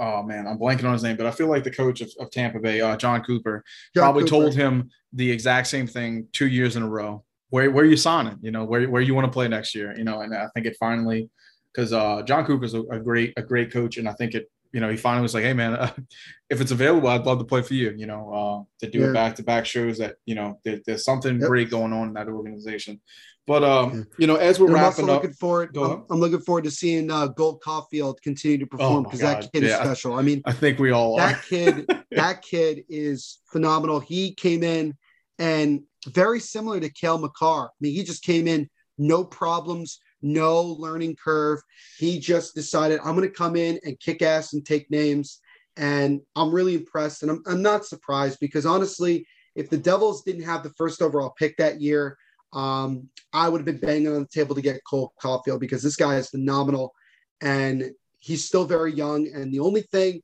oh 0.00 0.22
man, 0.22 0.46
I'm 0.46 0.58
blanking 0.58 0.84
on 0.84 0.92
his 0.92 1.02
name, 1.02 1.16
but 1.16 1.26
I 1.26 1.30
feel 1.30 1.48
like 1.48 1.64
the 1.64 1.70
coach 1.70 2.00
of, 2.00 2.10
of 2.18 2.30
Tampa 2.30 2.58
Bay, 2.58 2.80
uh, 2.80 2.96
Jon 2.96 3.22
Cooper, 3.22 3.64
John 3.94 4.02
probably 4.02 4.22
Cooper. 4.22 4.30
told 4.30 4.54
him 4.54 4.90
the 5.12 5.30
exact 5.30 5.68
same 5.68 5.86
thing 5.86 6.28
two 6.32 6.48
years 6.48 6.76
in 6.76 6.82
a 6.82 6.88
row. 6.88 7.24
Where 7.50 7.70
where 7.70 7.84
you 7.84 7.96
signing? 7.96 8.38
You 8.42 8.50
know, 8.50 8.64
where 8.64 8.88
where 8.88 9.02
you 9.02 9.14
want 9.14 9.26
to 9.26 9.32
play 9.32 9.48
next 9.48 9.74
year? 9.74 9.94
You 9.96 10.04
know, 10.04 10.20
and 10.20 10.34
I 10.34 10.48
think 10.54 10.66
it 10.66 10.76
finally 10.78 11.30
because 11.72 11.92
uh, 11.92 12.22
Jon 12.22 12.44
Cooper's 12.44 12.74
a, 12.74 12.82
a 12.82 12.98
great 12.98 13.32
a 13.36 13.42
great 13.42 13.72
coach, 13.72 13.96
and 13.96 14.08
I 14.08 14.12
think 14.12 14.34
it 14.34 14.50
you 14.72 14.80
know, 14.80 14.90
he 14.90 14.96
finally 14.96 15.22
was 15.22 15.34
like, 15.34 15.44
"Hey, 15.44 15.54
man, 15.54 15.74
uh, 15.74 15.92
if 16.50 16.60
it's 16.60 16.70
available, 16.70 17.08
I'd 17.08 17.26
love 17.26 17.38
to 17.38 17.44
play 17.44 17.62
for 17.62 17.74
you." 17.74 17.94
You 17.96 18.06
know, 18.06 18.32
uh, 18.32 18.84
to 18.84 18.90
do 18.90 19.00
yeah. 19.00 19.10
it 19.10 19.12
back 19.14 19.36
to 19.36 19.42
back 19.42 19.66
shows 19.66 19.98
that 19.98 20.16
you 20.26 20.34
know 20.34 20.60
there, 20.64 20.80
there's 20.86 21.04
something 21.04 21.38
yep. 21.40 21.48
great 21.48 21.70
going 21.70 21.92
on 21.92 22.08
in 22.08 22.14
that 22.14 22.28
organization. 22.28 23.00
But 23.48 23.64
um, 23.64 24.06
you 24.18 24.26
know, 24.26 24.36
as 24.36 24.60
we're 24.60 24.66
and 24.66 24.74
wrapping 24.74 25.08
up, 25.08 25.22
looking 25.22 25.32
forward, 25.32 25.74
I'm, 25.74 26.04
I'm, 26.10 26.20
looking 26.20 26.40
forward 26.40 26.64
to 26.64 26.70
seeing 26.70 27.10
uh, 27.10 27.32
Cole 27.32 27.58
Caufield 27.58 28.20
continue 28.20 28.58
to 28.58 28.66
oh 28.66 28.68
perform 28.76 29.04
because 29.04 29.22
oh 29.22 29.26
that 29.26 29.50
kid 29.50 29.62
yeah. 29.62 29.68
is 29.70 29.74
special. 29.76 30.16
I 30.16 30.22
mean, 30.22 30.42
I 30.44 30.52
think 30.52 30.78
we 30.78 30.90
all 30.90 31.16
that 31.16 31.36
are. 31.36 31.42
kid. 31.48 31.90
that 32.10 32.42
kid 32.42 32.84
is 32.90 33.38
phenomenal. 33.50 34.00
He 34.00 34.34
came 34.34 34.62
in 34.62 34.94
and 35.38 35.80
very 36.08 36.40
similar 36.40 36.78
to 36.78 36.90
Cale 36.90 37.16
Makar. 37.16 37.68
I 37.68 37.70
mean, 37.80 37.94
he 37.94 38.04
just 38.04 38.22
came 38.22 38.46
in, 38.46 38.68
no 38.98 39.24
problems, 39.24 39.98
no 40.20 40.62
learning 40.62 41.16
curve. 41.16 41.60
He 41.98 42.20
just 42.20 42.54
decided, 42.54 43.00
I'm 43.02 43.16
going 43.16 43.26
to 43.26 43.34
come 43.34 43.56
in 43.56 43.80
and 43.82 43.98
kick 43.98 44.20
ass 44.20 44.52
and 44.52 44.62
take 44.62 44.90
names. 44.90 45.40
And 45.78 46.20
I'm 46.36 46.54
really 46.54 46.74
impressed. 46.74 47.22
And 47.22 47.30
I'm, 47.30 47.42
I'm 47.46 47.62
not 47.62 47.86
surprised 47.86 48.40
because 48.40 48.66
honestly, 48.66 49.26
if 49.54 49.70
the 49.70 49.78
Devils 49.78 50.22
didn't 50.22 50.44
have 50.44 50.62
the 50.62 50.74
first 50.76 51.00
overall 51.00 51.32
pick 51.38 51.56
that 51.56 51.80
year, 51.80 52.18
um, 52.52 53.08
I 53.32 53.48
would 53.48 53.58
have 53.58 53.66
been 53.66 53.78
banging 53.78 54.08
on 54.08 54.20
the 54.20 54.28
table 54.28 54.54
to 54.54 54.62
get 54.62 54.80
Cole 54.88 55.12
Caufield 55.22 55.60
because 55.60 55.82
this 55.82 55.96
guy 55.96 56.16
is 56.16 56.30
phenomenal 56.30 56.94
and 57.40 57.90
he's 58.20 58.44
still 58.44 58.64
very 58.64 58.92
young. 58.92 59.28
And 59.28 59.52
the 59.52 59.60
only 59.60 59.82
thing 59.82 60.22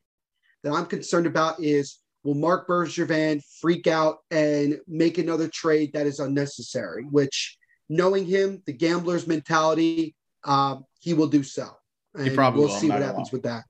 that 0.62 0.72
I'm 0.72 0.87
concerned 0.87 1.26
about 1.26 1.62
is 1.62 2.00
will 2.22 2.34
Marc 2.34 2.66
Bergevin 2.66 3.42
freak 3.60 3.87
out 3.87 4.18
and 4.30 4.80
make 4.88 5.18
another 5.18 5.48
trade 5.48 5.92
that 5.92 6.06
is 6.06 6.20
unnecessary, 6.20 7.04
which 7.10 7.58
knowing 7.88 8.24
him, 8.24 8.62
the 8.66 8.72
gambler's 8.72 9.26
mentality, 9.26 10.14
um, 10.44 10.84
he 11.00 11.14
will 11.14 11.26
do 11.26 11.42
so. 11.42 11.68
And 12.14 12.28
He 12.28 12.34
probably 12.34 12.60
we'll 12.60 12.68
will, 12.68 12.76
see 12.76 12.88
what 12.88 13.02
happens 13.02 13.28
lie. 13.28 13.37
with 13.37 13.42
that. 13.42 13.64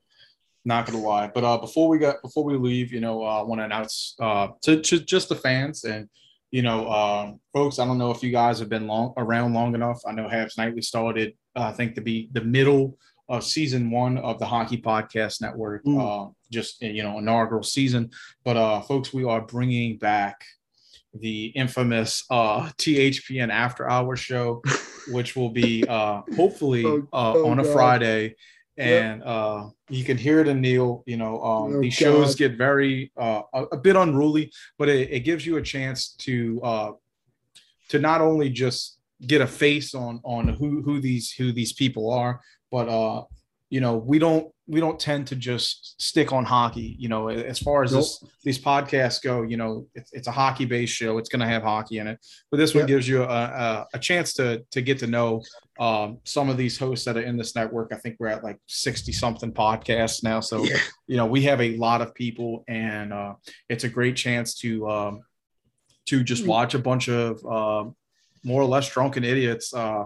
not 0.64 0.87
gonna 0.87 0.99
lie. 0.99 1.27
But 1.27 1.45
uh, 1.45 1.59
before 1.59 1.88
we 1.88 1.99
got 1.99 2.23
before 2.23 2.45
we 2.45 2.57
leave, 2.57 2.93
you 2.93 3.01
know, 3.01 3.25
uh, 3.25 3.40
I 3.40 3.43
want 3.43 3.61
to 3.61 3.64
announce 3.64 4.14
uh, 4.21 4.49
to, 4.62 4.81
to 4.81 5.01
just 5.01 5.29
the 5.29 5.37
fans 5.37 5.85
and 5.85 6.09
you 6.55 6.62
know, 6.62 6.88
um, 6.88 7.40
folks. 7.53 7.81
I 7.81 7.85
don't 7.85 7.99
know 7.99 8.12
if 8.12 8.23
you 8.23 8.31
guys 8.31 8.61
have 8.61 8.69
been 8.69 8.87
long 8.87 9.12
around 9.17 9.55
long 9.55 9.75
enough. 9.75 10.01
I 10.07 10.12
know 10.12 10.29
Habs 10.29 10.57
Nightly 10.57 10.83
started, 10.83 11.35
uh, 11.57 11.62
I 11.62 11.73
think, 11.73 11.97
to 11.97 12.01
be 12.01 12.29
the 12.31 12.43
middle 12.43 12.97
of 13.29 13.43
season 13.43 13.90
one 13.90 14.19
of 14.19 14.38
the 14.38 14.47
Hockey 14.47 14.81
Podcast 14.81 15.40
Network. 15.40 15.85
Mm. 15.85 15.99
Uh, 15.99 16.31
just 16.53 16.81
you 16.81 17.03
know, 17.03 17.19
inaugural 17.19 17.64
season. 17.64 18.09
But 18.45 18.57
uh, 18.57 18.83
folks, 18.83 19.12
we 19.12 19.25
are 19.25 19.40
bringing 19.40 19.99
back 19.99 20.45
the 21.12 21.47
infamous 21.57 22.25
uh, 22.31 22.71
THPN 22.79 23.51
After 23.51 23.90
Hour 23.90 24.14
show, 24.14 24.62
which 25.09 25.35
will 25.35 25.51
be 25.51 25.85
uh, 25.88 26.23
hopefully 26.37 26.85
Oh, 26.87 27.09
uh, 27.12 27.33
oh 27.35 27.49
on 27.49 27.59
a 27.59 27.64
God. 27.64 27.73
Friday 27.73 28.37
Yep. 28.77 28.87
and 29.05 29.23
uh, 29.23 29.69
you 29.89 30.05
can 30.05 30.17
hear 30.17 30.41
it 30.41 30.49
in 30.49 30.61
Neil. 30.61 31.05
You 31.07 31.17
know, 31.17 31.41
um, 31.43 31.77
Oh, 31.77 31.81
these 31.81 31.95
shows 31.95 32.35
get 32.35 32.57
very 32.57 33.13
uh, 33.17 33.43
a, 33.53 33.63
a 33.65 33.77
bit 33.77 33.97
unruly, 33.97 34.53
but 34.79 34.89
it, 34.89 35.11
it 35.11 35.21
gives 35.21 35.47
you 35.47 35.57
a 35.57 35.63
chance 35.63 36.15
to 36.19 36.61
uh, 36.63 36.93
to 37.91 37.99
not 37.99 38.21
only 38.21 38.51
just 38.51 38.99
get 39.27 39.41
a 39.41 39.47
face 39.47 39.95
on 39.95 40.21
on 40.25 40.49
who 40.49 40.83
who 40.83 41.01
these 41.01 41.31
who 41.31 41.53
these 41.53 41.73
people 41.73 42.11
are, 42.11 42.41
but 42.71 42.89
uh, 42.89 43.23
you 43.71 43.81
know, 43.81 43.97
we 43.97 44.19
don't 44.19 44.54
we 44.66 44.81
don't 44.81 44.98
tend 44.98 45.27
to 45.27 45.37
just 45.37 46.00
stick 46.00 46.33
on 46.33 46.44
hockey. 46.44 46.96
You 46.98 47.09
know, 47.11 47.29
as 47.29 47.59
far 47.59 47.83
as 47.85 47.92
this 47.92 48.24
these 48.42 48.59
podcasts 48.59 49.22
go, 49.22 49.42
you 49.42 49.57
know, 49.59 49.87
it's, 49.94 50.12
it's 50.12 50.27
a 50.27 50.31
hockey 50.33 50.64
based 50.64 50.94
show. 50.94 51.18
It's 51.18 51.29
going 51.29 51.40
to 51.40 51.46
have 51.46 51.62
hockey 51.62 51.98
in 51.98 52.07
it, 52.07 52.18
but 52.50 52.57
this 52.57 52.74
one 52.74 52.83
Yep. 52.83 52.88
gives 52.88 53.07
you 53.09 53.24
a, 53.24 53.27
a, 53.27 53.87
a 53.94 53.98
chance 53.98 54.33
to 54.35 54.64
to 54.70 54.81
get 54.81 54.98
to 55.00 55.07
know 55.07 55.42
um, 55.79 56.18
some 56.24 56.48
of 56.48 56.57
these 56.57 56.79
hosts 56.79 57.05
that 57.05 57.16
are 57.16 57.22
in 57.22 57.37
this 57.37 57.55
network. 57.55 57.92
I 57.92 57.96
think 57.96 58.16
we're 58.18 58.29
at 58.29 58.44
like 58.44 58.59
60 58.66 59.12
something 59.12 59.53
podcasts 59.53 60.22
now. 60.22 60.40
So, 60.40 60.62
Yeah. 60.64 60.79
you 61.09 61.16
know, 61.16 61.27
we 61.27 61.42
have 61.42 61.61
a 61.61 61.77
lot 61.77 62.00
of 62.00 62.14
people 62.14 62.64
and 62.68 63.12
uh, 63.12 63.35
it's 63.68 63.85
a 63.85 63.88
great 63.88 64.14
chance 64.16 64.55
to, 64.61 64.88
um, 64.88 65.22
to 66.07 66.22
just 66.22 66.46
watch 66.46 66.74
a 66.74 66.79
bunch 66.79 67.09
of 67.09 67.44
uh, 67.44 67.90
more 68.44 68.62
or 68.62 68.66
less 68.66 68.88
drunken 68.88 69.24
idiots. 69.24 69.74
Uh, 69.74 70.05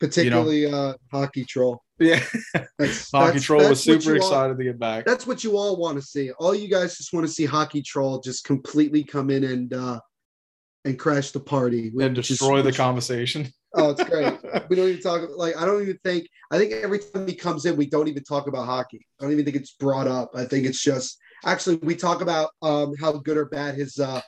Particularly 0.00 0.66
uh, 0.66 0.94
hockey 1.12 1.44
troll. 1.44 1.83
Yeah. 1.98 2.22
That's, 2.78 3.10
Hockey 3.12 3.26
that's- 3.26 3.42
Troll 3.44 3.68
was 3.68 3.84
that's 3.84 3.86
what 3.86 4.02
super 4.02 4.16
you 4.16 4.22
all- 4.22 4.28
excited 4.28 4.58
to 4.58 4.64
get 4.64 4.78
back. 4.78 5.04
that's 5.06 5.26
what 5.26 5.44
you 5.44 5.56
all 5.56 5.76
want 5.76 5.98
to 5.98 6.02
see. 6.04 6.30
All 6.32 6.54
you 6.54 6.68
guys 6.68 6.96
just 6.96 7.12
want 7.12 7.26
to 7.26 7.32
see 7.32 7.44
hockey 7.44 7.82
troll 7.82 8.20
just 8.20 8.44
completely 8.44 9.04
come 9.04 9.30
in 9.30 9.44
and 9.44 9.72
uh 9.72 10.00
and 10.86 10.98
crash 10.98 11.30
the 11.30 11.40
party 11.40 11.90
And 11.98 12.14
destroy 12.14 12.60
the 12.62 12.72
conversation. 12.72 13.48
Oh, 13.74 13.90
it's 13.90 14.04
great. 14.10 14.34
we 14.68 14.76
don't 14.76 14.88
even 14.88 15.00
talk 15.00 15.22
like 15.36 15.56
I 15.56 15.64
don't 15.64 15.82
even 15.82 15.98
think 16.04 16.26
I 16.50 16.58
think 16.58 16.72
every 16.72 16.98
time 16.98 17.26
he 17.26 17.34
comes 17.34 17.64
in, 17.64 17.76
we 17.76 17.86
don't 17.86 18.08
even 18.08 18.22
talk 18.24 18.46
about 18.48 18.66
hockey. 18.66 19.06
I 19.18 19.24
don't 19.24 19.32
even 19.32 19.44
think 19.44 19.56
it's 19.56 19.72
brought 19.72 20.06
up. 20.06 20.30
I 20.34 20.44
think 20.44 20.66
it's 20.66 20.82
just 20.82 21.18
actually 21.44 21.76
we 21.76 21.94
talk 21.96 22.20
about 22.20 22.50
um 22.62 22.94
how 23.00 23.12
good 23.12 23.36
or 23.36 23.46
bad 23.46 23.76
his 23.76 23.98
uh 23.98 24.20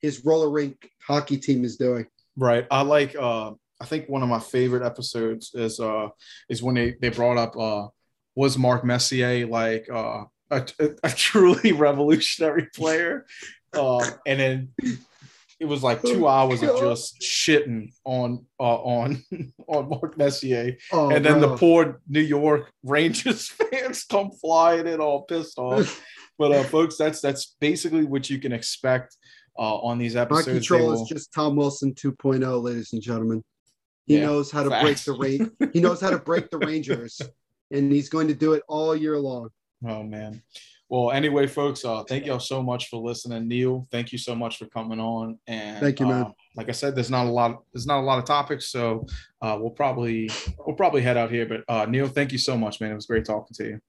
his 0.00 0.24
roller 0.24 0.48
rink 0.50 0.88
hockey 1.06 1.36
team 1.36 1.64
is 1.64 1.76
doing. 1.76 2.06
Right. 2.36 2.66
I 2.70 2.80
like 2.82 3.14
uh 3.16 3.52
I 3.80 3.86
think 3.86 4.08
one 4.08 4.22
of 4.22 4.28
my 4.28 4.40
favorite 4.40 4.84
episodes 4.84 5.52
is 5.54 5.80
uh 5.80 6.08
is 6.48 6.62
when 6.62 6.74
they 6.74 6.96
they 7.00 7.08
brought 7.08 7.38
up 7.38 7.56
uh 7.56 7.88
was 8.34 8.58
Mark 8.58 8.84
Messier 8.84 9.46
like 9.46 9.88
uh 9.90 10.24
a, 10.50 10.66
a 11.02 11.10
truly 11.16 11.72
revolutionary 11.72 12.68
player. 12.74 13.26
Uh 13.72 14.08
and 14.26 14.40
then 14.40 14.68
it 15.58 15.66
was 15.66 15.82
like 15.82 16.02
two 16.02 16.26
hours 16.26 16.62
of 16.62 16.78
just 16.80 17.20
shitting 17.20 17.92
on 18.04 18.46
uh, 18.58 18.62
on 18.82 19.22
on 19.66 19.88
Mark 19.88 20.16
Messier. 20.16 20.76
Oh, 20.92 21.10
and 21.10 21.24
then 21.24 21.40
the 21.40 21.56
poor 21.56 22.00
New 22.08 22.20
York 22.20 22.70
Rangers 22.82 23.48
fans 23.48 24.04
come 24.04 24.30
flying 24.30 24.86
in 24.86 25.00
all 25.00 25.22
pissed 25.22 25.58
off. 25.58 26.02
but 26.38 26.52
uh 26.52 26.64
folks, 26.64 26.96
that's 26.96 27.20
that's 27.20 27.56
basically 27.60 28.04
what 28.04 28.28
you 28.30 28.38
can 28.38 28.52
expect 28.52 29.16
uh 29.58 29.76
on 29.78 29.98
these 29.98 30.16
episodes. 30.16 30.46
They 30.46 30.60
troll 30.60 30.86
will- 30.88 31.02
is 31.02 31.08
just 31.08 31.32
Tom 31.32 31.56
Wilson 31.56 31.94
2.0, 31.94 32.62
ladies 32.62 32.92
and 32.92 33.02
gentlemen. 33.02 33.42
He 34.10 34.16
Yeah, 34.16 34.26
knows 34.26 34.50
how 34.50 34.64
to 34.64 34.70
facts. 34.70 34.82
break 34.82 34.98
the 35.04 35.12
rain. 35.22 35.70
He 35.72 35.78
knows 35.78 36.00
how 36.00 36.10
to 36.10 36.18
break 36.18 36.50
the 36.50 36.58
Rangers, 36.58 37.20
and 37.70 37.92
he's 37.92 38.08
going 38.08 38.26
to 38.26 38.34
do 38.34 38.54
it 38.54 38.64
all 38.66 38.96
year 38.96 39.16
long. 39.16 39.50
Oh 39.86 40.02
man. 40.02 40.42
Well, 40.88 41.12
anyway, 41.12 41.46
folks, 41.46 41.84
uh, 41.84 42.02
thank 42.02 42.26
y'all 42.26 42.40
so 42.40 42.60
much 42.60 42.88
for 42.88 43.00
listening. 43.00 43.46
Neil, 43.46 43.86
thank 43.92 44.10
you 44.10 44.18
so 44.18 44.34
much 44.34 44.58
for 44.58 44.66
coming 44.66 44.98
on. 44.98 45.38
And 45.46 45.78
Thank 45.78 46.00
you, 46.00 46.06
man. 46.06 46.22
uh, 46.24 46.30
like 46.56 46.68
I 46.68 46.72
said, 46.72 46.96
there's 46.96 47.12
not 47.12 47.26
a 47.26 47.30
lot, 47.30 47.62
there's 47.72 47.86
not 47.86 48.00
a 48.00 48.02
lot 48.02 48.18
of 48.18 48.24
topics, 48.24 48.66
so 48.66 49.06
uh, 49.40 49.56
we'll 49.60 49.70
probably 49.70 50.28
we'll 50.66 50.74
probably 50.74 51.02
head 51.02 51.16
out 51.16 51.30
here. 51.30 51.46
But 51.46 51.60
uh, 51.72 51.86
Neil, 51.86 52.08
thank 52.08 52.32
you 52.32 52.38
so 52.38 52.56
much, 52.58 52.80
man. 52.80 52.90
It 52.90 52.96
was 52.96 53.06
great 53.06 53.24
talking 53.24 53.54
to 53.58 53.64
you. 53.64 53.80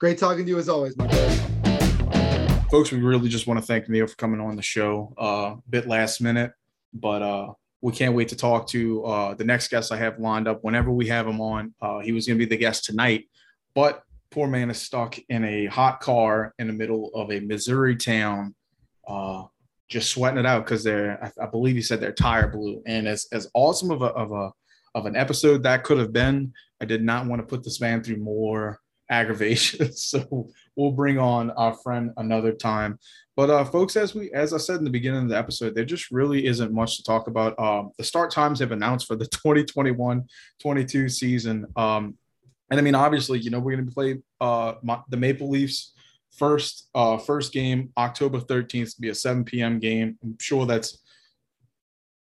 Great 0.00 0.16
talking 0.16 0.46
to 0.46 0.48
you 0.50 0.56
as 0.58 0.70
always, 0.70 0.96
my 0.96 1.06
friend. 1.06 2.64
Folks, 2.70 2.90
we 2.90 2.98
really 3.00 3.28
just 3.28 3.46
want 3.46 3.60
to 3.60 3.66
thank 3.66 3.90
Neil 3.90 4.06
for 4.06 4.16
coming 4.16 4.40
on 4.40 4.56
the 4.56 4.62
show. 4.62 5.12
Uh, 5.20 5.56
a 5.58 5.62
bit 5.68 5.86
last 5.86 6.22
minute, 6.22 6.52
but 6.94 7.20
uh, 7.20 7.52
we 7.84 7.92
can't 7.92 8.14
wait 8.14 8.28
to 8.28 8.36
talk 8.36 8.66
to 8.66 9.04
uh, 9.04 9.34
the 9.34 9.44
next 9.44 9.68
guest 9.68 9.92
I 9.92 9.98
have 9.98 10.18
lined 10.18 10.48
up 10.48 10.64
whenever 10.64 10.90
we 10.90 11.06
have 11.08 11.26
him 11.26 11.38
on. 11.42 11.74
Uh, 11.82 11.98
he 11.98 12.12
was 12.12 12.26
going 12.26 12.38
to 12.38 12.46
be 12.46 12.48
the 12.48 12.56
guest 12.56 12.86
tonight, 12.86 13.28
but 13.74 14.02
poor 14.30 14.48
man 14.48 14.70
is 14.70 14.80
stuck 14.80 15.18
in 15.28 15.44
a 15.44 15.66
hot 15.66 16.00
car 16.00 16.54
in 16.58 16.66
the 16.66 16.72
middle 16.72 17.10
of 17.14 17.30
a 17.30 17.40
Missouri 17.40 17.94
town, 17.94 18.54
uh, 19.06 19.42
just 19.90 20.08
sweating 20.08 20.38
it 20.38 20.46
out 20.46 20.64
because 20.64 20.82
they're, 20.82 21.22
I, 21.22 21.44
I 21.44 21.46
believe 21.46 21.76
he 21.76 21.82
said 21.82 22.00
their 22.00 22.10
tire 22.10 22.48
blew. 22.48 22.82
And 22.86 23.06
as, 23.06 23.26
as 23.32 23.50
awesome 23.52 23.90
of 23.90 24.00
a, 24.00 24.06
of 24.06 24.32
a, 24.32 24.50
of 24.94 25.04
an 25.04 25.14
episode 25.14 25.62
that 25.64 25.84
could 25.84 25.98
have 25.98 26.10
been, 26.10 26.54
I 26.80 26.86
did 26.86 27.02
not 27.02 27.26
want 27.26 27.42
to 27.42 27.46
put 27.46 27.62
this 27.62 27.82
man 27.82 28.02
through 28.02 28.16
more 28.16 28.80
aggravation. 29.10 29.92
so 29.92 30.48
we'll 30.74 30.92
bring 30.92 31.18
on 31.18 31.50
our 31.50 31.74
friend 31.74 32.12
another 32.16 32.52
time. 32.52 32.98
But 33.36 33.50
uh, 33.50 33.64
folks, 33.64 33.96
as 33.96 34.14
we 34.14 34.30
as 34.32 34.52
I 34.52 34.58
said 34.58 34.76
in 34.76 34.84
the 34.84 34.90
beginning 34.90 35.24
of 35.24 35.28
the 35.28 35.36
episode, 35.36 35.74
there 35.74 35.84
just 35.84 36.10
really 36.10 36.46
isn't 36.46 36.72
much 36.72 36.96
to 36.98 37.02
talk 37.02 37.26
about. 37.26 37.58
Um, 37.58 37.90
the 37.98 38.04
start 38.04 38.30
times 38.30 38.60
have 38.60 38.72
announced 38.72 39.06
for 39.06 39.16
the 39.16 39.26
2021-22 39.26 41.10
season. 41.10 41.66
Um, 41.76 42.16
and 42.70 42.78
I 42.78 42.82
mean, 42.82 42.94
obviously, 42.94 43.40
you 43.40 43.50
know, 43.50 43.58
we're 43.58 43.76
going 43.76 43.86
to 43.86 43.94
play 43.94 44.18
uh, 44.40 44.74
my, 44.82 45.00
the 45.08 45.16
Maple 45.16 45.50
Leafs 45.50 45.92
first 46.30 46.88
uh, 46.94 47.18
first 47.18 47.52
game 47.52 47.92
October 47.96 48.40
13th 48.40 48.94
to 48.94 49.00
be 49.00 49.08
a 49.08 49.14
7 49.14 49.44
p.m. 49.44 49.78
game. 49.78 50.18
I'm 50.22 50.36
sure 50.40 50.66
that's 50.66 50.98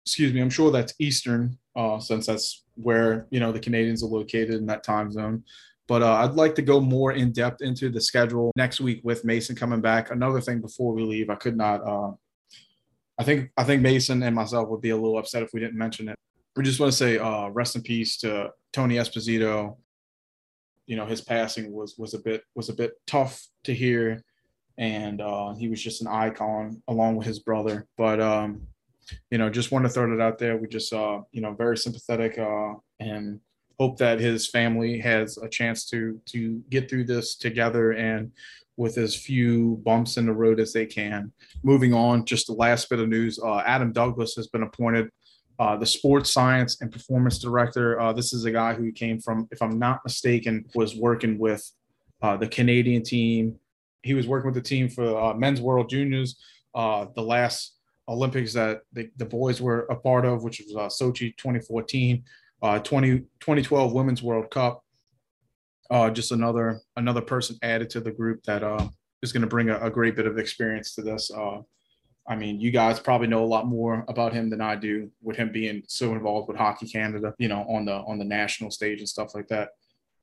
excuse 0.06 0.34
me, 0.34 0.41
I'm 0.41 0.50
sure 0.50 0.71
that's 0.71 0.93
Eastern, 1.00 1.58
uh, 1.76 2.00
since 2.00 2.26
that's 2.26 2.63
where 2.76 3.28
you 3.30 3.39
know 3.39 3.52
the 3.52 3.60
Canadiens 3.60 4.04
are 4.04 4.08
located 4.08 4.56
in 4.56 4.65
that 4.67 4.84
time 4.84 5.12
zone. 5.12 5.43
But 5.87 6.03
uh, 6.03 6.13
I'd 6.13 6.35
like 6.35 6.55
to 6.55 6.61
go 6.61 6.79
more 6.79 7.11
in 7.11 7.31
depth 7.31 7.61
into 7.61 7.89
the 7.89 7.99
schedule 7.99 8.51
next 8.55 8.79
week 8.79 9.01
with 9.03 9.25
Mason 9.25 9.55
coming 9.55 9.81
back. 9.81 10.11
Another 10.11 10.39
thing 10.39 10.61
before 10.61 10.93
we 10.93 11.03
leave, 11.03 11.29
I 11.29 11.35
could 11.35 11.57
not. 11.57 11.81
Uh, 11.85 12.11
I 13.17 13.23
think 13.23 13.51
I 13.57 13.63
think 13.63 13.81
Mason 13.81 14.23
and 14.23 14.35
myself 14.35 14.69
would 14.69 14.81
be 14.81 14.91
a 14.91 14.95
little 14.95 15.17
upset 15.17 15.43
if 15.43 15.51
we 15.53 15.59
didn't 15.59 15.77
mention 15.77 16.09
it. 16.09 16.15
We 16.55 16.63
just 16.63 16.79
want 16.79 16.91
to 16.91 16.97
say 16.97 17.17
uh, 17.17 17.49
rest 17.49 17.75
in 17.75 17.81
peace 17.81 18.17
to 18.19 18.51
Tony 18.73 18.95
Esposito. 18.95 19.77
You 20.85 20.95
know 20.95 21.05
his 21.05 21.21
passing 21.21 21.71
was 21.71 21.95
was 21.97 22.13
a 22.13 22.19
bit 22.19 22.43
was 22.55 22.69
a 22.69 22.73
bit 22.73 22.93
tough 23.05 23.45
to 23.65 23.73
hear, 23.73 24.23
and 24.77 25.21
uh, 25.21 25.53
he 25.53 25.67
was 25.67 25.81
just 25.81 26.01
an 26.01 26.07
icon 26.07 26.81
along 26.87 27.15
with 27.15 27.27
his 27.27 27.39
brother. 27.39 27.87
But 27.97 28.19
um, 28.19 28.67
you 29.29 29.37
know, 29.37 29.49
just 29.49 29.71
want 29.71 29.85
to 29.85 29.89
throw 29.89 30.09
that 30.15 30.23
out 30.23 30.37
there. 30.37 30.57
We 30.57 30.67
just 30.67 30.91
uh, 30.93 31.21
you 31.31 31.41
know 31.41 31.53
very 31.53 31.77
sympathetic 31.77 32.37
uh, 32.37 32.73
and 32.99 33.39
hope 33.79 33.97
that 33.97 34.19
his 34.19 34.49
family 34.49 34.99
has 34.99 35.38
a 35.38 35.49
chance 35.49 35.86
to 35.89 36.19
to 36.27 36.62
get 36.69 36.89
through 36.89 37.05
this 37.05 37.36
together 37.36 37.91
and 37.91 38.31
with 38.77 38.97
as 38.97 39.15
few 39.15 39.79
bumps 39.84 40.17
in 40.17 40.25
the 40.25 40.34
road 40.34 40.60
as 40.60 40.73
they 40.73 40.86
can. 40.86 41.31
Moving 41.63 41.93
on, 41.93 42.25
just 42.25 42.47
the 42.47 42.53
last 42.53 42.89
bit 42.89 42.99
of 42.99 43.10
news: 43.10 43.39
uh, 43.39 43.60
Adam 43.60 43.91
Douglas 43.91 44.36
has 44.36 44.47
been 44.47 44.63
appointed 44.63 45.10
uh, 45.62 45.77
the 45.77 45.86
sports 45.86 46.31
science 46.31 46.81
and 46.81 46.91
performance 46.91 47.38
director. 47.38 48.01
Uh, 48.01 48.12
this 48.12 48.34
is 48.34 48.45
a 48.45 48.51
guy 48.51 48.73
who 48.73 48.91
came 48.91 49.19
from, 49.19 49.47
if 49.51 49.62
I'm 49.62 49.77
not 49.77 49.99
mistaken, 50.03 50.65
was 50.73 50.95
working 50.95 51.38
with 51.38 51.63
uh, 52.23 52.36
the 52.36 52.47
Canadian 52.47 53.03
team. 53.03 53.60
He 54.01 54.15
was 54.15 54.25
working 54.25 54.47
with 54.47 54.55
the 54.55 54.67
team 54.67 54.89
for 54.89 55.15
uh, 55.15 55.36
Men's 55.36 55.62
World 55.62 55.88
Juniors, 55.88 56.41
uh, 56.74 57.05
the 57.15 57.22
last 57.22 57.76
Olympics 58.09 58.53
that 58.53 58.82
the, 58.91 59.11
the 59.17 59.26
boys 59.26 59.61
were 59.61 59.82
a 59.91 59.95
part 59.95 60.26
of, 60.26 60.43
which 60.43 60.63
was 60.67 60.99
Sochi 60.99 61.38
2014, 61.38 62.24
uh, 62.62 62.80
20, 62.80 63.20
2012 63.39 63.93
Women's 63.93 64.22
World 64.22 64.49
Cup. 64.51 64.84
Uh, 65.89 66.09
just 66.09 66.32
another 66.32 66.80
another 66.95 67.20
person 67.20 67.57
added 67.62 67.89
to 67.89 67.99
the 67.99 68.12
group 68.12 68.41
that 68.43 68.64
uh, 68.64 68.88
is 69.22 69.34
going 69.34 69.41
to 69.41 69.47
bring 69.47 69.70
a, 69.70 69.80
a 69.80 69.89
great 69.89 70.16
bit 70.16 70.26
of 70.26 70.38
experience 70.38 70.95
to 70.95 71.01
this. 71.01 71.30
Uh, 71.30 71.62
I 72.28 72.36
mean, 72.36 72.62
you 72.62 72.72
guys 72.72 72.99
probably 72.99 73.28
know 73.28 73.43
a 73.43 73.45
lot 73.45 73.68
more 73.68 74.05
about 74.07 74.32
him 74.32 74.49
than 74.49 74.62
I 74.62 74.76
do, 74.76 75.12
with 75.22 75.36
him 75.36 75.51
being 75.51 75.84
so 75.88 76.14
involved 76.14 76.47
with 76.47 76.57
Hockey 76.57 76.88
Canada, 76.88 77.34
you 77.38 77.49
know, 77.49 77.66
on 77.68 77.86
the 77.86 77.95
on 77.95 78.20
the 78.20 78.26
national 78.26 78.72
stage 78.72 78.99
and 78.99 79.09
stuff 79.09 79.36
like 79.36 79.47
that. 79.49 79.72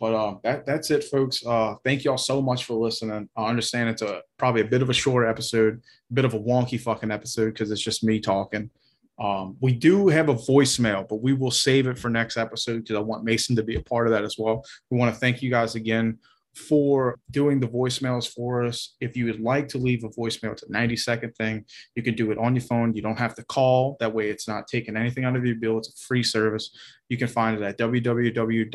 But 0.01 0.15
uh, 0.15 0.37
that 0.45 0.65
that's 0.65 0.91
it, 0.91 1.05
folks. 1.05 1.45
Uh, 1.45 1.75
thank 1.85 2.05
y'all 2.05 2.17
so 2.17 2.41
much 2.41 2.65
for 2.65 2.75
listening. 2.75 3.29
I 3.37 3.49
understand 3.49 3.91
it's 3.91 4.03
a 4.03 4.23
probably 4.37 4.61
a 4.61 4.67
bit 4.67 4.81
of 4.81 4.91
a 4.91 4.95
shorter 4.95 5.27
episode, 5.27 5.83
a 6.11 6.15
bit 6.15 6.25
of 6.25 6.35
a 6.35 6.39
wonky 6.39 6.81
fucking 6.81 7.11
episode 7.11 7.53
because 7.53 7.71
it's 7.71 7.83
just 7.83 8.05
me 8.05 8.21
talking. 8.21 8.71
Um, 9.19 9.57
we 9.61 9.73
do 9.73 10.09
have 10.09 10.29
a 10.29 10.35
voicemail, 10.35 11.09
but 11.09 11.23
we 11.23 11.33
will 11.33 11.51
save 11.51 11.87
it 11.87 11.99
for 11.99 12.09
next 12.09 12.37
episode 12.37 12.85
because 12.85 12.97
I 12.97 13.01
want 13.01 13.25
Mason 13.25 13.57
to 13.57 13.63
be 13.63 13.75
a 13.77 13.83
part 13.83 14.07
of 14.07 14.13
that 14.13 14.25
as 14.25 14.37
well. 14.39 14.65
We 14.91 14.99
want 14.99 15.13
to 15.13 15.21
thank 15.21 15.43
you 15.43 15.51
guys 15.51 15.75
again 15.75 16.19
for 16.55 17.19
doing 17.31 17.61
the 17.61 17.69
voicemails 17.69 18.29
for 18.29 18.65
us. 18.65 18.97
If 19.01 19.17
you 19.17 19.27
would 19.27 19.41
like 19.41 19.69
to 19.69 19.79
leave 19.79 20.05
a 20.05 20.09
voicemail, 20.09 20.53
it's 20.53 20.63
a 20.63 20.71
90 20.71 20.97
second 20.97 21.35
thing. 21.37 21.65
You 21.95 22.03
can 22.03 22.15
do 22.15 22.31
it 22.31 22.39
on 22.39 22.55
your 22.55 22.63
phone. 22.63 22.95
You 22.95 23.03
don't 23.03 23.19
have 23.19 23.35
to 23.37 23.45
call. 23.45 23.97
That 24.01 24.15
way, 24.15 24.31
it's 24.31 24.49
not 24.49 24.67
taking 24.67 24.97
anything 24.97 25.25
out 25.25 25.37
of 25.37 25.45
your 25.47 25.57
bill. 25.57 25.79
It's 25.79 25.89
a 25.89 25.97
free 26.07 26.23
service. 26.23 26.71
You 27.09 27.17
can 27.17 27.29
find 27.29 27.57
it 27.57 27.63
at 27.63 27.79
www.speakeasy. 27.79 28.69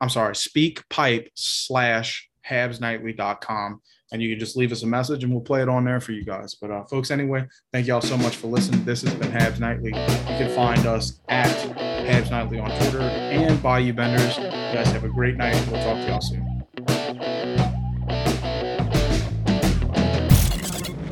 I'm 0.00 0.10
sorry, 0.10 0.34
speakpipe 0.34 1.28
slash 1.34 2.28
habsnightly.com 2.48 3.80
and 4.14 4.22
you 4.22 4.30
can 4.30 4.38
just 4.38 4.56
leave 4.56 4.70
us 4.70 4.84
a 4.84 4.86
message 4.86 5.24
and 5.24 5.32
we'll 5.32 5.42
play 5.42 5.60
it 5.60 5.68
on 5.68 5.84
there 5.84 6.00
for 6.00 6.12
you 6.12 6.24
guys. 6.24 6.54
But 6.54 6.70
uh, 6.70 6.84
folks, 6.84 7.10
anyway, 7.10 7.48
thank 7.72 7.88
y'all 7.88 8.00
so 8.00 8.16
much 8.16 8.36
for 8.36 8.46
listening. 8.46 8.84
This 8.84 9.02
has 9.02 9.12
been 9.12 9.32
Habs 9.32 9.58
Nightly. 9.58 9.88
You 9.88 9.94
can 10.38 10.54
find 10.54 10.86
us 10.86 11.18
at 11.28 11.50
Habs 11.76 12.30
Nightly 12.30 12.60
on 12.60 12.70
Twitter 12.78 13.00
and 13.00 13.60
Bayou 13.60 13.92
Benders. 13.92 14.36
You 14.36 14.44
guys 14.44 14.86
have 14.92 15.02
a 15.02 15.08
great 15.08 15.36
night. 15.36 15.56
We'll 15.68 15.82
talk 15.82 15.96
to 15.96 16.06
y'all 16.06 16.20
soon. 16.20 16.46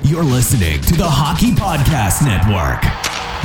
You're 0.05 0.23
listening 0.23 0.81
to 0.83 0.95
the 0.95 1.11
Hockey 1.11 1.51
Podcast 1.51 2.25
Network. 2.25 2.85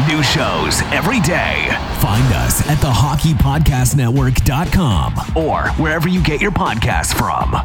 New 0.07 0.21
shows 0.21 0.83
every 0.93 1.19
day. 1.21 1.69
Find 1.99 2.31
us 2.35 2.61
at 2.69 2.79
the 2.79 2.91
hockeypodcastnetwork.com 2.91 5.13
or 5.35 5.69
wherever 5.81 6.07
you 6.07 6.21
get 6.21 6.41
your 6.41 6.51
podcasts 6.51 7.15
from. 7.17 7.55